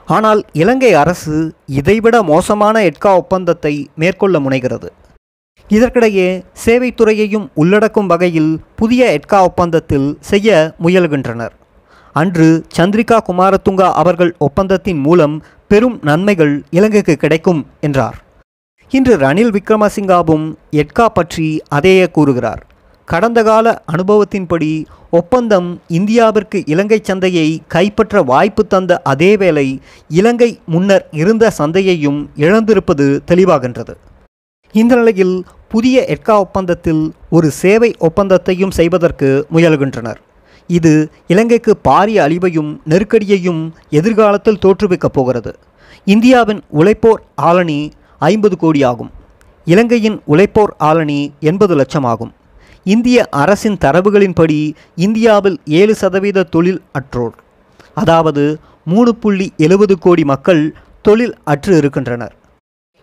ஆனால் 0.07 0.41
இலங்கை 0.61 0.91
அரசு 1.03 1.38
இதைவிட 1.80 2.15
மோசமான 2.32 2.82
எட்கா 2.89 3.11
ஒப்பந்தத்தை 3.21 3.73
மேற்கொள்ள 4.01 4.39
முனைகிறது. 4.45 4.89
இதற்கிடையே 5.76 6.28
சேவைத்துறையையும் 6.66 7.47
உள்ளடக்கும் 7.55 8.05
வகையில் 8.05 8.51
புதிய 8.76 9.01
எட்கா 9.18 9.39
ஒப்பந்தத்தில் 9.41 10.18
செய்ய 10.20 10.76
முயல்கின்றனர். 10.84 11.53
அன்று 12.14 12.47
சந்திரிகா 12.78 13.18
குமாரதுங்கா 13.28 13.89
அவர்கள் 14.01 14.32
ஒப்பந்தத்தின் 14.39 15.01
மூலம் 15.08 15.36
பெரும் 15.68 15.97
நன்மைகள் 16.01 16.64
இலங்கைக்கு 16.70 17.16
கிடைக்கும் 17.16 17.62
என்றார். 17.82 18.18
இன்று 18.91 19.18
ரணில் 19.18 19.53
விக்ரமசிங்காவும் 19.58 20.47
எட்கா 20.72 21.05
பற்றி 21.05 21.47
அதையே 21.68 22.05
கூறுகிறார். 22.10 22.62
கடந்த 23.05 23.39
கால 23.43 23.66
அனுபவத்தின்படி 23.93 24.72
ஒப்பந்தம் 25.10 25.70
இந்தியாவிற்கு 25.97 26.58
இலங்கை 26.66 26.99
சந்தையை 27.03 27.47
கைப்பற்ற 27.68 28.22
வாய்ப்பு 28.22 28.64
தந்த 28.68 29.01
அதேவேளை 29.12 29.68
இலங்கை 30.08 30.60
முன்னர் 30.66 31.05
இருந்த 31.12 31.51
சந்தையையும் 31.58 32.20
இழந்திருப்பது 32.38 33.08
தெளிவாகின்றது. 33.32 33.95
இந்த 34.72 34.95
நிலையில் 34.95 35.45
புதிய 35.70 36.05
எட்கா 36.07 36.38
ஒப்பந்தத்தில் 36.38 37.13
ஒரு 37.30 37.51
சேவை 37.51 37.95
ஒப்பந்தத்தையும் 37.99 38.72
செய்வதற்கு 38.72 39.47
முயல்கின்றனர். 39.53 40.15
இது 40.68 41.09
இலங்கைக்கு 41.28 41.78
பாரிய 41.88 42.18
அழிவையும் 42.26 42.78
நெருக்கடியையும் 42.89 43.72
எதிர்காலத்தில் 43.89 44.59
தோற்றுவிக்கப் 44.65 45.13
போகிறது. 45.13 45.55
இந்தியாவின் 46.05 46.61
உழைப்போர் 46.74 47.22
ஆளணி 47.36 47.91
ஐம்பது 48.20 48.57
கோடி 48.57 48.84
ஆகும். 48.84 49.11
இலங்கையின் 49.65 50.22
உழைப்போர் 50.28 50.74
ஆளணி 50.78 51.34
எண்பது 51.39 51.76
லட்சம் 51.76 52.03
ஆகும். 52.03 52.34
இந்திய 52.84 53.28
அரசின் 53.32 53.78
தரவுகளின்படி 53.86 54.74
இந்தியாவில் 54.95 55.59
ஏழு 55.65 55.95
சதவீத 55.95 56.43
தொழில் 56.43 56.82
அற்றோர். 56.91 57.36
அதாவது 57.93 58.57
மூணு 58.86 59.15
புள்ளி 59.15 59.53
எழுபது 59.57 59.97
கோடி 59.97 60.24
மக்கள் 60.24 60.76
தொழில் 61.01 61.36
அற்று 61.43 61.78
இருக்கின்றனர். 61.78 62.37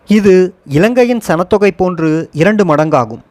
இது 0.07 0.53
இலங்கையின் 0.65 1.21
சனத்தொகை 1.27 1.69
போன்று 1.77 2.29
இரண்டு 2.31 2.63
மடங்காகும். 2.65 3.21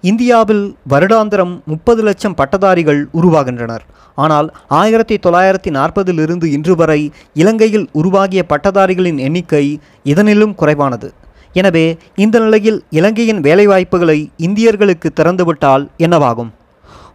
இந்தியாவில் 0.00 0.76
வருடாந்திரம் 0.88 1.52
முப்பது 1.64 2.02
லட்சம் 2.02 2.34
பட்டதாரிகள் 2.34 3.00
உருவாகின்றனர். 3.12 3.84
ஆனால் 4.14 4.48
ஆயிரத்தி 4.68 5.16
தொள்ளாயிரத்தி 5.16 5.70
நாற்பதிலிருந்து 5.78 6.44
இன்று 6.44 6.76
வரை 6.76 7.12
இலங்கையில் 7.34 7.88
உருவாகிய 7.92 8.44
பட்டதாரிகளின் 8.48 9.18
எண்ணிக்கை 9.18 9.80
இதனிலும் 10.04 10.54
குறைவானது. 10.54 11.12
எனவே 11.52 11.96
இந்த 12.16 12.38
நிலையில் 12.38 12.84
இலங்கையின் 12.90 13.40
வேலைவாய்ப்புகளை 13.40 14.18
இந்தியர்களுக்கு 14.36 15.10
திறந்துவிட்டால் 15.20 15.88
என்னவாகும்? 15.98 16.50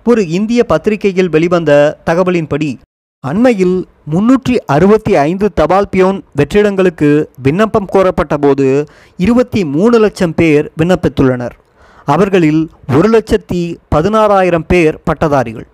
ஒரு 0.03 0.27
இந்திய 0.27 0.63
பத்திரிகையில் 0.63 1.29
வெளிவந்த 1.29 1.97
தகவலின்படி 2.05 2.79
அண்மையில் 3.29 3.77
முன்னூற்றி 4.13 4.55
அறுபத்தி 4.73 5.13
ஐந்து 5.27 5.47
தபால் 5.59 5.87
பியோன் 5.93 6.19
வெற்றிடங்களுக்கு 6.39 7.09
விண்ணப்பம் 7.45 7.87
கோரப்பட்ட 7.93 8.35
போது 8.43 8.67
இருபத்தி 9.25 9.61
மூணு 9.73 9.97
லட்சம் 10.03 10.35
பேர் 10.39 10.65
விண்ணப்பித்துள்ளனர். 10.79 11.55
அவர்களில் 12.13 12.61
ஒரு 12.97 13.07
லட்சத்தி 13.15 13.61
பதினாறாயிரம் 13.95 14.67
பேர் 14.67 14.97
பட்டதாரிகள் 15.07 15.67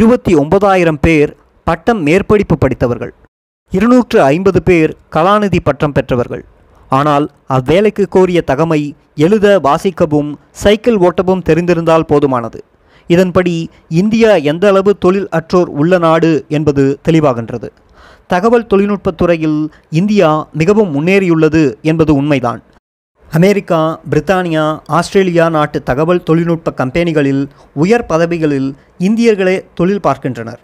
இருபத்தி 0.00 0.34
ஒன்பதாயிரம் 0.42 1.00
பேர் 1.06 1.32
பட்டம் 1.66 2.02
மேற்படிப்பு 2.06 2.58
படித்தவர்கள் 2.64 3.12
இருநூற்று 3.72 4.18
ஐம்பது 4.34 4.62
பேர் 4.68 4.92
கலாநிதி 5.16 5.60
பட்டம் 5.68 5.96
பெற்றவர்கள். 5.96 6.44
ஆனால் 6.98 7.26
அவ்வேலைக்கு 7.56 8.06
கோரிய 8.16 8.40
தகமை 8.50 8.80
எழுத 9.26 9.46
வாசிக்கவும் 9.66 10.30
சைக்கிள் 10.62 11.00
ஓட்டவும் 11.06 11.44
தெரிந்திருந்தால் 11.48 12.08
போதுமானது. 12.12 12.60
இதன்படி 13.06 13.68
இந்தியா 13.88 14.34
எந்த 14.34 14.68
அளவு 14.68 14.98
தொழில் 14.98 15.28
அற்றோர் 15.28 15.70
உள்ள 15.80 15.98
நாடு 15.98 16.44
என்பது 16.48 16.98
தெளிவாகின்றது. 17.08 17.68
தகவல் 18.26 18.66
தொழில்நுட்பத்துறையில் 18.66 19.66
இந்தியா 19.90 20.48
மிகவும் 20.52 20.92
முன்னேறியுள்ளது 20.94 21.74
என்பது 21.82 22.14
உண்மைதான். 22.14 22.62
அமெரிக்கா 23.30 24.00
பிரித்தானியா 24.10 24.78
ஆஸ்திரேலியா 24.86 25.48
நாட்டு 25.48 25.82
தகவல் 25.82 26.22
தொழில்நுட்ப 26.22 26.72
கம்பெனிகளில் 26.76 27.42
உயர் 27.72 28.06
பதவிகளில் 28.06 28.68
இந்தியர்களே 28.98 29.56
தொழில் 29.74 30.00
பார்க்கின்றனர். 30.00 30.60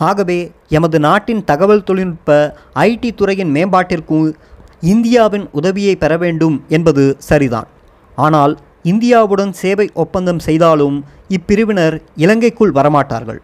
ஆகவே 0.00 0.38
எமது 0.68 0.98
நாட்டின் 1.00 1.44
தகவல் 1.44 1.82
தொழில்நுட்ப 1.82 2.56
ஐடி 2.74 3.10
துறையின் 3.14 3.52
மேம்பாட்டிற்கு 3.54 4.32
இந்தியாவின் 4.80 5.46
உதவியை 5.52 5.96
பெற 5.96 6.16
வேண்டும் 6.16 6.64
என்பது 6.68 7.16
சரிதான். 7.18 7.68
ஆனால் 8.16 8.58
இந்தியாவுடன் 8.90 9.52
சேவை 9.60 9.86
ஒப்பந்தம் 10.02 10.40
செய்தாலும் 10.46 10.96
இப்பிரிவினர் 11.36 11.94
இலங்கைக்குள் 12.24 12.72
வரமாட்டார்கள். 12.78 13.38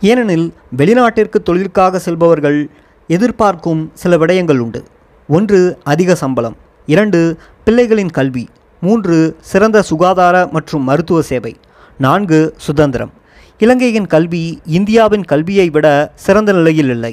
ஏனெனில் 0.00 0.46
வெளிநாட்டிற்கு 0.80 1.38
தொழிலுக்காக 1.48 1.98
செல்பவர்கள் 1.98 2.58
எதிர்பார்க்கும் 3.06 3.80
சில 4.02 4.16
விடயங்கள் 4.16 4.60
உண்டு. 4.64 4.80
ஒன்று 5.28 5.60
அதிக 5.92 6.14
சம்பளம். 6.22 6.56
இரண்டு 6.86 7.20
பிள்ளைகளின் 7.66 8.12
கல்வி. 8.18 8.44
மூன்று 8.82 9.16
சிறந்த 9.52 9.78
சுகாதார 9.90 10.36
மற்றும் 10.56 10.84
மருத்துவ 10.90 11.22
சேவை. 11.30 11.52
நான்கு 11.98 12.40
சுதந்திரம். 12.66 13.12
இலங்கையின் 13.58 14.08
கல்வி 14.14 14.44
இந்தியாவின் 14.78 15.26
கல்வியை 15.32 15.66
விட 15.70 15.86
சிறந்த 16.26 16.50
நிலையில் 16.58 16.92
இல்லை. 16.94 17.12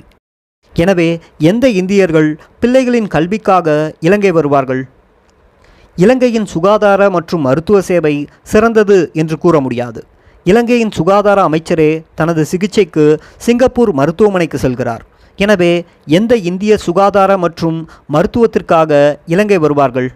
எனவே 0.73 1.09
எந்த 1.51 1.65
இந்தியர்கள் 1.81 2.29
பிள்ளைகளின் 2.61 3.09
கல்விக்காக 3.15 3.67
இலங்கை 3.99 4.31
வருவார்கள்? 4.37 4.83
இலங்கையின் 6.03 6.47
சுகாதார 6.51 7.01
மற்றும் 7.15 7.45
மருத்துவ 7.47 7.77
சேவை 7.87 8.15
சிறந்தது 8.51 8.97
என்று 9.21 9.35
கூற 9.43 9.55
முடியாது. 9.65 9.99
இலங்கையின் 10.45 10.93
சுகாதார 10.97 11.39
அமைச்சரே 11.49 11.91
தனது 12.19 12.41
சிகிச்சைக்கு 12.51 13.05
சிங்கப்பூர் 13.45 13.91
மருத்துவமனைக்கு 13.99 14.57
செல்கிறார். 14.63 15.03
எனவே 15.39 15.71
எந்த 16.17 16.33
இந்திய 16.49 16.73
சுகாதார 16.85 17.31
மற்றும் 17.45 17.79
மருத்துவத்திற்காக 18.15 18.91
இலங்கை 19.33 19.57
வருவார்கள்? 19.65 20.09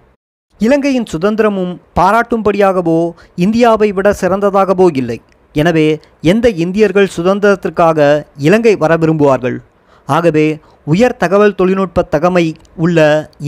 இலங்கையின் 0.68 1.10
சுதந்திரமும் 1.14 1.74
பாராட்டும்படியாகவோ 2.00 3.00
இந்தியாவை 3.46 3.90
விட 3.98 4.10
சிறந்ததாகவோ 4.22 4.88
இல்லை. 5.02 5.20
எனவே 5.56 5.88
எந்த 6.34 6.48
இந்தியர்கள் 6.64 7.14
சுதந்திரத்திற்காக 7.18 8.00
இலங்கை 8.48 8.76
வர 8.84 8.92
விரும்புவார்கள்? 9.04 9.58
ஆகவே 10.08 10.48
உயர் 10.88 11.20
தகவல் 11.24 11.58
தொழில்நுட்ப 11.60 12.06
தகமை 12.16 12.46
உள்ள 12.84 12.98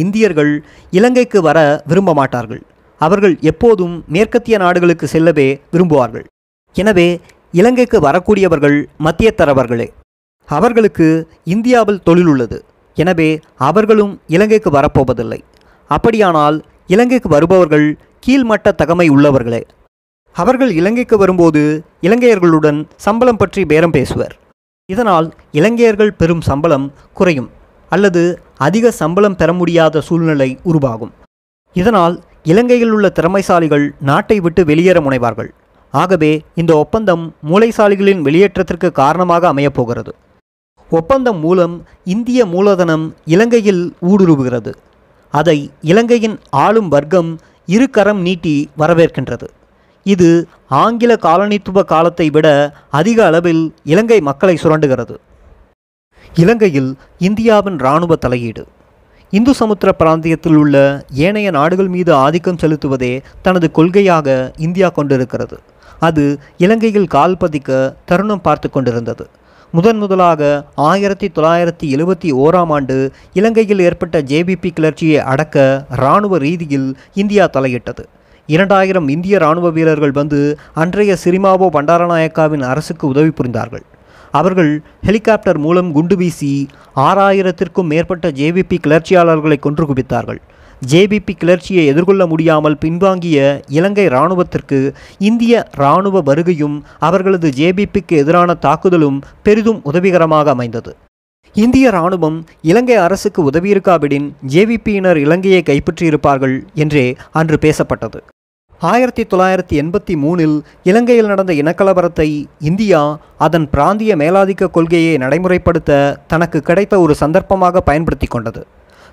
இந்தியர்கள் 0.03 0.51
இலங்கைக்கு 0.97 1.41
வர 1.41 1.59
விரும்ப 1.89 2.13
மாட்டார்கள் 2.19 2.61
அவர்கள் 3.01 3.36
எப்போதும் 3.51 3.95
மேற்கத்திய 4.15 4.57
நாடுகளுக்கு 4.63 5.05
செல்லவே 5.13 5.47
விரும்புவார்கள். 5.73 6.25
எனவே 6.75 7.07
இலங்கைக்கு 7.53 7.97
வரக்கூடியவர்கள் 8.07 8.77
மத்திய 9.05 9.29
தரவர்களே 9.39 9.88
அவர்களுக்கு 10.49 11.07
இந்தியாவில் 11.43 12.03
தொழில் 12.07 12.29
உள்ளது. 12.34 12.57
எனவே 12.97 13.29
அவர்களும் 13.67 14.13
இலங்கைக்கு 14.36 14.69
வரப்போவதில்லை. 14.77 15.39
அப்படியானால் 15.91 16.57
இலங்கைக்கு 16.93 17.29
வருபவர்கள் 17.36 17.88
கீழ்மட்ட 18.25 18.73
தகமை 18.81 19.07
உள்ளவர்களே. 19.15 19.61
அவர்கள் 20.36 20.71
இலங்கைக்கு 20.79 21.17
வரும்போது 21.17 21.61
இலங்கையர்களுடன் 22.07 22.79
சம்பளம் 23.05 23.39
பற்றி 23.41 23.61
பேரம் 23.71 23.95
பேசுவர். 23.97 24.34
இதனால் 24.91 25.27
இலங்கையர்கள் 25.51 26.17
பெறும் 26.19 26.41
சம்பளம் 26.41 26.88
குறையும் 27.13 27.49
அல்லது 27.89 28.21
அதிக 28.57 28.91
சம்பளம் 28.91 29.36
பெற 29.36 29.53
முடியாத 29.53 30.01
சூழ்நிலை 30.01 30.57
உருவாகும். 30.63 31.11
இதனால் 31.73 32.15
இலங்கையில் 32.43 32.91
உள்ள 32.91 33.11
திறமைசாலிகள் 33.19 33.86
நாட்டை 33.99 34.39
விட்டு 34.39 34.65
வெளியேற 34.65 34.99
முனைவார்கள். 35.01 35.49
ஆகவே 35.91 36.31
இந்த 36.55 36.75
ஒப்பந்தம் 36.75 37.23
மூளைசாலிகளின் 37.49 38.21
வெளியேற்றத்திற்கு 38.21 38.91
காரணமாக 38.91 39.53
அமையப்போகிறது. 39.53 40.11
ஒப்பந்தம் 40.89 41.39
மூலம் 41.39 41.75
இந்திய 42.03 42.45
மூலதனம் 42.45 43.05
இலங்கையில் 43.25 43.84
ஊடுருவுகிறது. 44.01 44.73
அதை 45.34 45.57
இலங்கையின் 45.81 46.39
ஆளும் 46.49 46.88
வர்க்கம் 46.88 47.29
இரு 47.65 47.89
கரம் 47.89 48.21
நீட்டி 48.21 48.69
வரவேற்கின்றது. 48.77 49.47
இது 50.04 50.47
ஆங்கில 50.68 51.18
காலனித்துவ 51.22 51.84
காலத்தை 51.84 52.30
விட 52.30 52.47
அதிக 52.89 53.26
அளவில் 53.26 53.74
இலங்கை 53.84 54.22
மக்களை 54.22 54.58
சுரண்டுகிறது. 54.64 55.16
இலங்கையில் 56.34 56.95
இந்தியாவின் 57.18 57.80
இராணுவ 57.80 58.16
தலையீடு. 58.16 58.66
இந்து 59.30 59.54
சமுத்திர 59.54 59.91
பிராந்தியத்தில் 59.99 60.56
உள்ள 60.56 61.06
ஏனைய 61.12 61.51
நாடுகள் 61.51 61.88
மீது 61.88 62.14
ஆதிக்கம் 62.14 62.60
செலுத்துவதே 62.62 63.22
தனது 63.41 63.70
கொள்கையாக 63.76 64.51
இந்தியா 64.58 64.89
கொண்டிருக்கிறது. 64.89 65.60
அது 65.99 66.39
இலங்கையில் 66.58 67.08
கால் 67.08 67.38
பதிக்க 67.39 67.95
தருணம் 68.06 68.41
பார்த்து 68.41 68.70
கொண்டிருந்தது. 68.70 69.28
முதன் 69.72 69.97
முதலாக 69.97 70.66
ஆயிரத்தி 70.76 71.32
தொள்ளாயிரத்தி 71.36 71.86
எழுபத்தி 71.95 72.32
ஓராம் 72.34 72.72
ஆண்டு 72.72 73.12
இலங்கையில் 73.34 73.80
ஏற்பட்ட 73.80 74.22
ஜேபிபி 74.22 74.70
கிளர்ச்சியை 74.74 75.20
அடக்க 75.20 75.86
இராணுவ 75.91 76.38
ரீதியில் 76.38 76.97
இந்தியா 77.14 77.45
தலையிட்டது. 77.54 78.04
இரண்டாயிரம் 78.49 79.07
இந்திய 79.07 79.35
இராணுவ 79.37 79.67
வீரர்கள் 79.69 80.13
வந்து 80.17 80.39
அன்றைய 80.83 81.11
சிரிமாவோ 81.23 81.67
பண்டாரநாயக்காவின் 81.75 82.63
அரசுக்கு 82.71 83.05
உதவி 83.07 83.31
புரிந்தார்கள். 83.37 83.83
அவர்கள் 84.31 84.71
ஹெலிகாப்டர் 85.07 85.59
மூலம் 85.65 85.91
குண்டு 85.91 86.15
வீசி 86.17 86.49
ஆறாயிரத்திற்கும் 86.95 87.91
மேற்பட்ட 87.93 88.31
ஜேபிபி 88.39 88.77
கிளர்ச்சியாளர்களை 88.87 89.57
கொன்று 89.59 89.85
குவித்தார்கள். 89.89 90.41
ஜேபிபி 90.91 91.33
கிளர்ச்சியை 91.41 91.83
எதிர்கொள்ள 91.85 92.23
முடியாமல் 92.27 92.77
பின்வாங்கிய 92.83 93.37
இலங்கை 93.77 94.05
இராணுவத்திற்கு 94.07 94.79
இந்திய 95.29 95.63
இராணுவ 95.77 96.23
வருகையும் 96.29 96.77
அவர்களது 96.99 97.49
ஜேபிபிக்கு 97.61 98.17
எதிரான 98.23 98.53
தாக்குதலும் 98.65 99.19
பெரிதும் 99.43 99.81
உதவிகரமாக 99.91 100.49
அமைந்தது. 100.49 100.93
இந்திய 101.55 101.87
இராணுவம் 101.89 102.37
இலங்கை 102.61 102.95
அரசுக்கு 102.95 103.41
உதவியிருக்காவிடின் 103.49 104.27
ஜேவிபியினர் 104.53 105.19
இலங்கையை 105.25 105.63
கைப்பற்றியிருப்பார்கள் 105.65 106.55
என்றே 106.73 107.07
அன்று 107.31 107.57
பேசப்பட்டது. 107.65 108.21
ஆயிரத்தி 108.91 109.23
தொள்ளாயிரத்தி 109.23 109.75
எண்பத்தி 109.81 110.13
மூணில் 110.21 110.55
இலங்கையில் 110.84 111.29
நடந்த 111.31 111.53
இனக்கலவரத்தை 111.53 112.25
இந்தியா 112.69 113.01
அதன் 113.38 113.67
பிராந்திய 113.69 114.15
மேலாதிக்க 114.15 114.69
கொள்கையை 114.69 115.13
நடைமுறைப்படுத்த 115.17 115.91
தனக்கு 116.27 116.59
கிடைத்த 116.61 116.99
ஒரு 116.99 117.15
சந்தர்ப்பமாக 117.19 117.81
பயன்படுத்தி 117.89 118.27
கொண்டது. 118.27 118.61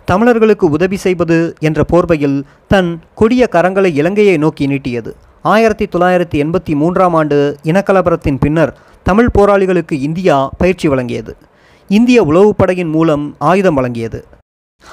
தமிழர்களுக்கு 0.04 0.70
உதவி 0.70 0.96
செய்வது 0.96 1.38
என்ற 1.60 1.84
போர்வையில் 1.92 2.38
தன் 2.68 2.90
கொடிய 3.14 3.48
கரங்களை 3.52 3.92
இலங்கையை 4.00 4.36
நோக்கி 4.36 4.66
நீட்டியது. 4.66 5.12
ஆயிரத்தி 5.42 5.88
தொள்ளாயிரத்தி 5.92 6.38
எண்பத்தி 6.46 6.74
மூன்றாம் 6.74 7.14
ஆண்டு 7.14 7.38
இனக்கலவரத்தின் 7.62 8.40
பின்னர் 8.40 8.74
தமிழ் 9.02 9.30
போராளிகளுக்கு 9.38 9.92
இந்தியா 10.08 10.38
பயிற்சி 10.58 10.88
வழங்கியது. 10.88 11.34
இந்திய 11.88 12.24
உளவுப்படையின் 12.24 12.92
மூலம் 12.96 13.36
ஆயுதம் 13.38 13.78
வழங்கியது. 13.78 14.20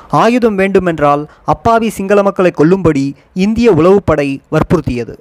ஆயுதம் 0.10 0.56
வேண்டுமென்றால் 0.56 1.30
அப்பாவி 1.46 1.90
சிங்கள 1.90 2.24
மக்களை 2.24 2.52
கொல்லும்படி 2.52 3.14
இந்திய 3.34 3.72
உளவுப்படை 3.74 4.38
வற்புறுத்தியது. 4.52 5.16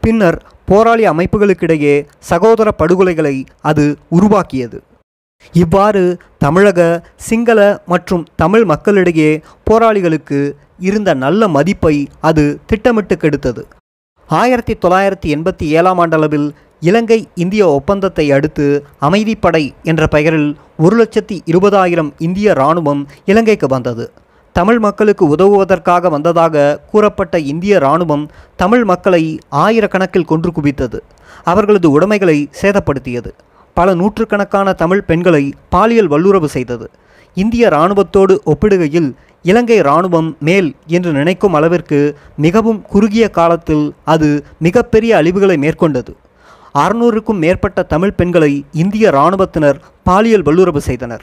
பின்னர் 0.00 0.38
போராளி 0.64 1.08
அமைப்புகளுக்கிடையே 1.08 2.06
சகோதர 2.18 2.74
படுகொலைகளை 2.78 3.46
அது 3.60 3.96
உருவாக்கியது. 4.08 4.82
இவ்வாறு 5.52 6.18
தமிழக 6.38 7.08
சிங்கள 7.16 7.82
மற்றும் 7.86 8.26
தமிழ் 8.36 8.64
மக்களிடையே 8.64 9.40
போராளிகளுக்கு 9.70 10.52
இருந்த 10.78 11.14
நல்ல 11.14 11.48
மதிப்பை 11.48 12.08
அது 12.20 12.58
திட்டமிட்டு 12.66 13.14
கெடுத்தது. 13.14 13.62
ஆயிரத்தி 14.26 14.74
தொள்ளாயிரத்தி 14.74 15.26
எண்பத்தி 15.26 15.66
ஏழாம் 15.78 15.98
ஆண்டளவில் 15.98 16.50
இலங்கை 16.80 17.28
இந்திய 17.34 17.68
ஒப்பந்தத்தை 17.68 18.30
அடுத்து 18.30 18.86
அமைதிப்படை 19.00 19.70
என்ற 19.82 20.06
பெயரில் 20.06 20.56
ஒரு 20.78 20.94
லட்சத்தி 21.02 21.38
இருபதாயிரம் 21.46 22.10
இந்திய 22.18 22.50
இராணுவம் 22.50 23.08
இலங்கைக்கு 23.24 23.66
வந்தது. 23.66 24.10
தமிழ் 24.52 24.78
மக்களுக்கு 24.78 25.28
உதவுவதற்காக 25.28 26.08
வந்ததாக 26.08 26.78
கூறப்பட்ட 26.90 27.38
இந்திய 27.38 27.76
இராணுவம் 27.76 28.30
தமிழ் 28.56 28.84
மக்களை 28.84 29.38
ஆயிரக்கணக்கில் 29.50 30.24
கொன்று 30.24 30.52
குவித்தது. 30.52 31.00
அவர்களது 31.44 31.90
உடைமைகளை 31.90 32.48
சேதப்படுத்தியது. 32.62 33.30
பல 33.74 33.94
நூற்றுக்கணக்கான 33.94 34.72
தமிழ் 34.72 35.02
பெண்களை 35.02 35.52
பாலியல் 35.68 36.10
வல்லுறவு 36.10 36.44
செய்தது. 36.44 36.90
இந்திய 37.34 37.68
இராணுவத்தோடு 37.68 38.36
ஒப்பிடுகையில் 38.44 39.12
இலங்கை 39.42 39.76
இராணுவம் 39.76 40.36
மேல் 40.40 40.74
என்று 40.86 41.12
நினைக்கும் 41.12 41.54
அளவிற்கு 41.54 42.18
மிகவும் 42.36 42.82
குறுகிய 42.82 43.30
காலத்தில் 43.30 43.94
அது 44.04 44.44
மிகப்பெரிய 44.58 45.16
அழிவுகளை 45.16 45.56
மேற்கொண்டது. 45.56 46.14
அறுநூறுக்கும் 46.82 47.42
மேற்பட்ட 47.44 47.82
தமிழ் 47.92 48.16
பெண்களை 48.18 48.52
இந்திய 48.82 49.04
இராணுவத்தினர் 49.14 49.78
பாலியல் 50.08 50.44
வல்லுறவு 50.48 50.80
செய்தனர். 50.88 51.22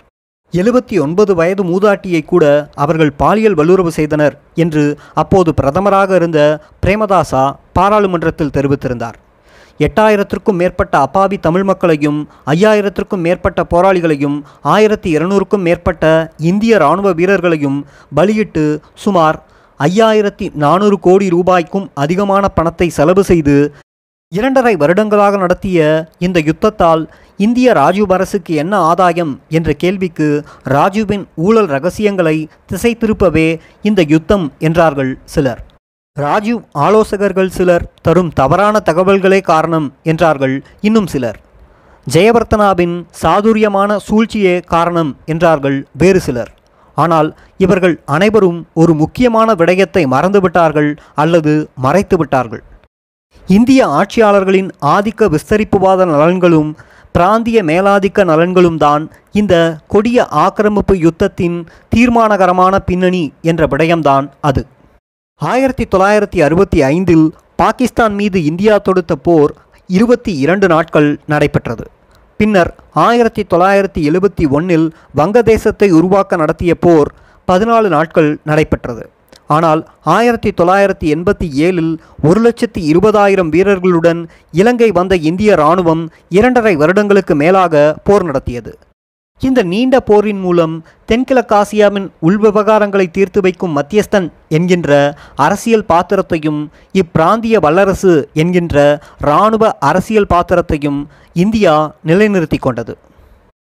எழுபத்தி 0.53 0.95
ஒன்பது 1.03 1.31
வயது 1.39 1.63
மூதாட்டியை 1.69 2.21
கூட 2.25 2.45
அவர்கள் 2.83 3.11
பாலியல் 3.21 3.57
வல்லுறவு 3.59 3.91
செய்தனர் 3.97 4.35
என்று 4.63 4.83
அப்போது 5.21 5.51
பிரதமராக 5.59 6.15
இருந்த 6.15 6.39
பிரேமதாசா 6.83 7.43
பாராளுமன்றத்தில் 7.77 8.53
தெரிவித்திருந்தார். 8.57 9.17
எட்டாயிரத்திற்கும் 9.79 10.59
மேற்பட்ட 10.61 10.95
அப்பாவி 11.05 11.37
தமிழ் 11.37 11.65
மக்களையும் 11.69 12.19
ஐயாயிரத்திற்கும் 12.53 13.25
மேற்பட்ட 13.27 13.63
போராளிகளையும் 13.73 14.37
ஆயிரத்தி 14.73 15.09
இருநூறுக்கும் 15.17 15.65
மேற்பட்ட 15.67 16.05
இந்திய 16.51 16.77
இராணுவ 16.77 17.11
வீரர்களையும் 17.19 17.79
பலியிட்டு 18.15 18.63
சுமார் 19.05 19.39
ஐயாயிரத்தி 19.79 20.45
நானூறு 20.63 20.97
கோடி 20.99 21.27
ரூபாய்க்கும் 21.29 21.89
அதிகமான 22.03 22.47
பணத்தை 22.57 22.87
செலவு 22.89 23.23
செய்து 23.23 23.55
இரண்டரை 24.37 24.73
வருடங்களாக 24.81 25.37
நடத்திய 25.37 25.79
இந்த 26.25 26.39
யுத்தத்தால் 26.47 27.03
இந்திய 27.45 27.67
ராஜீவ் 27.73 28.13
அரசுக்கு 28.15 28.53
என்ன 28.63 28.75
ஆதாயம் 28.89 29.33
என்ற 29.57 29.69
கேள்விக்கு 29.83 30.27
ராஜீவின் 30.75 31.25
ஊழல் 31.45 31.69
ரகசியங்களை 31.75 32.37
திசை 32.65 32.91
திருப்பவே 33.01 33.47
இந்த 33.89 34.01
யுத்தம் 34.13 34.45
என்றார்கள் 34.67 35.11
சிலர். 35.33 35.61
ராஜீவ் 36.17 36.61
ஆலோசகர்கள் 36.85 37.53
சிலர் 37.57 37.87
தரும் 38.01 38.33
தவறான 38.33 38.75
தகவல்களே 38.89 39.39
காரணம் 39.51 39.87
என்றார்கள் 40.03 40.55
இன்னும் 40.87 41.09
சிலர். 41.13 41.39
ஜெயவர்த்தனாவின் 42.07 42.95
சாதுரியமான 43.21 43.97
சூழ்ச்சியே 44.07 44.55
காரணம் 44.75 45.11
என்றார்கள் 45.33 45.77
வேறு 46.01 46.19
சிலர். 46.19 46.51
ஆனால் 46.97 47.29
இவர்கள் 47.63 47.95
அனைவரும் 48.15 48.59
ஒரு 48.81 48.93
முக்கியமான 48.99 49.49
விடயத்தை 49.53 50.03
மறந்துவிட்டார்கள் 50.13 50.91
அல்லது 51.23 51.53
மறைத்து 51.85 52.17
விட்டார்கள் 52.17 52.63
இந்திய 53.47 53.87
ஆட்சியாளர்களின் 53.87 54.69
ஆதிக்க 54.81 55.35
விஸ்தரிப்புவாத 55.35 56.05
நலன்களும் 56.05 56.75
பிராந்திய 57.11 57.63
மேலாதிக்க 57.63 58.23
நலன்களும் 58.23 58.77
தான் 58.77 59.11
இந்த 59.31 59.77
கொடிய 59.87 60.25
ஆக்கிரமிப்பு 60.25 60.95
யுத்தத்தின் 60.95 61.67
தீர்மானகரமான 61.95 62.79
பின்னணி 62.79 63.33
என்ற 63.41 63.67
விடயம்தான் 63.67 64.29
அது. 64.41 64.65
ஆயிரத்தி 65.35 65.87
தொள்ளாயிரத்தி 65.95 66.41
அறுபத்தி 66.41 66.81
ஐந்தில் 66.81 67.33
பாகிஸ்தான் 67.55 68.13
மீது 68.13 68.43
இந்தியா 68.43 68.77
தொடுத்த 68.77 69.15
போர் 69.15 69.53
இருபத்தி 69.87 70.37
இரண்டு 70.37 70.67
நாட்கள் 70.67 71.19
நடைபெற்றது. 71.25 71.85
பின்னர் 72.37 72.75
ஆயிரத்தி 72.93 73.45
தொள்ளாயிரத்தி 73.53 74.01
எழுபத்தி 74.09 74.49
ஒன்றில் 74.49 74.93
வங்கதேசத்தை 75.17 75.91
உருவாக்க 75.91 76.35
நடத்திய 76.35 76.75
போர் 76.75 77.11
பதினாலு 77.51 77.87
நாட்கள் 77.87 78.39
நடைபெற்றது. 78.43 79.09
ஆனால் 79.47 79.87
ஆயிரத்தி 80.03 80.49
தொள்ளாயிரத்தி 80.49 81.07
எண்பத்தி 81.15 81.47
ஏழில் 81.65 81.97
ஒரு 82.23 82.39
லட்சத்தி 82.41 82.81
இருபதாயிரம் 82.93 83.49
வீரர்களுடன் 83.49 84.27
இலங்கை 84.51 84.91
வந்த 84.91 85.15
இந்திய 85.15 85.53
இராணுவம் 85.53 86.11
இரண்டரை 86.29 86.75
வருடங்களுக்கு 86.75 87.35
மேலாக 87.35 87.95
போர் 88.03 88.23
நடத்தியது. 88.23 88.77
இந்த 89.41 89.63
நீண்ட 89.63 89.99
போரின் 89.99 90.39
மூலம் 90.39 90.83
தென்கிழக்காசியாவின் 91.07 92.07
உள்விவகாரங்களை 92.21 93.11
தீர்த்து 93.11 93.41
வைக்கும் 93.41 93.77
மத்தியஸ்தன் 93.77 94.29
என்கின்ற 94.49 95.15
அரசியல் 95.35 95.85
பாத்திரத்தையும் 95.87 96.67
இப்பிராந்திய 96.93 97.59
வல்லரசு 97.59 98.29
என்கின்ற 98.33 98.99
இராணுவ 99.19 99.77
அரசியல் 99.77 100.31
பாத்திரத்தையும் 100.33 101.07
இந்தியா 101.33 101.95
நிலைநிறுத்தி 102.05 102.59
கொண்டது. 102.59 102.97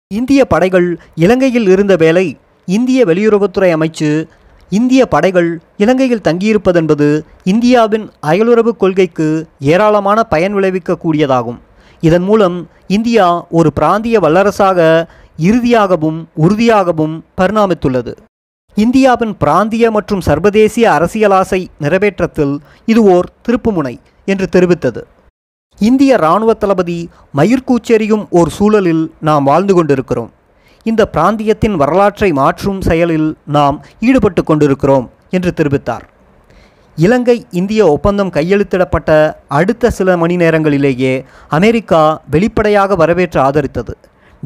இந்திய 0.08 0.46
படைகள் 0.46 1.00
இலங்கையில் 1.16 1.68
இருந்த 1.68 1.96
வேளை 1.96 2.38
இந்திய 2.66 3.06
வெளியுறவுத்துறை 3.06 3.70
அமைச்சு 3.76 4.28
இந்திய 4.78 5.06
படைகள் 5.06 5.50
இலங்கையில் 5.78 6.26
தங்கியிருப்பதென்பது 6.28 7.08
இந்தியாவின் 7.44 8.06
அயலுறவு 8.22 8.72
கொள்கைக்கு 8.78 9.28
ஏராளமான 9.60 10.24
பயன் 10.24 10.56
விளைவிக்கக்கூடியதாகும். 10.56 11.60
இதன் 12.02 12.24
மூலம் 12.24 12.58
இந்தியா 12.88 13.46
ஒரு 13.50 13.74
பிராந்திய 13.74 14.20
வல்லரசாக 14.20 14.80
இறுதியாகவும் 15.38 16.20
உறுதியாகவும் 16.38 17.16
பரிணாமித்துள்ளது. 17.42 18.14
இந்தியாவின் 18.76 19.38
பிராந்திய 19.38 19.92
மற்றும் 19.92 20.22
சர்வதேசிய 20.22 20.86
அரசியலாசை 20.98 21.62
நிறைவேற்றத்தில் 21.80 22.56
இது 22.86 23.04
ஓர் 23.04 23.30
திருப்புமுனை 23.48 23.96
என்று 24.26 24.48
தெரிவித்தது. 24.56 25.02
இந்திய 25.80 26.16
இராணுவ 26.16 26.54
தளபதி 26.54 27.10
மயிர்கூச்செறியும் 27.38 28.26
ஓர் 28.30 28.50
சூழலில் 28.50 29.04
நாம் 29.20 29.44
வாழ்ந்து 29.44 29.74
கொண்டிருக்கிறோம். 29.74 30.32
இந்த 30.84 31.10
பிராந்தியத்தின் 31.14 31.76
வரலாற்றை 31.76 32.32
மாற்றும் 32.32 32.82
செயலில் 32.82 33.38
நாம் 33.46 33.86
ஈடுபட்டு 34.00 34.44
கொண்டிருக்கிறோம் 34.44 35.10
என்று 35.30 35.54
தெரிவித்தார். 35.58 36.06
இலங்கை 36.96 37.46
இந்திய 37.52 37.92
ஒப்பந்தம் 37.92 38.32
கையெழுத்திடப்பட்ட 38.32 39.34
அடுத்த 39.48 39.90
சில 39.90 40.18
மணி 40.18 40.36
நேரங்களிலேயே 40.36 41.26
அமெரிக்கா 41.48 42.22
வெளிப்படையாக 42.32 42.96
வரவேற்று 42.96 43.42
ஆதரித்தது. 43.42 43.94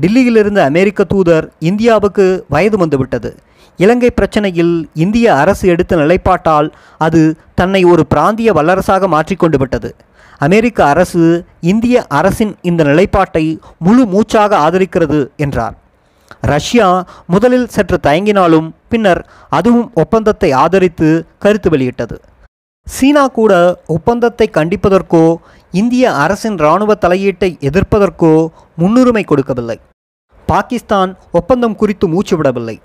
டில்லியிலிருந்த 0.01 0.63
அமெரிக்க 0.63 1.03
தூதர் 1.03 1.51
இந்தியாவுக்கு 1.59 2.45
வயது 2.49 2.77
வந்துவிட்டது. 2.77 3.35
இலங்கை 3.77 4.09
பிரச்சனையில் 4.15 4.83
இந்திய 4.93 5.35
அரசு 5.35 5.67
எடுத்த 5.67 5.95
நிலைப்பாட்டால் 5.95 6.71
அது 6.97 7.35
தன்னை 7.55 7.83
ஒரு 7.83 8.05
பிராந்திய 8.07 8.51
வல்லரசாக 8.53 9.07
மாற்றிக்கொண்டு 9.07 9.57
விட்டது. 9.57 9.95
அமெரிக்க 10.37 10.85
அரசு 10.85 11.45
இந்திய 11.59 12.05
அரசின் 12.07 12.55
இந்த 12.61 12.83
நிலைப்பாட்டை 12.83 13.59
முழு 13.79 14.05
மூச்சாக 14.05 14.69
ஆதரிக்கிறது 14.69 15.27
என்றார். 15.35 15.77
ரஷ்யா 16.51 16.87
முதலில் 17.27 17.67
சற்று 17.67 17.97
தயங்கினாலும் 18.03 18.67
பின்னர் 18.89 19.21
அதுவும் 19.49 19.89
ஒப்பந்தத்தை 19.93 20.51
ஆதரித்து 20.63 21.09
கருத்து 21.39 21.69
வெளியிட்டது. 21.69 22.15
சீனா 22.87 23.23
கூட 23.27 23.53
ஒப்பந்தத்தை 23.87 24.47
கண்டிப்பதற்கோ 24.53 25.25
இந்திய 25.71 26.05
அரசின் 26.23 26.57
இராணுவ 26.57 26.93
தலையீட்டை 27.01 27.49
எதிர்ப்பதற்கோ 27.69 28.33
முன்னுரிமை 28.75 29.23
கொடுக்கவில்லை. 29.23 29.77
பாகிஸ்தான் 30.47 31.11
ஒப்பந்தம் 31.31 31.75
குறித்து 31.75 32.07
மூச்சு 32.07 32.35
விடவில்லை. 32.37 32.75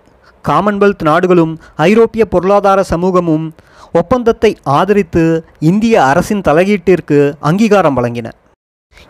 காமன்வெல்த் 0.44 1.02
நாடுகளும் 1.02 1.54
ஐரோப்பிய 1.76 2.24
பொருளாதார 2.24 2.82
சமூகமும் 2.82 3.46
ஒப்பந்தத்தை 3.92 4.50
ஆதரித்து 4.78 5.24
இந்திய 5.70 5.94
அரசின் 6.04 6.44
தலையீட்டிற்கு 6.48 7.18
அங்கீகாரம் 7.40 7.96
வழங்கின. 7.98 8.28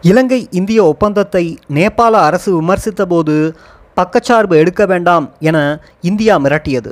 இலங்கை 0.02 0.38
இந்திய 0.50 0.80
ஒப்பந்தத்தை 0.84 1.44
நேபாள 1.76 2.14
அரசு 2.28 2.50
விமர்சித்தபோது 2.60 3.36
பக்கச்சார்பு 3.98 4.54
எடுக்க 4.62 4.82
வேண்டாம் 4.86 5.26
என 5.48 5.58
இந்தியா 6.10 6.34
மிரட்டியது. 6.38 6.90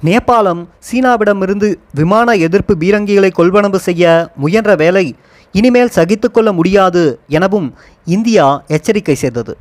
நேபாளம் 0.00 0.62
சீனாவிடமிருந்து 0.88 1.68
விமான 1.98 2.34
எதிர்ப்பு 2.46 2.74
பீரங்கிகளை 2.80 3.30
கொள்வனவு 3.38 3.78
செய்ய 3.86 4.04
முயன்ற 4.42 4.70
வேலை 4.82 5.06
இனிமேல் 5.54 5.94
சகித்துக்கொள்ள 5.94 6.48
முடியாது 6.58 7.02
எனவும் 7.36 7.68
இந்தியா 8.16 8.46
எச்சரிக்கை 8.76 9.16
செய்தது. 9.22 9.54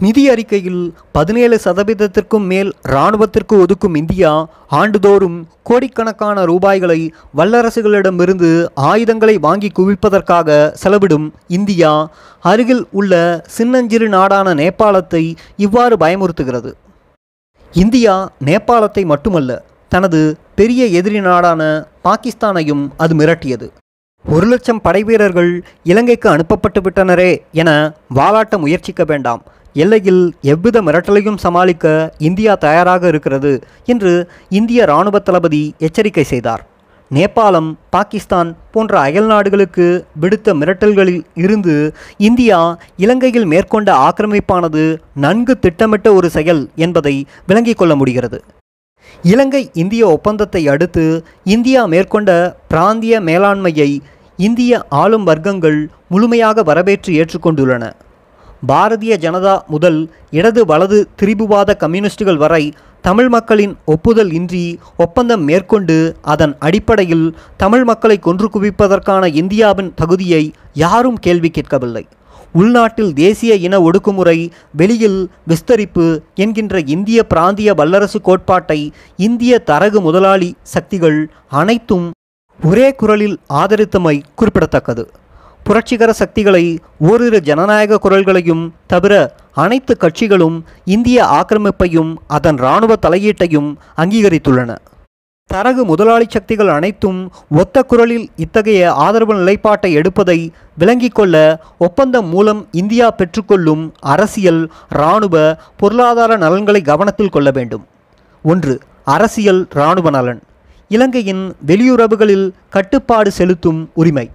நிதி 0.00 0.22
அறிக்கையில் 0.30 0.80
பதினேழு 1.12 1.56
சதவீதத்திற்கும் 1.64 2.46
மேல் 2.46 2.70
இராணுவத்திற்கு 2.82 3.54
ஒதுக்கும் 3.64 3.94
இந்தியா 3.94 4.32
ஆண்டுதோறும் 4.70 5.38
கோடிக்கணக்கான 5.62 6.44
ரூபாய்களை 6.44 6.98
வல்லரசுகளிடமிருந்து 7.36 8.50
ஆயுதங்களை 8.74 9.36
வாங்கி 9.38 9.70
குவிப்பதற்காக 9.78 10.58
செலவிடும் 10.82 11.26
இந்தியா 11.48 11.92
அருகில் 12.42 12.84
உள்ள 12.90 13.14
சின்னஞ்சிறு 13.46 14.08
நாடான 14.08 14.54
நேபாளத்தை 14.54 15.36
இவ்வாறு 15.56 15.96
பயமுறுத்துகிறது. 15.96 16.72
இந்தியா 17.72 18.14
நேபாளத்தை 18.44 19.04
மட்டுமல்ல 19.04 19.64
தனது 19.92 20.20
பெரிய 20.54 20.84
எதிரி 20.98 21.20
நாடான 21.20 21.62
பாகிஸ்தானையும் 22.04 22.86
அது 22.96 23.14
மிரட்டியது. 23.14 23.66
ஒரு 24.34 24.46
லட்சம் 24.46 24.80
படைவீரர்கள் 24.84 25.50
இலங்கைக்கு 25.90 26.28
அனுப்பப்பட்டு 26.28 26.80
விட்டனரே 26.84 27.28
என 27.60 27.70
வாலாட்ட 28.14 28.54
முயற்சிக்க 28.62 29.04
வேண்டாம். 29.04 29.42
எல்லையில் 29.82 30.22
எவ்வித 30.52 30.80
மிரட்டலையும் 30.86 31.38
சமாளிக்க 31.44 31.84
இந்தியா 32.28 32.54
தயாராக 32.64 33.02
இருக்கிறது 33.12 33.52
என்று 33.92 34.12
இந்திய 34.58 34.88
இராணுவ 34.88 35.18
தளபதி 35.18 35.62
எச்சரிக்கை 35.88 36.24
செய்தார். 36.32 36.64
நேபாளம் 37.10 37.70
பாகிஸ்தான் 37.90 38.50
போன்ற 38.72 38.98
அயல் 39.00 39.28
நாடுகளுக்கு 39.32 39.86
விடுத்த 40.22 40.54
மிரட்டல்களில் 40.60 41.22
இருந்து 41.44 41.76
இந்தியா 42.30 42.60
இலங்கையில் 43.04 43.48
மேற்கொண்ட 43.54 43.90
ஆக்கிரமிப்பானது 44.08 44.84
நன்கு 45.26 45.56
திட்டமிட்ட 45.58 46.14
ஒரு 46.14 46.30
செயல் 46.38 46.64
என்பதை 46.86 47.16
விளங்கிக் 47.46 47.80
கொள்ள 47.82 47.94
முடிகிறது. 48.02 48.40
இலங்கை 49.22 49.60
இந்திய 49.82 50.02
ஒப்பந்தத்தை 50.14 50.60
அடுத்து 50.72 51.04
இந்தியா 51.54 51.80
மேற்கொண்ட 51.92 52.30
பிராந்திய 52.70 53.14
மேலாண்மையை 53.28 53.88
இந்திய 54.36 54.82
ஆளும் 54.88 55.26
வர்க்கங்கள் 55.26 55.78
முழுமையாக 56.08 56.62
வரவேற்று 56.62 57.12
ஏற்றுக்கொண்டுள்ளன. 57.20 57.84
பாரதிய 58.68 59.14
ஜனதா 59.24 59.54
முதல் 59.66 60.10
இடது 60.30 60.64
வலது 60.64 61.08
திரிபுவாத 61.22 61.76
கம்யூனிஸ்டுகள் 61.76 62.36
வரை 62.36 62.72
தமிழ் 63.00 63.28
மக்களின் 63.28 63.76
ஒப்புதல் 63.84 64.32
இன்றி 64.32 64.78
ஒப்பந்தம் 64.96 65.44
மேற்கொண்டு 65.44 66.16
அதன் 66.22 66.54
அடிப்படையில் 66.58 67.34
தமிழ் 67.56 67.84
மக்களை 67.84 68.18
கொன்று 68.18 68.48
குவிப்பதற்கான 68.54 69.26
இந்தியாவின் 69.34 69.94
தகுதியை 69.94 70.52
யாரும் 70.74 71.18
கேள்வி 71.18 71.50
கேட்கவில்லை. 71.50 72.04
உள்நாட்டில் 72.52 73.12
தேசிய 73.12 73.54
இன 73.54 73.80
ஒடுக்குமுறை 73.80 74.50
வெளியில் 74.72 75.30
விஸ்தரிப்பு 75.48 76.06
என்கின்ற 76.34 76.78
இந்திய 76.78 77.24
பிராந்திய 77.24 77.74
வல்லரசு 77.74 78.20
கோட்பாட்டை 78.20 78.92
இந்திய 79.16 79.58
தரகு 79.58 80.00
முதலாளி 80.00 80.54
சக்திகள் 80.62 81.30
அனைத்தும் 81.48 82.10
ஒரே 82.62 82.94
குரலில் 82.94 83.38
ஆதரித்தமை 83.48 84.22
குறிப்பிடத்தக்கது. 84.34 85.10
புரட்சிகர 85.62 86.12
சக்திகளை 86.12 86.78
ஓரிரு 86.98 87.40
ஜனநாயக 87.40 87.98
குரல்களையும் 87.98 88.72
தவிர 88.86 89.34
அனைத்து 89.54 89.96
கட்சிகளும் 90.00 90.62
இந்திய 90.84 91.24
ஆக்கிரமிப்பையும் 91.24 92.14
அதன் 92.26 92.56
இராணுவ 92.56 92.94
தலையீட்டையும் 93.06 93.74
அங்கீகரித்துள்ளன. 93.96 94.76
தரகு 95.46 95.84
முதலாளி 95.84 96.26
சக்திகள் 96.28 96.68
அனைத்தும் 96.68 97.32
ஒத்த 97.50 97.82
குரலில் 97.82 98.28
இத்தகைய 98.36 98.92
ஆதரவு 98.92 99.34
நிலைப்பாட்டை 99.34 99.92
எடுப்பதை 99.92 100.52
விளங்கிக் 100.78 101.14
கொள்ள 101.14 101.60
ஒப்பந்தம் 101.78 102.26
மூலம் 102.26 102.66
இந்தியா 102.70 103.10
பெற்றுக்கொள்ளும் 103.10 103.94
அரசியல் 104.00 104.70
இராணுவ 104.90 105.56
பொருளாதார 105.76 106.36
நலன்களை 106.36 106.80
கவனத்தில் 106.80 107.28
கொள்ள 107.28 107.50
வேண்டும். 107.50 107.86
ஒன்று 108.42 108.80
அரசியல் 109.04 109.66
இராணுவ 109.70 110.10
நலன். 110.10 110.42
இலங்கையின் 110.88 111.54
வெளியுறவுகளில் 111.66 112.50
கட்டுப்பாடு 112.70 113.30
செலுத்தும் 113.30 113.90
உரிமை. 113.94 114.30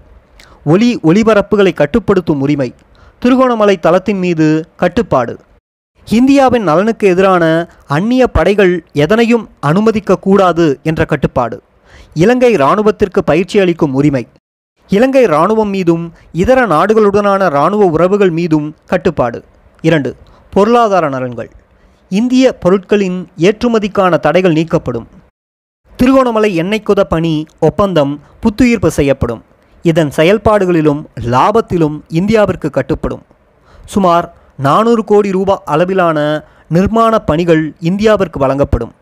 ஒலி 0.65 0.99
ஒளிபரப்புகளை 1.03 1.73
கட்டுப்படுத்தும் 1.73 2.41
உரிமை. 2.41 2.73
திருகோணமலை 3.19 3.79
தளத்தின் 3.79 4.17
மீது 4.17 4.69
கட்டுப்பாடு. 4.75 5.39
இந்தியாவின் 6.05 6.63
நலனுக்கு 6.63 7.07
எதிரான 7.07 7.69
அந்நிய 7.87 8.27
படைகள் 8.27 8.83
எதனையும் 8.93 9.49
அனுமதிக்கக்கூடாது 9.61 10.81
என்ற 10.83 11.05
கட்டுப்பாடு. 11.05 11.61
இலங்கை 12.13 12.55
இராணுவத்திற்கு 12.55 13.21
பயிற்சி 13.25 13.59
அளிக்கும் 13.59 13.93
உரிமை. 13.93 14.27
இலங்கை 14.87 15.21
இராணுவம் 15.21 15.69
மீதும் 15.69 16.13
இதர 16.31 16.67
நாடுகளுடனான 16.67 17.45
இராணுவ 17.45 17.85
உறவுகள் 17.85 18.29
மீதும் 18.29 18.75
கட்டுப்பாடு. 18.85 19.43
இரண்டு 19.81 20.15
பொருளாதார 20.49 21.09
நலன்கள். 21.09 21.49
இந்திய 22.09 22.53
பொருட்களின் 22.53 23.27
ஏற்றுமதிக்கான 23.37 24.19
தடைகள் 24.19 24.53
நீக்கப்படும். 24.53 25.07
திருகோணமலை 26.01 26.55
எண்ணெய் 26.55 26.83
குத 26.85 27.01
பணி 27.03 27.45
ஒப்பந்தம் 27.59 28.13
புத்துயிர்ப்பு 28.43 28.89
செய்யப்படும். 28.95 29.41
இதன் 29.83 30.11
செயல்பாடுகளிலும் 30.15 31.01
லாபத்திலும் 31.33 31.97
இந்தியாவிற்கு 32.19 32.69
கட்டுப்படும். 32.77 33.21
சுமார் 33.85 34.25
நானூறு 34.67 35.03
கோடி 35.03 35.31
ரூபாய் 35.31 35.61
அளவிலான 35.65 36.17
நிர்மாண 36.73 37.13
பணிகள் 37.29 37.63
இந்தியாவிற்கு 37.89 38.41
வழங்கப்படும். 38.43 38.93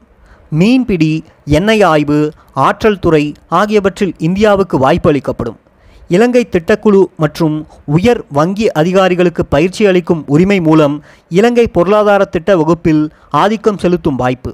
மீன்பிடி 0.49 1.23
எண்ணெய் 1.45 1.81
ஆய்வு 1.93 2.19
ஆற்றல் 2.67 2.99
துறை 2.99 3.23
ஆகியவற்றில் 3.61 4.13
இந்தியாவுக்கு 4.17 4.77
வாய்ப்பு 4.77 5.09
அளிக்கப்படும் 5.09 5.59
இலங்கை 6.07 6.45
திட்டக்குழு 6.51 7.03
மற்றும் 7.17 7.67
உயர் 7.85 8.23
வங்கி 8.39 8.71
அதிகாரிகளுக்கு 8.71 9.45
பயிற்சி 9.45 9.85
அளிக்கும் 9.85 10.23
உரிமை 10.27 10.61
மூலம் 10.61 11.03
இலங்கை 11.29 11.67
பொருளாதார 11.67 12.25
திட்ட 12.25 12.57
வகுப்பில் 12.57 13.03
ஆதிக்கம் 13.43 13.77
செலுத்தும் 13.77 14.15
வாய்ப்பு. 14.15 14.53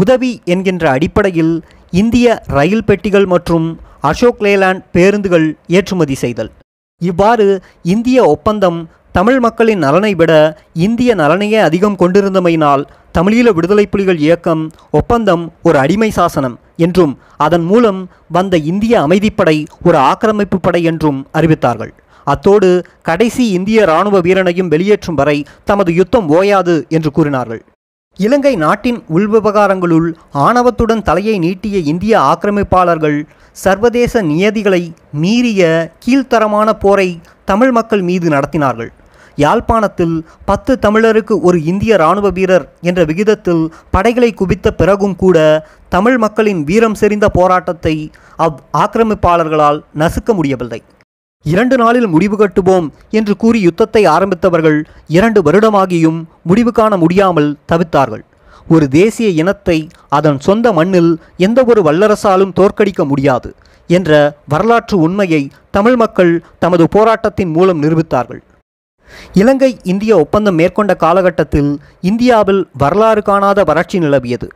உதவி 0.00 0.32
என்கின்ற 0.52 0.84
அடிப்படையில் 0.96 1.54
இந்திய 2.00 2.26
ரயில் 2.56 2.86
பெட்டிகள் 2.88 3.26
மற்றும் 3.34 3.66
அசோக் 4.10 4.42
லேலாண்ட் 4.44 4.82
பேருந்துகள் 4.94 5.46
ஏற்றுமதி 5.76 6.16
செய்தல். 6.22 6.50
இவ்வாறு 7.00 7.46
இந்திய 7.94 8.18
ஒப்பந்தம் 8.34 8.78
தமிழ் 9.18 9.38
மக்களின் 9.44 9.82
நலனை 9.86 10.10
விட 10.20 10.32
இந்திய 10.86 11.10
நலனையே 11.20 11.58
அதிகம் 11.68 11.98
கொண்டிருந்தமையினால் 12.00 12.82
தமிழீழ 13.16 13.48
விடுதலை 13.56 13.84
புலிகள் 13.86 14.22
இயக்கம் 14.24 14.62
ஒப்பந்தம் 14.90 15.44
ஒரு 15.62 15.78
அடிமை 15.82 16.08
சாசனம் 16.18 16.56
என்றும் 16.86 17.12
அதன் 17.46 17.66
மூலம் 17.70 18.00
வந்த 18.36 18.56
இந்திய 18.70 18.94
அமைதிப்படை 19.06 19.56
ஒரு 19.86 19.98
ஆக்கிரமிப்பு 20.10 20.58
படை 20.60 20.82
என்றும் 20.92 21.20
அறிவித்தார்கள். 21.38 21.92
அத்தோடு 22.26 22.70
கடைசி 23.08 23.46
இந்திய 23.58 23.86
இராணுவ 23.90 24.18
வீரனையும் 24.26 24.72
வெளியேற்றும் 24.74 25.20
வரை 25.20 25.38
தமது 25.70 25.92
யுத்தம் 26.00 26.28
ஓயாது 26.38 26.76
என்று 26.96 27.12
கூறினார்கள். 27.18 27.62
இலங்கை 28.18 28.56
நாட்டின் 28.56 28.98
உள்விவகாரங்களுள் 29.14 30.08
ஆணவத்துடன் 30.32 31.02
தலையை 31.02 31.38
நீட்டிய 31.38 31.78
இந்திய 31.92 32.12
ஆக்கிரமிப்பாளர்கள் 32.20 33.16
சர்வதேச 33.52 34.22
நியதிகளை 34.22 34.92
மீறிய 35.22 35.62
கீழ்த்தரமான 36.04 36.68
போரை 36.72 37.08
தமிழ் 37.44 37.70
மக்கள் 37.70 38.02
மீது 38.02 38.28
நடத்தினார்கள். 38.28 38.90
யாழ்ப்பாணத்தில் 39.36 40.16
பத்து 40.44 40.78
தமிழருக்கு 40.82 41.40
ஒரு 41.40 41.64
இந்திய 41.64 41.94
இராணுவ 41.94 42.30
வீரர் 42.30 42.66
என்ற 42.80 43.04
விகிதத்தில் 43.04 43.72
படைகளை 43.90 44.30
குவித்த 44.32 44.72
பிறகும் 44.72 45.16
கூட 45.16 45.68
தமிழ் 45.88 46.18
மக்களின் 46.18 46.64
வீரம் 46.64 46.94
செறிந்த 46.94 47.28
போராட்டத்தை 47.28 48.10
அவ் 48.36 48.58
ஆக்கிரமிப்பாளர்களால் 48.78 49.80
நசுக்க 49.98 50.32
முடியவில்லை. 50.34 50.82
இரண்டு 51.52 51.76
நாளில் 51.76 52.06
முடிவு 52.06 52.36
கட்டுவோம் 52.36 52.86
என்று 53.10 53.34
கூறி 53.36 53.58
யுத்தத்தை 53.60 54.02
ஆரம்பித்தவர்கள் 54.06 54.78
இரண்டு 55.16 55.40
வருடமாகியும் 55.42 56.20
முடிவு 56.42 56.72
காண 56.72 56.96
முடியாமல் 56.96 57.50
தவித்தார்கள். 57.72 58.24
ஒரு 58.68 58.88
தேசிய 58.88 59.28
இனத்தை 59.42 59.76
அதன் 60.08 60.38
சொந்த 60.40 60.72
மண்ணில் 60.72 61.12
எந்த 61.36 61.64
ஒரு 61.64 61.80
வல்லரசாலும் 61.82 62.56
தோற்கடிக்க 62.60 63.04
முடியாது 63.04 63.50
என்ற 63.86 64.10
வரலாற்று 64.48 64.96
உண்மையை 64.98 65.42
தமிழ் 65.70 65.96
மக்கள் 65.96 66.32
தமது 66.58 66.84
போராட்டத்தின் 66.96 67.52
மூலம் 67.52 67.82
நிரூபித்தார்கள். 67.82 68.42
இலங்கை 69.32 69.70
இந்திய 69.82 70.12
ஒப்பந்தம் 70.18 70.58
மேற்கொண்ட 70.60 70.92
காலகட்டத்தில் 70.94 71.70
இந்தியாவில் 72.10 72.62
வரலாறு 72.82 73.22
காணாத 73.22 73.62
வறட்சி 73.64 73.98
நிலவியது. 73.98 74.48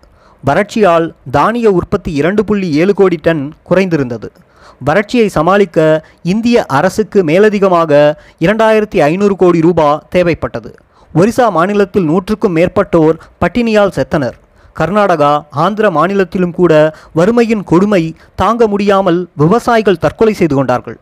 வறட்சியால் 0.45 1.07
தானிய 1.31 1.69
உற்பத்தி 1.71 2.11
இரண்டு 2.13 2.43
புள்ளி 2.45 2.69
ஏழு 2.73 2.93
கோடி 2.95 3.19
டன் 3.23 3.45
குறைந்திருந்தது. 3.71 4.29
வறட்சியை 4.87 5.29
சமாளிக்க 5.37 5.79
இந்திய 6.33 6.67
அரசுக்கு 6.79 7.21
மேலதிகமாக 7.31 7.93
இரண்டாயிரத்தி 8.41 8.99
ஐநூறு 9.11 9.37
கோடி 9.37 9.61
ரூபாய் 9.61 10.01
தேவைப்பட்டது. 10.15 10.71
ஒரிசா 11.15 11.47
மாநிலத்தில் 11.51 12.07
நூற்றுக்கும் 12.11 12.57
மேற்பட்டோர் 12.57 13.17
பட்டினியால் 13.43 13.95
செத்தனர். 13.97 14.37
கர்நாடகா 14.77 15.31
ஆந்திர 15.65 15.87
மாநிலத்திலும் 15.91 16.57
கூட 16.59 16.73
வறுமையின் 17.19 17.65
கொடுமை 17.65 18.03
தாங்க 18.35 18.67
முடியாமல் 18.67 19.21
விவசாயிகள் 19.43 20.03
தற்கொலை 20.05 20.35
செய்து 20.35 20.55
கொண்டார்கள். 20.55 20.99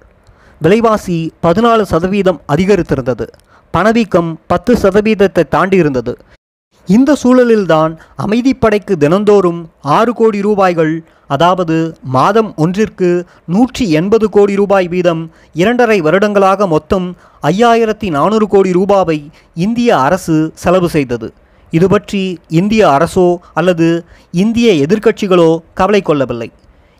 விலைவாசி 0.61 1.19
பதினாலு 1.47 1.85
சதவீதம் 1.93 2.41
அதிகரித்திருந்தது. 2.53 3.27
பணவீக்கம் 3.75 4.31
பத்து 4.47 4.73
சதவீதத்தை 4.83 5.45
தாண்டி 5.55 5.77
இருந்தது 5.77 6.13
இந்த 6.95 7.11
சூழலில்தான் 7.23 7.93
அமைதிப்படைக்கு 8.25 8.95
தினந்தோறும் 9.05 9.61
ஆறு 9.97 10.13
கோடி 10.13 10.41
ரூபாய்கள் 10.41 10.93
அதாவது 11.35 11.77
மாதம் 12.17 12.51
ஒன்றிற்கு 12.65 13.09
நூற்றி 13.55 13.85
எண்பது 13.91 14.27
கோடி 14.29 14.55
ரூபாய் 14.55 14.89
வீதம் 14.89 15.23
இரண்டரை 15.61 15.99
வருடங்களாக 16.01 16.67
மொத்தம் 16.75 17.07
ஐயாயிரத்தி 17.51 18.09
நானூறு 18.17 18.47
கோடி 18.47 18.71
ரூபாவை 18.79 19.19
இந்திய 19.67 19.91
அரசு 20.07 20.37
செலவு 20.55 20.89
செய்தது. 20.89 21.29
இது 21.73 21.87
பற்றி 21.89 22.23
இந்திய 22.61 22.83
அரசோ 22.97 23.29
அல்லது 23.59 23.89
இந்திய 24.45 24.69
எதிர்க்கட்சிகளோ 24.85 25.51
கவலை 25.75 26.03
கொள்ளவில்லை. 26.03 26.51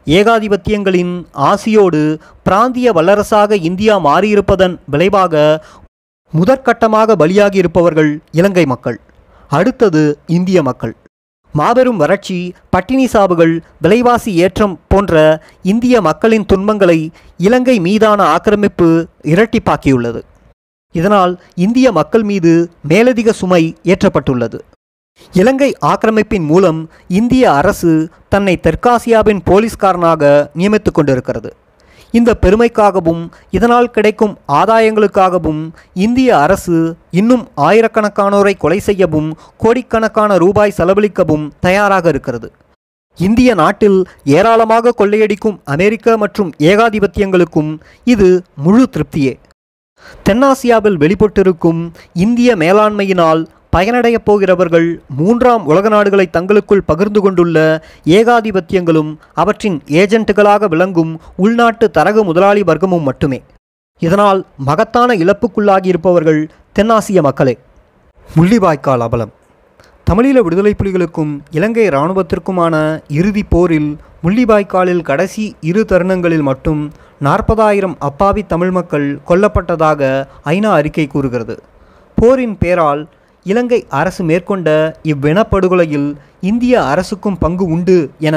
ஏகாதிபத்தியங்களின் 0.07 1.15
ஆசியோடு 1.51 2.03
பிராந்திய 2.43 2.91
வல்லரசாக 2.93 3.55
இந்தியா 3.69 3.95
மாறியிருப்பதன் 4.09 4.77
விளைவாக 4.95 5.35
முதற்கட்டமாக 6.33 7.15
பலியாகி 7.23 7.59
இருப்பவர்கள் 7.63 8.11
இலங்கை 8.33 8.65
மக்கள். 8.67 8.99
அடுத்தது 9.49 10.19
இந்திய 10.27 10.63
மக்கள். 10.63 10.97
மாபெரும் 11.53 11.97
வறட்சி 11.97 12.55
பட்டினி 12.71 13.07
சாவுகள் 13.07 13.61
விலைவாசி 13.81 14.35
ஏற்றம் 14.35 14.81
போன்ற 14.89 15.43
இந்திய 15.63 16.01
மக்களின் 16.01 16.47
துன்பங்களை 16.47 17.11
இலங்கை 17.37 17.81
மீதான 17.81 18.23
ஆக்கிரமிப்பு 18.23 19.07
இரட்டிப்பாக்கியுள்ளது. 19.23 20.23
இதனால் 20.93 21.41
இந்திய 21.55 21.93
மக்கள் 21.93 22.23
மீது 22.23 22.71
மேலதிக 22.83 23.33
சுமை 23.33 23.77
ஏற்றப்பட்டுள்ளது. 23.85 24.59
இலங்கை 25.33 25.77
ஆக்கிரமிப்பின் 25.87 26.47
மூலம் 26.47 26.91
இந்திய 27.09 27.53
அரசு 27.53 28.09
தன்னை 28.29 28.61
தெற்காசியாவின் 28.63 29.41
போலீஸ்காரனாக 29.47 30.51
நியமித்துக் 30.57 30.95
கொண்டிருக்கிறது. 30.95 31.57
இந்த 32.17 32.31
பெருமைக்காகவும் 32.43 33.23
இதனால் 33.57 33.93
கிடைக்கும் 33.97 34.35
ஆதாயங்களுக்காகவும் 34.59 35.63
இந்திய 36.05 36.29
அரசு 36.45 36.77
இன்னும் 37.21 37.45
ஆயிரக்கணக்கானோரை 37.69 38.55
கொலை 38.65 38.79
செய்யவும் 38.89 39.31
கோடிக்கணக்கான 39.63 40.37
ரூபாய் 40.45 40.77
செலவழிக்கவும் 40.79 41.45
தயாராக 41.67 42.09
இருக்கிறது. 42.15 42.49
இந்திய 43.19 43.51
நாட்டில் 43.61 43.99
ஏராளமாக 44.39 44.95
கொள்ளையடிக்கும் 44.99 45.59
அமெரிக்க 45.75 46.17
மற்றும் 46.23 46.51
ஏகாதிபத்தியங்களுக்கும் 46.71 47.71
இது 48.15 48.29
முழு 48.65 48.85
திருப்தியே. 48.95 49.35
தென்னாசியாவில் 50.27 50.99
வெளிப்பட்டிருக்கும் 51.03 51.81
இந்திய 52.25 52.51
மேலாண்மையினால் 52.63 53.43
பயனடையப் 53.77 54.25
போகிறவர்கள் 54.25 54.89
மூன்றாம் 55.17 55.67
உலக 55.67 55.89
நாடுகளை 55.89 56.31
தங்களுக்குள் 56.31 56.83
பகிர்ந்து 56.83 57.21
கொண்டுள்ள 57.21 57.85
ஏகாதிபத்தியங்களும் 58.05 59.11
அவற்றின் 59.35 59.83
ஏஜென்ட்டுகளாக 59.87 60.69
விளங்கும் 60.69 61.21
உள்நாட்டு 61.37 61.91
தரகு 61.91 62.25
முதலாளி 62.25 62.63
வர்க்கமும் 62.63 63.03
மட்டுமே. 63.03 63.43
இதனால் 63.99 64.45
மகத்தான 64.57 65.15
இழப்புக்குள்ளாகியிருப்பவர்கள் 65.15 66.49
தென்னாசிய 66.79 67.23
மக்களே. 67.23 67.59
முள்ளிவாய்க்கால் 68.37 69.05
அபலம். 69.07 69.33
தமிழீழ 70.11 70.39
விடுதலை 70.41 70.75
புலிகளுக்கும் 70.79 71.39
இலங்கை 71.51 71.89
இராணுவத்திற்குமான 71.89 73.01
இறுதிப் 73.09 73.51
போரில் 73.51 73.97
முள்ளிவாய்க்காலில் 74.25 75.03
கடைசி 75.03 75.57
இரு 75.61 75.85
தருணங்களில் 75.85 76.43
மட்டும் 76.43 76.93
நாற்பதாயிரம் 77.19 77.97
அப்பாவி 77.99 78.43
தமிழ் 78.43 78.71
மக்கள் 78.71 79.19
கொல்லப்பட்டதாக 79.29 80.27
ஐநா 80.45 80.71
அறிக்கை 80.71 81.07
கூறுகிறது. 81.07 81.63
போரின் 82.15 82.59
பேரால் 82.59 83.09
இலங்கை 83.51 83.79
அரசு 84.01 84.23
மேற்கொண்ட 84.25 84.69
இவ்வினப்படுகொலையில் 85.03 86.09
இந்திய 86.41 86.75
அரசுக்கும் 86.93 87.39
பங்கு 87.39 87.65
உண்டு 87.75 87.99
என 88.29 88.37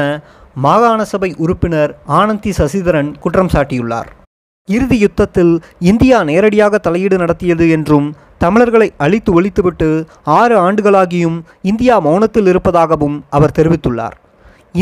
மாகாண 0.56 1.00
சபை 1.12 1.30
உறுப்பினர் 1.38 1.92
ஆனந்தி 2.20 2.52
சசிதரன் 2.58 3.10
குற்றம் 3.20 3.52
சாட்டியுள்ளார். 3.54 4.10
இறுதி 4.68 4.98
யுத்தத்தில் 4.98 5.54
இந்தியா 5.92 6.18
நேரடியாக 6.24 6.78
தலையீடு 6.78 7.18
நடத்தியது 7.18 7.66
என்றும் 7.70 8.08
தமிழர்களை 8.38 8.88
அழித்து 8.98 9.32
ஒழித்துவிட்டு 9.38 9.90
ஆறு 10.40 10.56
ஆண்டுகளாகியும் 10.66 11.40
இந்தியா 11.62 11.96
மௌனத்தில் 12.08 12.48
இருப்பதாகவும் 12.48 13.18
அவர் 13.30 13.56
தெரிவித்துள்ளார். 13.58 14.16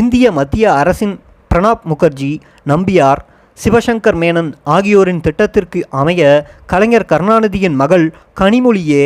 இந்திய 0.01 0.31
மத்திய 0.31 0.65
அரசின் 0.73 1.15
பிரணாப் 1.51 1.85
முகர்ஜி 1.91 2.33
நம்பியார் 2.71 3.23
சிவசங்கர் 3.57 4.17
மேனன் 4.21 4.49
ஆகியோரின் 4.75 5.21
திட்டத்திற்கு 5.21 5.79
அமைய 6.01 6.21
கலைஞர் 6.71 7.09
கருணாநிதியின் 7.11 7.77
மகள் 7.81 8.05
கனிமொழியே 8.39 9.03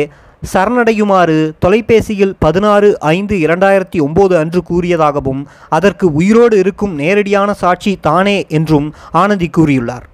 சரணடையுமாறு 0.50 1.36
தொலைபேசியில் 1.58 2.32
பதினாறு 2.38 2.88
ஐந்து 2.98 3.34
இரண்டாயிரத்தி 3.36 3.98
ஒம்பது 4.06 4.34
அன்று 4.36 4.62
கூறியதாகவும் 4.70 5.42
அதற்கு 5.68 6.12
உயிரோடு 6.12 6.58
இருக்கும் 6.58 6.94
நேரடியான 6.94 7.52
சாட்சி 7.52 7.92
தானே 8.00 8.46
என்றும் 8.48 8.88
ஆனந்தி 9.12 9.50
கூறியுள்ளார். 9.58 10.06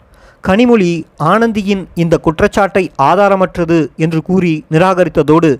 கனிமொழி 0.49 0.91
ஆனந்தியின் 1.33 1.85
இந்த 1.95 2.19
குற்றச்சாட்டை 2.19 2.91
ஆதாரமற்றது 3.03 3.79
என்று 3.97 4.23
கூறி 4.23 4.65
நிராகரித்ததோடு 4.71 5.51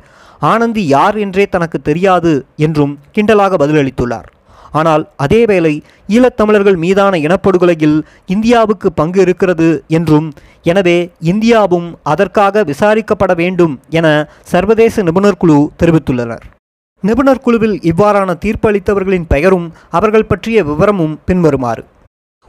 ஆனந்தி 0.41 0.87
யார் 0.87 1.17
என்றே 1.19 1.47
தனக்கு 1.47 1.81
தெரியாது 1.83 2.33
என்றும் 2.57 2.99
கிண்டலாக 3.15 3.57
பதிலளித்துள்ளார். 3.65 4.29
ஆனால் 4.73 5.05
அதேவேளை 5.25 5.75
ஈழத்தமிழர்கள் 6.09 6.79
மீதான 6.85 7.19
இனப்படுகொலையில் 7.19 7.99
இந்தியாவுக்கு 8.27 8.93
பங்கு 8.93 9.21
இருக்கிறது 9.21 9.69
என்றும் 9.89 10.29
எனவே 10.63 10.99
இந்தியாவும் 11.33 11.89
அதற்காக 12.03 12.65
விசாரிக்கப்பட 12.71 13.35
வேண்டும் 13.35 13.75
என 13.91 14.07
சர்வதேச 14.53 15.03
நிபுணர் 15.03 15.41
குழு 15.43 15.59
தெரிவித்துள்ளனர். 15.83 16.45
நிபுணர் 17.05 17.45
குழுவில் 17.45 17.77
இவ்வாறான 17.91 18.31
தீர்ப்பு 18.45 18.69
அளித்தவர்களின் 18.71 19.27
பெயரும் 19.33 19.67
அவர்கள் 19.99 20.27
பற்றிய 20.27 20.65
விவரமும் 20.65 21.15
பின்வருமாறு. 21.29 21.85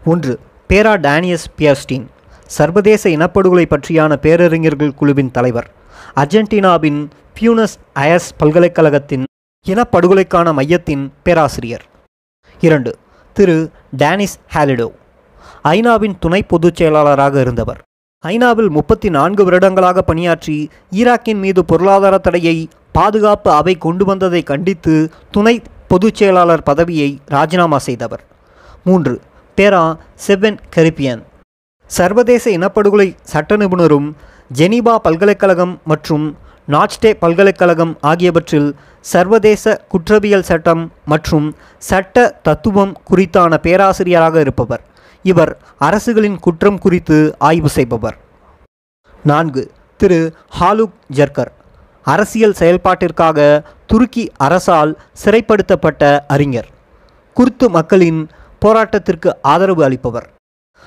ஒன்று 0.04 0.34
பேரா 0.70 0.94
டேனியஸ் 1.08 1.50
பியர்ஸ்டீன் 1.58 2.08
சர்வதேச 2.50 3.04
இனப்படுகொலை 3.10 3.66
பற்றியான 3.74 4.12
பேரறிஞர்கள் 4.26 4.98
குழுவின் 5.00 5.32
தலைவர். 5.32 5.68
அர்ஜென்டினாவின் 6.22 7.00
பியூனஸ் 7.38 7.76
அயஸ் 8.04 8.30
பல்கலைக்கழகத்தின் 8.38 9.26
இனப்படுகொலைக்கான 9.66 10.54
மையத்தின் 10.54 11.04
பேராசிரியர். 11.24 11.86
இரண்டு. 12.62 12.98
Thiru 13.34 13.70
Denis 13.98 14.40
Halliday. 14.54 14.88
ஐநாவின் 15.64 16.14
துணை 16.20 16.44
பொதுச் 16.44 16.76
செயலாளராக 16.76 17.42
இருந்தவர். 17.42 17.82
ஐநாவில் 18.28 18.70
முப்பத்தி 18.70 19.10
நான்கு 19.10 19.44
வருடங்களாக 19.44 20.02
பணியாற்றி 20.02 20.70
ஈராக்கின் 20.92 21.40
மீது 21.40 21.66
பொருளாதார 21.66 22.18
தடையை 22.18 22.70
பாதுகாப்பு 22.92 23.52
அவை 23.52 23.78
கொண்டு 23.78 24.06
வந்ததை 24.06 24.44
கண்டித்து 24.44 25.12
துணை 25.32 25.62
பொதுச் 25.88 26.16
செயலாளர் 26.16 26.64
பதவியை 26.64 27.20
ராஜினாமா 27.26 27.78
செய்தவர். 27.78 28.24
மூன்று. 28.84 29.22
பேரா 29.58 29.98
செவன் 30.28 30.58
கரிப்பியன் 30.76 31.22
சர்வதேச 31.86 32.52
இனப்படுகொலை 32.58 33.16
சட்ட 33.24 33.58
நிபுணரும் 33.58 34.14
ஜெனீபா 34.54 34.96
பல்கலைக்கழகம் 34.96 35.82
மற்றும் 35.86 36.38
நாச்டே 36.70 37.14
பல்கலைக்கழகம் 37.14 37.98
ஆகியவற்றில் 38.02 38.76
சர்வதேச 39.02 39.86
குற்றவியல் 39.88 40.44
சட்டம் 40.44 40.92
மற்றும் 41.06 41.56
சட்ட 41.78 42.40
தத்துவம் 42.44 42.98
குறித்தான 43.12 43.58
பேராசிரியராக 43.58 44.40
இருப்பவர். 44.40 44.82
இவர் 45.24 45.58
அரசுகளின் 45.78 46.40
குற்றம் 46.40 46.80
குறித்து 46.80 47.36
ஆய்வு 47.40 47.70
செய்பவர். 47.70 48.18
நான்கு 49.24 49.72
திரு. 49.98 50.34
ஹாலுக் 50.60 50.92
ஜர்கர். 51.14 51.52
அரசியல் 52.04 52.56
செயல்பாட்டிற்காக 52.60 53.64
துருக்கி 53.88 54.32
அரசால் 54.38 55.00
சிறைப்படுத்தப்பட்ட 55.24 56.20
அறிஞர். 56.28 56.68
குர்து 57.36 57.68
மக்களின் 57.68 58.30
போராட்டத்திற்கு 58.66 59.34
ஆதரவு 59.42 59.90
அளிப்பவர். 59.90 60.28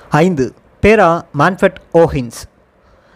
ஐந்து 0.09 0.53
பேரா 0.81 1.21
மான்ஃபெட் 1.39 1.75
ஓஹின்ஸ். 1.93 2.41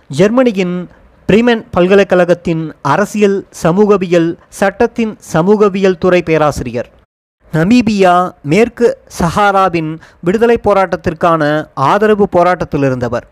ஜெர்மனியின் 0.07 0.89
பிரிமென் 1.29 1.61
பல்கலைக்கழகத்தின் 1.75 2.61
அரசியல் 2.81 3.47
சமூகவியல் 3.61 4.27
சட்டத்தின் 4.49 5.17
சமூகவியல் 5.33 5.97
துறை 5.97 6.21
பேராசிரியர். 6.21 6.89
நமீபியா 7.53 8.13
மேற்கு 8.51 8.87
சஹாராவின் 9.19 9.89
விடுதலை 10.21 10.57
போராட்டத்திற்கான 10.67 11.41
ஆதரவு 11.73 12.29
போராட்டத்தில் 12.29 12.81
இருந்தவர். 12.81 13.25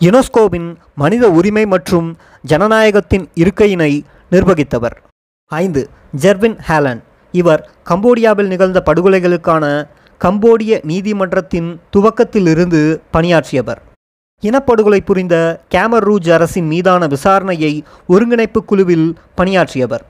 யுனெஸ்கோவின் 0.00 0.68
மனித 0.94 1.30
உரிமை 1.30 1.66
மற்றும் 1.66 2.08
ஜனநாயகத்தின் 2.52 3.26
இருக்கையினை 3.42 3.92
நிர்வகித்தவர். 4.30 4.96
ஐந்து 5.46 5.84
ஜெர்வின் 6.22 6.58
ஹேலன். 6.68 7.02
இவர் 7.32 7.62
கம்போடியாவில் 7.90 8.50
நிகழ்ந்த 8.54 8.82
படுகொலைகளுக்கான 8.86 9.64
கம்போடிய 10.20 10.80
நீதிமன்றத்தின் 10.84 11.70
துவக்கத்திலிருந்து 11.96 12.82
பணியாற்றியவர். 13.10 13.80
இனப்படுகொலை 14.42 15.00
புரிந்த 15.00 15.60
கேமர் 15.74 16.04
ரூஜ் 16.08 16.30
அரசின் 16.30 16.66
மீதான 16.66 17.06
விசாரணையை 17.06 17.82
ஒருங்கிணைப்பு 18.06 18.64
குழுவில் 18.64 19.16
பணியாற்றியவர். 19.34 20.04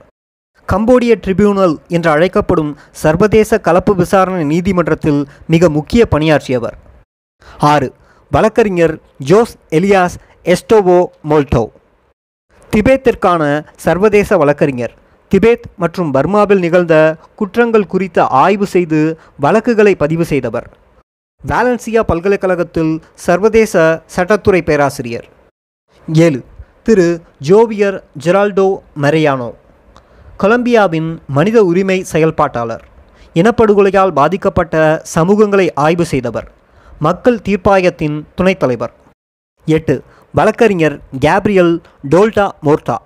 கம்போடிய 0.68 1.14
ட்ரிபியூனல் 1.24 1.74
என்று 1.88 2.10
அழைக்கப்படும் 2.10 2.76
சர்வதேச 2.90 3.58
கலப்பு 3.58 3.94
விசாரணை 3.94 4.44
நீதிமன்றத்தில் 4.44 5.28
மிக 5.46 5.68
முக்கிய 5.68 6.06
பணியாற்றியவர். 6.06 6.76
ஆறு 7.58 7.92
வழக்கறிஞர் 8.30 8.98
ஜோஸ் 9.18 9.56
எலியாஸ் 9.70 10.16
எஸ்டோவோ 10.44 11.06
மோல்டோ. 11.30 11.64
திபேத்திற்கான 12.72 13.64
சர்வதேச 13.76 14.36
வழக்கறிஞர். 14.36 14.94
திபேத் 15.30 15.66
மற்றும் 15.76 16.14
பர்மாவில் 16.14 16.58
நிகழ்ந்த 16.58 17.16
குற்றங்கள் 17.36 17.86
குறித்த 17.86 18.26
ஆய்வு 18.26 18.66
செய்து 18.66 19.18
வழக்குகளை 19.40 19.94
பதிவு 19.94 20.24
செய்தவர். 20.24 20.70
வாலன்சியா 21.48 22.00
பல்கலைக்கழகத்தில் 22.08 22.90
சர்வதேச 23.14 24.02
சட்டத்துறை 24.16 24.60
பேராசிரியர். 24.62 25.28
ஏழு 26.08 26.40
திரு. 26.82 27.06
ஜோவியர் 27.48 27.96
ஜெரால்டோ 28.24 28.66
மெரையானோ 29.02 29.48
கொலம்பியாவின் 30.42 31.18
மனித 31.26 31.64
உரிமை 31.64 31.98
செயல்பாட்டாளர் 32.12 32.84
இனப்படுகொலையால் 33.34 34.12
பாதிக்கப்பட்ட 34.20 35.02
சமூகங்களை 35.14 35.66
ஆய்வு 35.74 36.04
செய்தவர் 36.04 36.48
மக்கள் 36.98 37.40
தீர்ப்பாயத்தின் 37.48 38.18
துணைத் 38.34 38.58
தலைவர் 38.58 38.94
எட்டு 39.64 40.02
வழக்கறிஞர் 40.34 41.00
கேப்ரியல் 41.18 41.74
டோல்டா 42.10 42.48
மோர்டா 42.66 42.96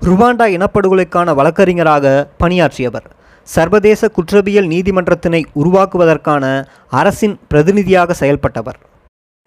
ருவாண்டா 0.00 0.48
இனப்படுகொலைக்கான 0.56 1.34
வழக்கறிஞராக 1.34 2.28
பணியாற்றியவர். 2.38 3.06
சர்வதேச 3.54 4.08
குற்றவியல் 4.08 4.68
நீதிமன்றத்தினை 4.74 5.40
உருவாக்குவதற்கான 5.60 6.44
அரசின் 7.00 7.36
பிரதிநிதியாக 7.48 8.16
செயல்பட்டவர். 8.20 8.78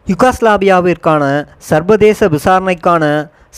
யுகாஸ்லாவியாவிற்கான 0.07 1.23
சர்வதேச 1.69 2.29
விசாரணைக்கான 2.35 3.03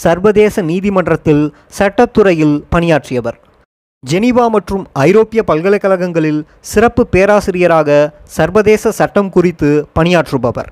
சர்வதேச 0.03 0.61
நீதிமன்றத்தில் 0.61 1.43
சட்டத்துறையில் 1.79 2.57
பணியாற்றியவர். 2.73 3.37
ஜெனீவா 4.03 4.45
மற்றும் 4.55 4.83
ஐரோப்பிய 5.07 5.41
பல்கலைக்கழகங்களில் 5.49 6.41
சிறப்பு 6.71 7.03
பேராசிரியராக 7.13 7.89
சர்வதேச 8.37 8.91
சட்டம் 8.99 9.29
குறித்து 9.29 9.69
பணியாற்றுபவர். 9.99 10.69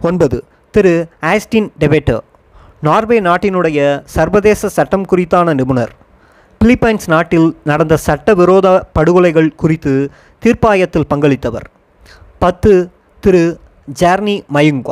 ஒன்பது 0.00 0.38
திரு 0.74 0.94
ஆஸ்டின் 1.32 1.68
டெபேட்டர் 1.82 2.24
நார்வே 2.80 3.18
நாட்டினுடைய 3.20 3.78
சர்வதேச 4.16 4.68
சட்டம் 4.68 5.06
குறித்தான 5.12 5.54
நிபுணர். 5.60 5.92
பிலிப்பைன்ஸ் 6.66 7.06
நாட்டில் 7.06 7.56
நடந்த 7.64 7.96
சட்டவிரோத 7.96 8.88
படுகொலைகள் 8.92 9.54
குறித்து 9.54 10.10
தீர்ப்பாயத்தில் 10.44 11.06
பங்களித்தவர். 11.10 11.66
பத்து 12.38 12.90
திரு. 13.20 13.58
ஜார்னி 14.00 14.40
மயுங்கோ. 14.54 14.90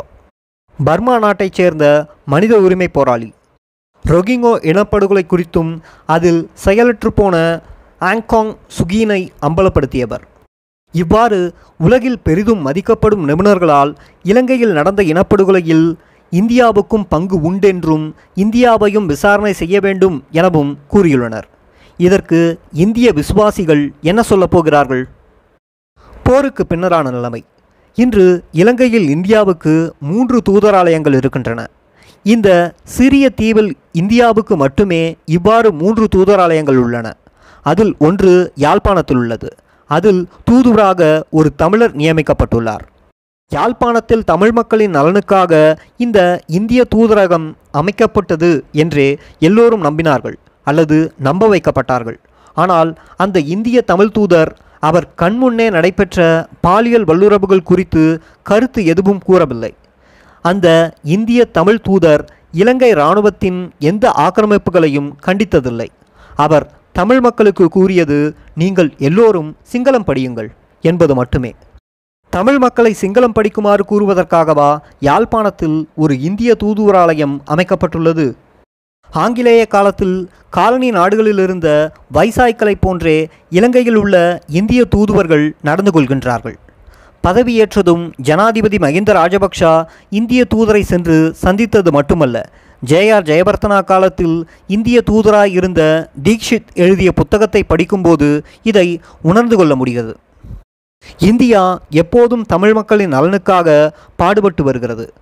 பர்மா 0.84 1.18
நாட்டைச் 1.18 1.52
சேர்ந்த 1.52 2.06
மனித 2.26 2.60
உரிமை 2.60 2.88
போராளி. 2.88 3.34
ரொகிங்கோ 4.08 4.52
இனப்படுகொலை 4.62 5.22
குறித்தும் 5.26 5.80
அதில் 6.06 6.50
செயலற்று 6.52 7.12
போன 7.12 7.60
ஆங்காங் 8.00 8.56
சுகீனை 8.78 9.28
அம்பலப்படுத்தியவர். 9.42 10.22
இவ்வாறு 10.92 11.54
உலகில் 11.78 12.18
பெரிதும் 12.18 12.66
மதிக்கப்படும் 12.66 13.28
நிபுணர்களால் 13.28 13.96
இலங்கையில் 14.22 14.72
நடந்த 14.72 15.02
இனப்படுகொலையில் 15.02 15.94
இந்தியாவுக்கும் 16.30 17.04
பங்கு 17.08 17.52
உண்டென்றும் 17.52 18.12
இந்தியாவையும் 18.34 19.06
விசாரணை 19.06 19.52
செய்ய 19.52 19.80
வேண்டும் 19.80 20.24
எனவும் 20.30 20.78
கூறியுள்ளனர். 20.92 21.52
இதற்கு 21.96 22.58
இந்திய 22.72 23.12
விசுவாசிகள் 23.12 23.92
என்ன 24.02 24.22
சொல்லப் 24.22 24.50
போகிறார்கள்? 24.50 25.08
போருக்கு 26.22 26.66
பின்னரான 26.68 27.10
நிலைமை. 27.10 27.44
இன்று 27.94 28.44
இலங்கையில் 28.52 29.08
இந்தியாவுக்கு 29.08 29.94
மூன்று 30.00 30.42
தூதராலயங்கள் 30.50 31.14
இருக்கின்றன. 31.14 31.70
இந்த 32.22 32.74
சிறிய 32.84 33.30
தீவில் 33.30 33.76
இந்தியாவுக்கு 33.92 34.56
மட்டுமே 34.56 35.16
இவ்வாறு 35.24 35.72
மூன்று 35.72 36.08
தூதராலயங்கள் 36.16 36.76
உள்ளன. 36.76 37.16
அதில் 37.62 37.94
ஒன்று 37.98 38.52
யாழ்ப்பாணத்தில் 38.54 39.16
உள்ளது. 39.16 39.54
அதில் 39.86 40.28
தூதுவராக 40.44 41.24
ஒரு 41.30 41.54
தமிழர் 41.54 41.96
நியமிக்கப்பட்டுள்ளார். 41.96 42.80
யாழ்ப்பாணத்தில் 43.52 44.24
தமிழ் 44.24 44.52
மக்களின் 44.52 44.94
நலனுக்காக 44.94 45.76
இந்த 45.96 46.40
இந்திய 46.46 46.86
தூதரகம் 46.94 47.54
அமைக்கப்பட்டது 47.72 48.60
என்றே 48.72 49.18
எல்லோரும் 49.38 49.84
நம்பினார்கள். 49.84 50.34
அல்லது 50.64 50.98
நம்ப 51.26 51.48
வைக்கப்பட்டார்கள். 51.54 52.18
ஆனால் 52.62 52.90
அந்த 53.24 53.38
இந்திய 53.54 53.78
தமிழ் 53.90 54.14
தூதர் 54.16 54.52
அவர் 54.88 55.06
கண்முன்னே 55.20 55.66
நடைபெற்ற 55.76 56.18
பாலியல் 56.66 57.08
வல்லுறவுகள் 57.10 57.68
குறித்து 57.70 58.04
கருத்து 58.48 58.80
எதுவும் 58.92 59.20
கூறவில்லை. 59.28 59.72
அந்த 60.44 60.68
இந்திய 61.16 61.40
தமிழ் 61.58 61.84
தூதர் 61.88 62.24
இலங்கை 62.62 62.90
இராணுவத்தின் 62.94 63.60
எந்த 63.90 64.04
ஆக்கிரமிப்புகளையும் 64.24 65.10
கண்டித்ததில்லை. 65.26 65.88
அவர் 66.44 66.66
தமிழ் 66.98 67.20
மக்களுக்கு 67.20 67.66
கூறியது 67.76 68.18
நீங்கள் 68.62 68.90
எல்லோரும் 69.08 69.50
சிங்களம் 69.72 70.08
படியுங்கள் 70.08 70.50
என்பது 70.84 71.14
மட்டுமே. 71.14 71.50
தமிழ் 72.32 72.58
மக்களை 72.58 72.92
சிங்களம் 73.00 73.34
படிக்குமாறு 73.38 73.82
கூறுவதற்காகவா 73.90 74.70
யாழ்ப்பாணத்தில் 75.08 75.76
ஒரு 75.94 76.14
இந்திய 76.28 76.56
தூதுவராலயம் 76.62 77.34
அமைக்கப்பட்டுள்ளது 77.54 78.26
ஆங்கிலேய 79.10 79.66
காலத்தில் 79.66 80.30
காலனி 80.50 80.90
நாடுகளில் 80.90 81.38
இருந்த 81.38 81.92
வைசாய்க்களைப் 82.14 82.80
போன்றே 82.80 83.28
இலங்கையில் 83.50 83.94
உள்ள 83.94 84.40
இந்திய 84.48 84.84
தூதுவர்கள் 84.84 85.54
நடந்து 85.62 85.90
கொள்கின்றார்கள். 85.90 86.54
பதவியேற்றதும் 87.24 88.12
ஜனாதிபதி 88.20 88.78
மகிந்த 88.78 89.12
ராஜபக்ஷா 89.12 89.84
இந்திய 90.10 90.46
தூதரை 90.54 90.80
சென்று 90.80 91.32
சந்தித்தது 91.34 91.92
மட்டுமல்ல. 91.92 92.52
ஜேஆர் 92.86 93.28
ஜெயவர்த்தனா 93.30 93.84
காலத்தில் 93.84 94.48
இந்திய 94.66 95.02
தூதராய் 95.10 95.52
இருந்த 95.52 96.10
தீக்ஷித் 96.24 96.72
எழுதிய 96.74 97.12
புத்தகத்தை 97.12 97.62
படிக்கும்போது 97.62 98.44
இதை 98.62 99.00
உணர்ந்து 99.22 99.56
கொள்ள 99.56 99.74
முடிகிறது. 99.74 100.16
இந்தியா 101.18 101.80
எப்போதும் 101.90 102.42
தமிழ் 102.42 102.72
மக்களின் 102.72 103.12
நலனுக்காக 103.12 103.90
பாடுபட்டு 104.16 104.64
வருகிறது. 104.64 105.12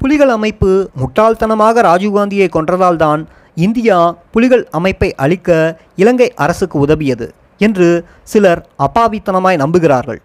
புலிகள் 0.00 0.28
அமைப்பு 0.28 0.70
முட்டாள்தனமாக 1.00 1.82
ராஜீவ்காந்தியை 1.88 2.48
கொன்றதால்தான் 2.56 3.22
இந்தியா 3.56 3.96
புலிகள் 4.30 4.64
அமைப்பை 4.70 5.08
அழிக்க 5.14 5.48
இலங்கை 5.96 6.28
அரசுக்கு 6.34 6.76
உதவியது 6.78 7.26
என்று 7.60 7.88
சிலர் 8.22 8.60
அப்பாவித்தனமாய் 8.78 9.60
நம்புகிறார்கள். 9.62 10.20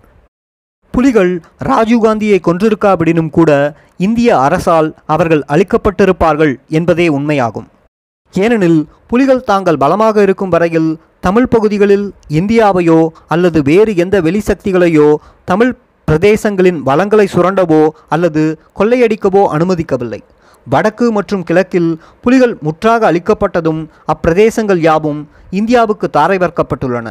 புலிகள் 0.94 1.32
ராஜீவ்காந்தியை 1.70 2.40
கொன்றிருக்காவிடனும் 2.48 3.30
கூட 3.30 3.52
இந்திய 3.98 4.30
அரசால் 4.40 4.90
அவர்கள் 5.06 5.44
அழிக்கப்பட்டிருப்பார்கள் 5.54 6.54
என்பதே 6.70 7.08
உண்மையாகும். 7.10 7.68
ஏனெனில் 8.34 8.80
புலிகள் 9.08 9.44
தாங்கள் 9.44 9.78
பலமாக 9.78 10.22
இருக்கும் 10.22 10.50
வரையில் 10.50 10.92
தமிழ் 11.20 11.48
பகுதிகளில் 11.48 12.06
இந்தியாவையோ 12.40 13.00
அல்லது 13.28 13.60
வேறு 13.64 13.92
எந்த 13.96 14.16
வெளிசக்திகளையோ 14.22 15.10
தமிழ் 15.46 15.74
பிரதேசங்களின் 16.08 16.80
வளங்களை 16.88 17.28
சுரண்டவோ 17.34 17.82
அல்லது 18.10 18.44
கொள்ளையடிக்கவோ 18.80 19.44
அனுமதிக்கவில்லை. 19.56 20.22
வடக்கு 20.68 21.12
மற்றும் 21.12 21.44
கிழக்கில் 21.44 21.92
புலிகள் 22.22 22.58
முற்றாக 22.62 23.12
அளிக்கப்பட்டதும் 23.12 23.82
அப்பிரதேசங்கள் 24.14 24.82
யாவும் 24.88 25.30
இந்தியாவுக்கு 25.50 26.10
தாரை 26.10 26.38
வர்க்கப்பட்டுள்ளன. 26.38 27.08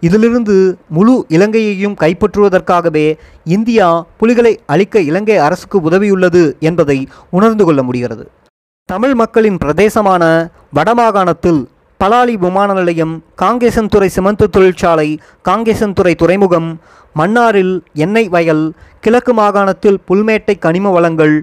இதிலிருந்து 0.00 0.56
முழு 0.88 1.14
இலங்கையையும் 1.28 1.96
கைப்பற்றுவதற்காகவே 2.00 3.06
இந்தியா 3.44 3.88
புலிகளை 4.20 4.52
அழிக்க 4.66 5.00
இலங்கை 5.00 5.36
அரசுக்கு 5.36 5.78
உதவியுள்ளது 5.90 6.42
என்பதை 6.60 6.98
உணர்ந்து 7.30 7.64
கொள்ள 7.64 7.82
முடிகிறது. 7.82 8.24
தமிழ் 8.88 9.14
மக்களின் 9.14 9.58
பிரதேசமான 9.64 10.24
வடமாகாணத்தில் 10.76 11.60
பலாலி 12.00 12.34
விமான 12.44 12.72
நிலையம் 12.72 13.14
காங்கேசன்துறை 13.42 14.06
சிமெண்ட் 14.06 14.44
தொழிற்சாலை 14.50 15.08
காங்கேசன்துறை 15.48 16.14
துறைமுகம் 16.14 16.68
மன்னாரில் 17.14 17.74
எண்ணெய் 17.94 18.28
வயல் 18.28 18.64
கிழக்கு 19.00 19.32
மாகாணத்தில் 19.34 19.98
புல்மேட்டை 20.08 20.54
கனிம 20.58 20.90
வளங்கள் 20.90 21.34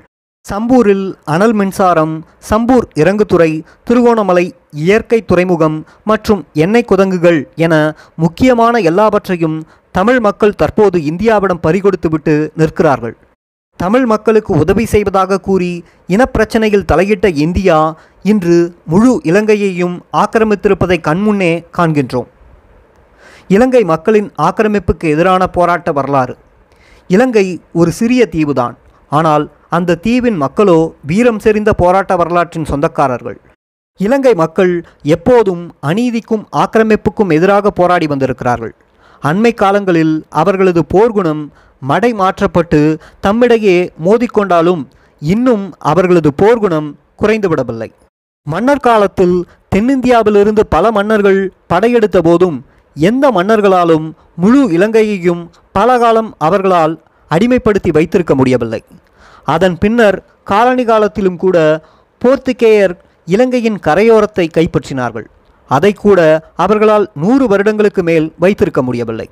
சம்பூரில் 0.45 1.07
அனல் 1.34 1.53
மின்சாரம் 1.53 2.13
சம்பூர் 2.49 2.86
இறங்குதுறை 3.01 3.49
திருகோணமலை 3.88 4.45
இயற்கை 4.72 5.20
துறைமுகம் 5.26 5.78
மற்றும் 6.03 6.41
எண்ணெய் 6.53 6.88
குதங்குகள் 6.91 7.39
என 7.55 7.74
முக்கியமான 8.15 8.80
எல்லாவற்றையும் 8.80 9.57
தமிழ் 9.91 10.20
மக்கள் 10.20 10.55
தற்போது 10.55 10.97
இந்தியாவிடம் 10.99 11.63
பறிகொடுத்துவிட்டு 11.63 12.36
நிற்கிறார்கள். 12.55 13.15
தமிழ் 13.80 14.05
மக்களுக்கு 14.05 14.51
உதவி 14.63 14.86
செய்வதாக 14.86 15.39
கூறி 15.39 15.72
இனப்பிரச்சனையில் 16.07 16.88
தலையிட்ட 16.91 17.28
இந்தியா 17.36 17.78
இன்று 18.24 18.57
முழு 18.86 19.11
இலங்கையையும் 19.24 19.95
ஆக்கிரமித்திருப்பதை 20.13 20.97
கண்முன்னே 21.07 21.51
காண்கின்றோம். 21.78 22.28
இலங்கை 23.48 23.84
மக்களின் 23.84 24.30
ஆக்கிரமிப்புக்கு 24.38 25.06
எதிரான 25.14 25.48
போராட்ட 25.48 25.91
வரலாறு. 25.91 26.38
இலங்கை 27.08 27.62
ஒரு 27.74 27.91
சிறிய 27.91 28.22
தீவுதான். 28.32 28.76
ஆனால் 29.12 29.45
அந்த 29.70 29.95
தீவின் 29.95 30.36
மக்களோ 30.36 30.80
வீரம் 31.06 31.39
செறிந்த 31.39 31.72
போராட்ட 31.74 32.16
வரலாற்றின் 32.16 32.70
சொந்தக்காரர்கள். 32.70 33.38
இலங்கை 34.00 34.34
மக்கள் 34.34 34.86
எப்போதும் 35.02 35.64
அநீதிக்கும் 35.82 36.43
ஆக்கிரமிப்புக்கும் 36.52 37.34
எதிராக 37.38 37.72
போராடி 37.72 38.08
வந்திருக்கிறார்கள். 38.08 38.74
அண்மை 39.24 39.54
காலங்களில் 39.54 40.26
அவர்களது 40.30 40.82
போர்க்குணம் 40.93 41.43
மடை 41.82 42.14
மாற்றப்பட்டு 42.14 42.82
தம்மிடையே 43.28 43.78
மோதிக்கொண்டாலும் 44.06 44.84
இன்னும் 45.22 45.74
அவர்களது 45.91 46.32
போர்க்குணம் 46.41 46.89
குறைந்துவிடவில்லை. 47.22 47.89
மன்னர் 48.48 48.86
காலத்தில் 48.88 49.38
தென்னிந்தியாவிலிருந்து 49.76 50.64
பல 50.70 50.91
மன்னர்கள் 50.91 51.39
படையெடுத்த 51.74 52.20
போதும் 52.22 52.66
எந்த 52.98 53.32
மன்னர்களாலும் 53.32 54.06
முழு 54.36 54.62
இலங்கையையும் 54.72 55.41
பல 55.72 55.98
காலம் 55.98 56.36
அவர்களால் 56.38 56.93
அடிமைப்படுத்தி 57.32 57.91
வைத்திருக்க 57.91 58.36
முடியவில்லை. 58.36 58.84
அதன் 59.43 59.78
பின்னர் 59.78 60.18
காலனி 60.43 60.84
காலத்திலும் 60.84 61.38
கூட 61.38 61.58
போர்த்துகேயர் 62.22 62.93
இலங்கையின் 63.26 63.80
கரையோரத்தை 63.88 64.45
கைப்பற்றினார்கள். 64.58 65.28
அதை 65.68 65.93
கூட 65.93 66.20
அவர்களால் 66.56 67.06
நூறு 67.16 67.48
வருடங்களுக்கு 67.48 68.04
மேல் 68.04 68.34
வைத்திருக்க 68.39 68.82
முடியவில்லை. 68.82 69.30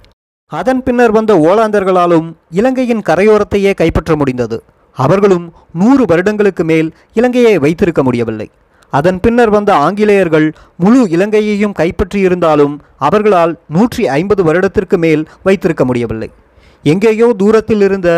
அதன் 0.51 0.83
பின்னர் 0.83 1.11
வந்த 1.11 1.33
ஓலாந்தர்களாலும் 1.33 2.27
இலங்கையின் 2.49 3.01
கரையோரத்தையே 3.09 3.73
கைப்பற்ற 3.73 4.15
முடிந்தது. 4.15 4.63
அவர்களும் 4.93 5.53
நூறு 5.73 6.05
வருடங்களுக்கு 6.05 6.63
மேல் 6.63 6.93
இலங்கையை 7.13 7.57
வைத்திருக்க 7.57 8.03
முடியவில்லை. 8.03 8.51
அதன் 8.93 9.19
பின்னர் 9.19 9.49
வந்த 9.49 9.71
ஆங்கிலேயர்கள் 9.75 10.47
முழு 10.83 11.01
இலங்கையையும் 11.09 11.77
கைப்பற்றியிருந்தாலும் 11.79 12.75
அவர்களால் 12.97 13.53
நூற்றி 13.67 14.03
ஐம்பது 14.07 14.43
வருடத்திற்கு 14.43 14.97
மேல் 14.97 15.23
வைத்திருக்க 15.43 15.85
முடியவில்லை. 15.85 16.29
எங்கேயோ 16.83 17.27
தூரத்தில் 17.37 17.81
இருந்த 17.81 18.09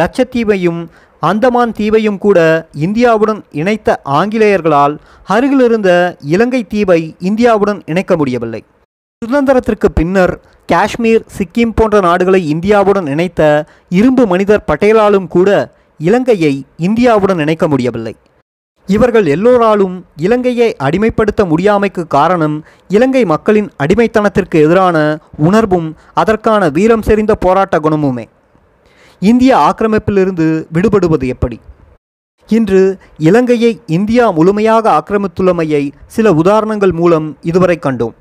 லட்சத்தீவையும் 0.00 0.80
அந்தமான் 1.22 1.72
தீவையும் 1.72 2.18
கூட 2.18 2.38
இந்தியாவுடன் 2.86 3.40
இணைத்த 3.60 3.98
ஆங்கிலேயர்களால் 4.18 4.94
அருகிலிருந்த 5.34 5.90
இலங்கை 6.34 6.62
தீவை 6.72 7.00
இந்தியாவுடன் 7.20 7.80
இணைக்க 7.86 8.16
முடியவில்லை. 8.16 8.60
சுதந்திரத்திற்கு 9.22 9.88
பின்னர் 9.94 10.34
காஷ்மீர் 10.68 11.24
சிக்கிம் 11.36 11.74
போன்ற 11.74 12.00
நாடுகளை 12.00 12.40
இந்தியாவுடன் 12.54 13.06
இணைத்த 13.06 13.42
இரும்பு 13.88 14.26
மனிதர் 14.26 14.66
பட்டேலாலும் 14.70 15.28
கூட 15.28 15.50
இலங்கையை 16.00 16.54
இந்தியாவுடன் 16.76 17.38
இணைக்க 17.38 17.68
முடியவில்லை. 17.68 18.14
இவர்கள் 18.88 19.26
எல்லோராலும் 19.26 19.94
இலங்கையை 20.16 20.68
அடிமைப்படுத்த 20.84 21.44
முடியாமைக்கு 21.50 22.02
காரணம் 22.06 22.56
இலங்கை 22.88 23.24
மக்களின் 23.24 23.70
அடிமைத்தனத்திற்கு 23.84 24.56
எதிரான 24.66 24.96
உணர்வும் 25.36 25.88
அதற்கான 26.14 26.68
வீரம் 26.68 27.02
செறிந்த 27.02 27.32
போராட்ட 27.32 27.78
குணமுமே. 27.78 28.24
இந்திய 29.22 29.52
ஆக்கிரமிப்பிலிருந்து 29.56 30.46
விடுபடுவது 30.72 31.26
எப்படி? 31.26 31.58
இன்று 32.48 32.98
இலங்கையை 33.18 33.80
இந்தியா 33.86 34.30
முழுமையாக 34.30 34.84
ஆக்கிரமித்துள்ளமையை 34.98 35.82
சில 36.06 36.32
உதாரணங்கள் 36.32 36.92
மூலம் 36.92 37.36
இதுவரை 37.40 37.78
கண்டோம். 37.82 38.14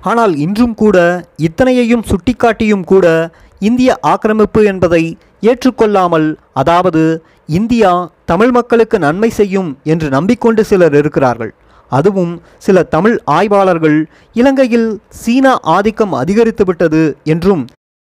ஆனால் 0.00 0.34
இன்றும் 0.36 0.74
கூட 0.74 0.96
இத்தனையையும் 1.36 2.06
சுட்டிக்காட்டியும் 2.10 2.84
கூட 2.84 3.06
இந்திய 3.58 3.90
ஆக்கிரமிப்பு 4.00 4.64
என்பதை 4.64 5.18
ஏற்றுக்கொள்ளாமல் 5.50 6.28
அதாவது 6.60 7.02
இந்தியா 7.58 7.92
தமிழ் 8.30 8.52
மக்களுக்கு 8.56 8.96
நன்மை 9.04 9.30
செய்யும் 9.38 9.70
என்று 9.92 10.08
நம்பிக்கொண்டு 10.16 10.62
சிலர் 10.70 10.94
இருக்கிறார்கள். 11.00 11.52
அதுவும் 11.92 12.34
சில 12.66 12.76
தமிழ் 12.94 13.16
ஆய்வாளர்கள் 13.36 13.98
இலங்கையில் 14.40 14.88
சீனா 15.22 15.52
ஆதிக்கம் 15.76 16.14
அதிகரித்துவிட்டது 16.20 17.02
என்றும் 17.32 17.64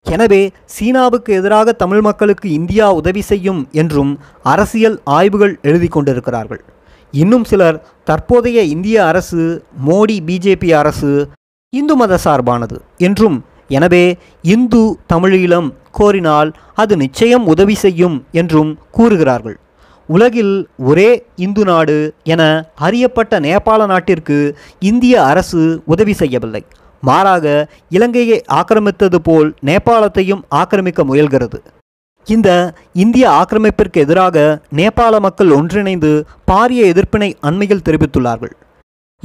எனவே 0.07 0.43
சீனாவுக்கு 0.75 1.31
எதிராக 1.39 1.73
தமிழ் 1.83 2.03
மக்களுக்கு 2.07 2.47
இந்தியா 2.59 2.87
உதவி 3.01 3.23
செய்யும் 3.31 3.61
என்றும் 3.83 4.13
அரசியல் 4.53 4.97
ஆய்வுகள் 5.17 5.55
எழுதி 5.69 5.89
கொண்டிருக்கிறார்கள். 5.89 6.63
இன்னும் 7.15 7.47
சிலர் 7.51 7.79
தற்போதைய 8.09 8.59
இந்திய 8.75 8.97
அரசு 9.11 9.43
மோடி 9.89 10.17
பிஜேபி 10.29 10.71
அரசு 10.81 11.13
இந்து 11.73 11.95
மத 12.01 12.19
சார்பானது 12.25 12.79
என்றும் 13.09 13.39
எனவே 13.77 14.05
இந்து 14.55 14.83
தமிழீழம் 15.13 15.69
கோரினால் 15.99 16.51
அது 16.75 16.97
நிச்சயம் 16.97 17.47
உதவி 17.47 17.75
செய்யும் 17.75 18.17
என்றும் 18.33 18.79
கூறுகிறார்கள். 18.91 19.57
உலகில் 20.09 20.55
ஒரே 20.79 21.11
இந்து 21.37 21.65
நாடு 21.65 21.99
என 22.25 22.43
அறியப்பட்ட 22.75 23.41
நேபாள 23.41 23.87
நாட்டிற்கு 23.87 24.39
இந்திய 24.79 25.23
அரசு 25.25 25.83
உதவி 25.87 26.13
செய்யவில்லை. 26.13 26.63
மாறாக 27.01 27.69
இலங்கையை 27.89 28.43
ஆக்கிரமித்தது 28.53 29.19
போல் 29.23 29.55
நேபாளத்தையும் 29.67 30.43
ஆக்கிரமிக்க 30.51 31.05
முயல்கிறது. 31.05 31.59
இந்த 32.27 32.75
இந்திய 32.93 33.25
ஆக்கிரமிப்பிற்கு 33.31 33.99
எதிராக 34.05 34.37
நேபாள 34.77 35.19
மக்கள் 35.19 35.51
ஒன்றிணைந்து 35.51 36.27
பாரிய 36.51 36.85
எதிர்ப்பினை 36.93 37.35
அண்மையில் 37.41 37.87
தெரிவித்துள்ளார்கள். 37.89 38.55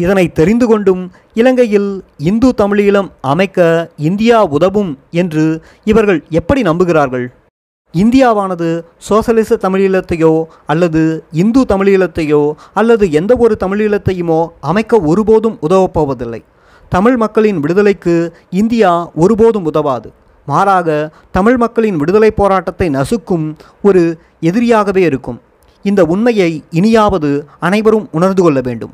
இதனை 0.04 0.26
தெரிந்து 0.40 0.66
கொண்டும் 0.68 1.02
இலங்கையில் 1.40 1.90
இந்து 2.30 2.50
தமிழீழம் 2.62 3.10
அமைக்க 3.32 3.68
இந்தியா 4.10 4.38
உதவும் 4.58 4.92
என்று 5.22 5.44
இவர்கள் 5.92 6.22
எப்படி 6.40 6.62
நம்புகிறார்கள்? 6.70 7.26
இந்தியாவானது 7.94 8.68
சோசலிச 9.08 9.58
தமிழீழத்தையோ 9.66 10.32
அல்லது 10.72 11.02
இந்து 11.44 11.62
தமிழீழத்தையோ 11.72 12.42
அல்லது 12.80 13.06
எந்த 13.20 13.32
ஒரு 13.44 13.56
தமிழீழத்தையுமோ 13.64 14.40
அமைக்க 14.72 15.00
ஒருபோதும் 15.12 15.58
உதவப்போவதில்லை. 15.68 16.42
தமிழ் 16.92 17.18
மக்களின் 17.24 17.60
விடுதலைக்கு 17.64 18.16
இந்தியா 18.62 18.92
ஒருபோதும் 19.24 19.68
உதவாது. 19.72 20.10
மாறாக 20.48 20.88
தமிழ் 21.38 21.58
மக்களின் 21.64 22.00
விடுதலை 22.02 22.32
போராட்டத்தை 22.40 22.90
நசுக்கும் 22.98 23.46
ஒரு 23.90 24.04
எதிரியாகவே 24.50 25.04
இருக்கும். 25.10 25.42
இந்த 25.86 26.02
உண்மையை 26.14 26.52
இனியாவது 26.80 27.32
அனைவரும் 27.68 28.08
உணர்ந்து 28.18 28.44
கொள்ள 28.44 28.62
வேண்டும். 28.70 28.94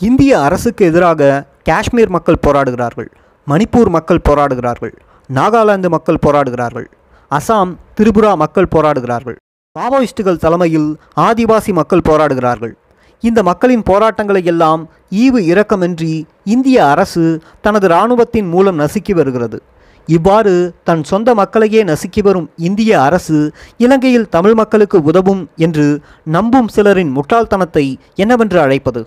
இந்திய 0.00 0.32
அரசுக்கு 0.40 0.84
எதிராக 0.84 1.20
காஷ்மீர் 1.68 2.10
மக்கள் 2.16 2.42
போராடுகிறார்கள் 2.46 3.08
மணிப்பூர் 3.46 3.90
மக்கள் 3.94 4.26
போராடுகிறார்கள் 4.28 4.92
நாகாலாந்து 5.30 5.88
மக்கள் 5.94 6.22
போராடுகிறார்கள் 6.26 6.88
அசாம் 7.30 7.72
திரிபுரா 7.98 8.32
மக்கள் 8.36 8.72
போராடுகிறார்கள். 8.74 9.36
மாவோயிஸ்டுகள் 9.76 10.42
தலைமையில் 10.44 10.90
ஆதிவாசி 11.16 11.72
மக்கள் 11.72 12.04
போராடுகிறார்கள். 12.08 12.74
இந்த 13.22 13.42
மக்களின் 13.42 13.82
போராட்டங்களை 13.82 14.42
எல்லாம் 14.44 14.82
ஈவு 15.22 15.40
இரக்கமின்றி 15.52 16.12
இந்திய 16.54 16.78
அரசு 16.86 17.24
தனது 17.60 17.88
இராணுவத்தின் 17.88 18.48
மூலம் 18.48 18.78
நசுக்கி 18.78 19.14
வருகிறது. 19.14 19.58
இவ்வாறு 20.08 20.54
தன் 20.84 21.04
சொந்த 21.04 21.30
மக்களையே 21.34 21.80
நசுக்கி 21.84 22.22
வரும் 22.22 22.48
இந்திய 22.68 22.92
அரசு 23.02 23.38
இலங்கையில் 23.84 24.28
தமிழ் 24.28 24.54
மக்களுக்கு 24.54 24.98
உதவும் 25.02 25.42
என்று 25.56 25.86
நம்பும் 26.36 26.68
சிலரின் 26.76 27.12
முட்டாள்தனத்தை 27.16 27.86
என்னவென்று 28.14 28.60
அழைப்பது? 28.60 29.02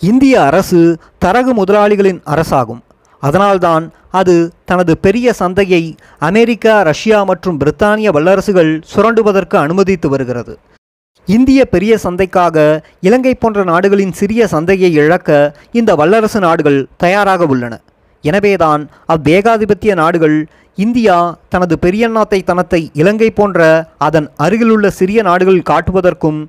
இந்திய 0.00 0.42
அரசு 0.42 0.98
தரகு 1.18 1.52
முதலாளிகளின் 1.54 2.20
அரசாகும். 2.34 2.80
அதனால்தான் 3.20 3.92
அது 4.10 4.34
தனது 4.64 4.98
பெரிய 4.98 5.32
சந்தையை 5.38 5.82
அமெரிக்கா 6.18 6.82
ரஷ்யா 6.82 7.24
மற்றும் 7.24 7.60
பிரித்தானிய 7.60 8.08
வல்லரசுகள் 8.16 8.72
சுரண்டுவதற்கு 8.92 9.56
அனுமதித்து 9.56 10.08
வருகிறது. 10.08 10.58
இந்திய 11.28 11.60
பெரிய 11.64 11.98
சந்தைக்காக 12.04 12.84
இலங்கை 13.00 13.34
போன்ற 13.34 13.64
நாடுகளின் 13.64 14.12
சிறிய 14.12 14.46
சந்தையை 14.46 14.90
இழக்க 14.92 15.56
இந்த 15.72 15.94
வல்லரசு 15.94 16.40
நாடுகள் 16.40 16.86
தயாராக 16.96 17.46
உள்ளன. 17.46 17.80
எனவேதான் 18.20 18.82
அவ்வேகாதிபத்திய 19.14 19.94
நாடுகள் 19.94 20.46
இந்தியா 20.74 21.38
தனது 21.48 21.74
பெரியண்ணாத்தை 21.82 22.44
தனத்தை 22.44 22.90
இலங்கை 22.92 23.30
போன்ற 23.30 23.88
அதன் 23.98 24.30
அருகிலுள்ள 24.36 24.90
சிறிய 24.90 25.22
நாடுகள் 25.22 25.66
காட்டுவதற்கும் 25.70 26.40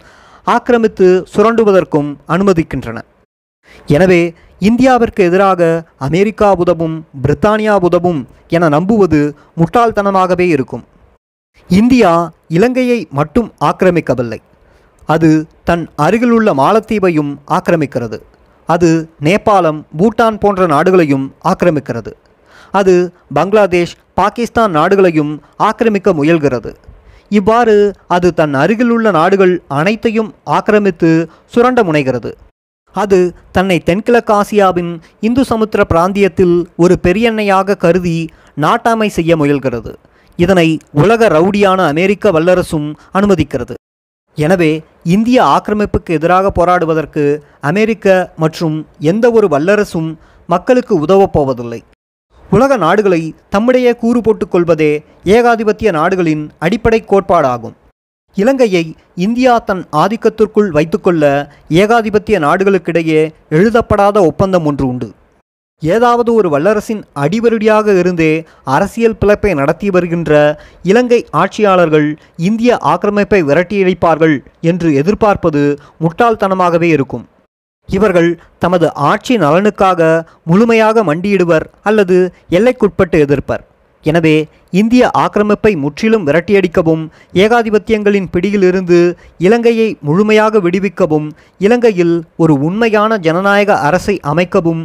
ஆக்கிரமித்து 0.47 1.09
சுரண்டுவதற்கும் 1.33 2.09
அனுமதிக்கின்றன. 2.33 2.97
எனவே 3.95 4.21
இந்தியாவிற்கு 4.67 5.21
எதிராக 5.29 5.61
அமெரிக்கா 6.07 6.49
உதவும் 6.63 6.95
பிரித்தானியா 7.23 7.75
உதவும் 7.87 8.21
என 8.55 8.69
நம்புவது 8.75 9.19
முட்டாள்தனமாகவே 9.61 10.47
இருக்கும். 10.55 10.83
இந்தியா 11.69 12.11
இலங்கையை 12.57 12.99
மட்டும் 13.19 13.49
ஆக்கிரமிக்கவில்லை. 13.69 14.39
அது 15.13 15.29
தன் 15.69 15.83
அருகிலுள்ள 16.05 16.49
மாலத்தீவையும் 16.61 17.31
ஆக்கிரமிக்கிறது. 17.57 18.17
அது 18.69 18.89
நேபாளம் 19.25 19.79
பூட்டான் 19.99 20.37
போன்ற 20.43 20.61
நாடுகளையும் 20.73 21.25
ஆக்கிரமிக்கிறது. 21.51 22.11
அது 22.79 22.93
பங்களாதேஷ் 23.37 23.95
பாகிஸ்தான் 24.19 24.71
நாடுகளையும் 24.71 25.33
ஆக்கிரமிக்க 25.67 26.11
முயல்கிறது. 26.19 26.71
இவ்வாறு 27.39 27.75
அது 28.15 28.27
தன் 28.39 28.53
அருகிலுள்ள 28.53 29.11
நாடுகள் 29.11 29.53
அனைத்தையும் 29.79 30.31
ஆக்கிரமித்து 30.57 31.11
சுரண்ட 31.53 31.79
முனைகிறது. 31.83 32.31
அது 33.01 33.19
தன்னை 33.51 33.77
தென்கிழக்காசியாவின் 33.85 34.91
இந்து 35.27 35.43
சமுத்திர 35.51 35.81
பிராந்தியத்தில் 35.83 36.55
ஒரு 36.83 36.95
பெரியண்ணையாக 37.03 37.77
கருதி 37.85 38.17
நாட்டாமை 38.65 39.07
செய்ய 39.17 39.31
முயல்கிறது. 39.37 39.93
இதனை 40.39 40.67
உலக 41.01 41.27
ரவுடியான 41.27 41.79
அமெரிக்க 41.93 42.31
வல்லரசும் 42.31 42.87
அனுமதிக்கிறது. 43.13 43.75
எனவே 44.37 44.71
இந்திய 45.15 45.37
ஆக்கிரமிப்புக்கு 45.55 46.15
எதிராக 46.17 46.51
போராடுவதற்கு 46.51 47.23
அமெரிக்க 47.71 48.15
மற்றும் 48.43 48.77
எந்த 49.11 49.25
ஒரு 49.31 49.47
வல்லரசும் 49.47 50.09
மக்களுக்கு 50.47 50.93
உதவப் 50.99 51.33
போவதில்லை. 51.33 51.81
உலக 52.49 52.77
நாடுகளை 52.77 53.21
தம்மிடையே 53.55 53.93
கூறு 53.95 54.21
போட்டுக் 54.21 54.51
கொள்வதே 54.51 54.91
ஏகாதிபத்திய 55.37 55.91
நாடுகளின் 55.91 56.43
அடிப்படை 56.59 56.99
கோட்பாடாகும். 57.07 57.75
இலங்கையை 58.41 58.85
இந்தியா 59.25 59.53
தன் 59.67 59.83
ஆதிக்கத்திற்குள் 60.01 60.69
வைத்துக்கொள்ள 60.77 61.23
ஏகாதிபத்திய 61.81 62.37
நாடுகளுக்கிடையே 62.45 63.21
எழுதப்படாத 63.49 64.17
ஒப்பந்தம் 64.29 64.65
ஒன்று 64.65 64.85
உண்டு. 64.87 65.09
ஏதாவது 65.81 66.29
ஒரு 66.33 66.47
வல்லரசின் 66.53 67.01
அடிவருடியாக 67.23 67.95
இருந்தே 67.99 68.31
அரசியல் 68.75 69.17
பிளப்பை 69.21 69.51
நடத்தி 69.55 69.89
வருகின்ற 69.89 70.31
இலங்கை 70.83 71.19
ஆட்சியாளர்கள் 71.41 72.09
இந்திய 72.47 72.77
ஆக்கிரமிப்பை 72.83 73.39
விரட்டியடிப்பார்கள் 73.49 74.35
என்று 74.71 74.89
எதிர்பார்ப்பது 75.01 75.63
முட்டாள்தனமாகவே 76.03 76.89
இருக்கும். 76.97 77.25
இவர்கள் 77.89 78.29
தமது 78.59 78.87
ஆட்சி 79.09 79.35
நலனுக்காக 79.37 80.01
முழுமையாக 80.43 81.03
மண்டியிடுவர் 81.03 81.65
அல்லது 81.83 82.17
எல்லைக்குட்பட்டு 82.49 83.17
எதிர்ப்பர். 83.25 83.63
எனவே 84.09 84.35
இந்திய 84.79 85.03
ஆக்கிரமிப்பை 85.23 85.71
முற்றிலும் 85.83 86.25
விரட்டியடிக்கவும் 86.27 87.03
ஏகாதிபத்தியங்களின் 87.43 88.31
பிடியிலிருந்து 88.33 88.99
இலங்கையை 89.47 89.87
முழுமையாக 90.07 90.59
விடுவிக்கவும் 90.65 91.27
இலங்கையில் 91.65 92.15
ஒரு 92.43 92.55
உண்மையான 92.67 93.17
ஜனநாயக 93.27 93.79
அரசை 93.87 94.15
அமைக்கவும் 94.31 94.83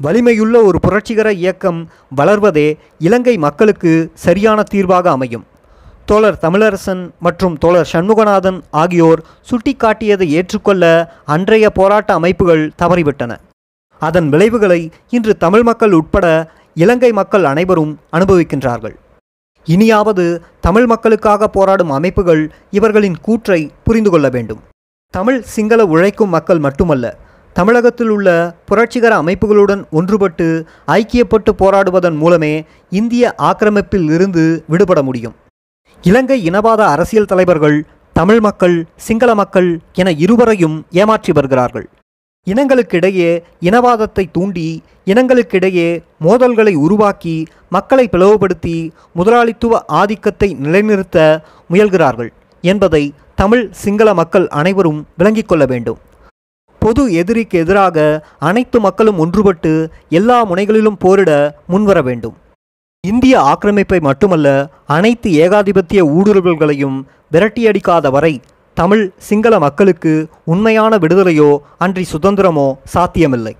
வலிமையுள்ள 0.00 0.56
ஒரு 0.68 0.78
புரட்சிகர 0.86 1.28
இயக்கம் 1.42 1.80
வளர்வதே 2.18 2.68
இலங்கை 3.06 3.34
மக்களுக்கு 3.46 3.92
சரியான 4.24 4.62
தீர்வாக 4.72 5.06
அமையும். 5.16 5.44
தோழர் 6.10 6.38
தமிழரசன் 6.44 7.02
மற்றும் 7.26 7.56
தோழர் 7.62 7.90
சண்முகநாதன் 7.92 8.58
ஆகியோர் 8.82 9.20
சுட்டிக்காட்டியதை 9.50 10.26
ஏற்றுக்கொள்ள 10.38 10.84
அன்றைய 11.34 11.66
போராட்ட 11.78 12.10
அமைப்புகள் 12.20 12.64
தவறிவிட்டன. 12.82 13.32
அதன் 14.02 14.28
விளைவுகளை 14.32 14.80
இன்று 15.16 15.32
தமிழ் 15.44 15.64
மக்கள் 15.68 15.94
உட்பட 15.98 16.26
இலங்கை 16.82 17.08
மக்கள் 17.18 17.44
அனைவரும் 17.50 17.92
அனுபவிக்கின்றார்கள். 18.16 18.96
இனியாவது 19.66 20.24
தமிழ் 20.66 20.86
மக்களுக்காக 20.92 21.48
போராடும் 21.56 21.92
அமைப்புகள் 21.96 22.42
இவர்களின் 22.78 23.18
கூற்றை 23.26 23.60
புரிந்து 23.86 24.10
கொள்ள 24.10 24.28
வேண்டும். 24.36 24.60
தமிழ் 25.14 25.40
சிங்கள 25.54 25.80
உழைக்கும் 25.94 26.32
மக்கள் 26.36 26.60
மட்டுமல்ல 26.66 27.06
தமிழகத்தில் 27.56 28.10
உள்ள 28.16 28.28
புரட்சிகர 28.68 29.12
அமைப்புகளுடன் 29.22 29.82
ஒன்றுபட்டு 29.98 30.46
ஐக்கியப்பட்டு 30.98 31.52
போராடுவதன் 31.62 32.18
மூலமே 32.22 32.52
இந்திய 33.00 33.32
ஆக்கிரமிப்பில் 33.50 34.08
இருந்து 34.16 34.44
விடுபட 34.72 35.00
முடியும். 35.08 35.34
இலங்கை 36.04 36.38
இனவாத 36.50 36.82
அரசியல் 36.94 37.30
தலைவர்கள் 37.32 37.78
தமிழ் 38.16 38.40
மக்கள் 38.40 38.76
சிங்கள 39.06 39.30
மக்கள் 39.40 39.70
என 40.00 40.10
இருவரையும் 40.24 40.76
ஏமாற்றி 41.00 41.32
வருகிறார்கள். 41.38 41.86
இனங்களுக்கிடையே 42.50 43.30
இனவாதத்தை 43.68 44.24
தூண்டி 44.36 44.68
இனங்களுக்கிடையே 45.10 45.88
மோதல்களை 46.26 46.74
உருவாக்கி 46.84 47.36
மக்களை 47.68 48.04
பிளவுபடுத்தி 48.12 48.76
முதலாளித்துவ 49.12 49.82
ஆதிக்கத்தை 50.00 50.48
நிலைநிறுத்த 50.64 51.18
முயல்கிறார்கள் 51.70 52.30
என்பதை 52.64 53.02
தமிழ் 53.40 53.64
சிங்கள 53.82 54.08
மக்கள் 54.20 54.46
அனைவரும் 54.60 55.00
விளங்கிக் 55.18 55.50
கொள்ள 55.50 55.64
வேண்டும். 55.72 55.98
பொது 56.82 57.02
எதிரிக்கு 57.20 57.56
எதிராக 57.58 57.98
அனைத்து 58.48 58.78
மக்களும் 58.80 59.18
ஒன்றுபட்டு 59.22 59.72
எல்லா 60.18 60.38
முனைகளிலும் 60.44 61.00
போரிட 61.04 61.30
முன்வர 61.72 61.98
வேண்டும். 62.08 62.36
இந்திய 63.04 63.34
ஆக்கிரமிப்பை 63.50 63.98
மட்டுமல்ல 64.06 64.48
அனைத்து 64.96 65.28
ஏகாதிபத்திய 65.44 66.00
ஊடுருவல்களையும் 66.16 66.96
விரட்டியடிக்காத 67.34 68.08
வரை 68.16 68.34
தமிழ் 68.80 69.02
சிங்கள 69.28 69.54
மக்களுக்கு 69.64 70.12
உண்மையான 70.52 70.92
விடுதலையோ 71.02 71.48
அன்றி 71.84 72.04
சுதந்திரமோ 72.12 72.68
சாத்தியமில்லை. 72.94 73.54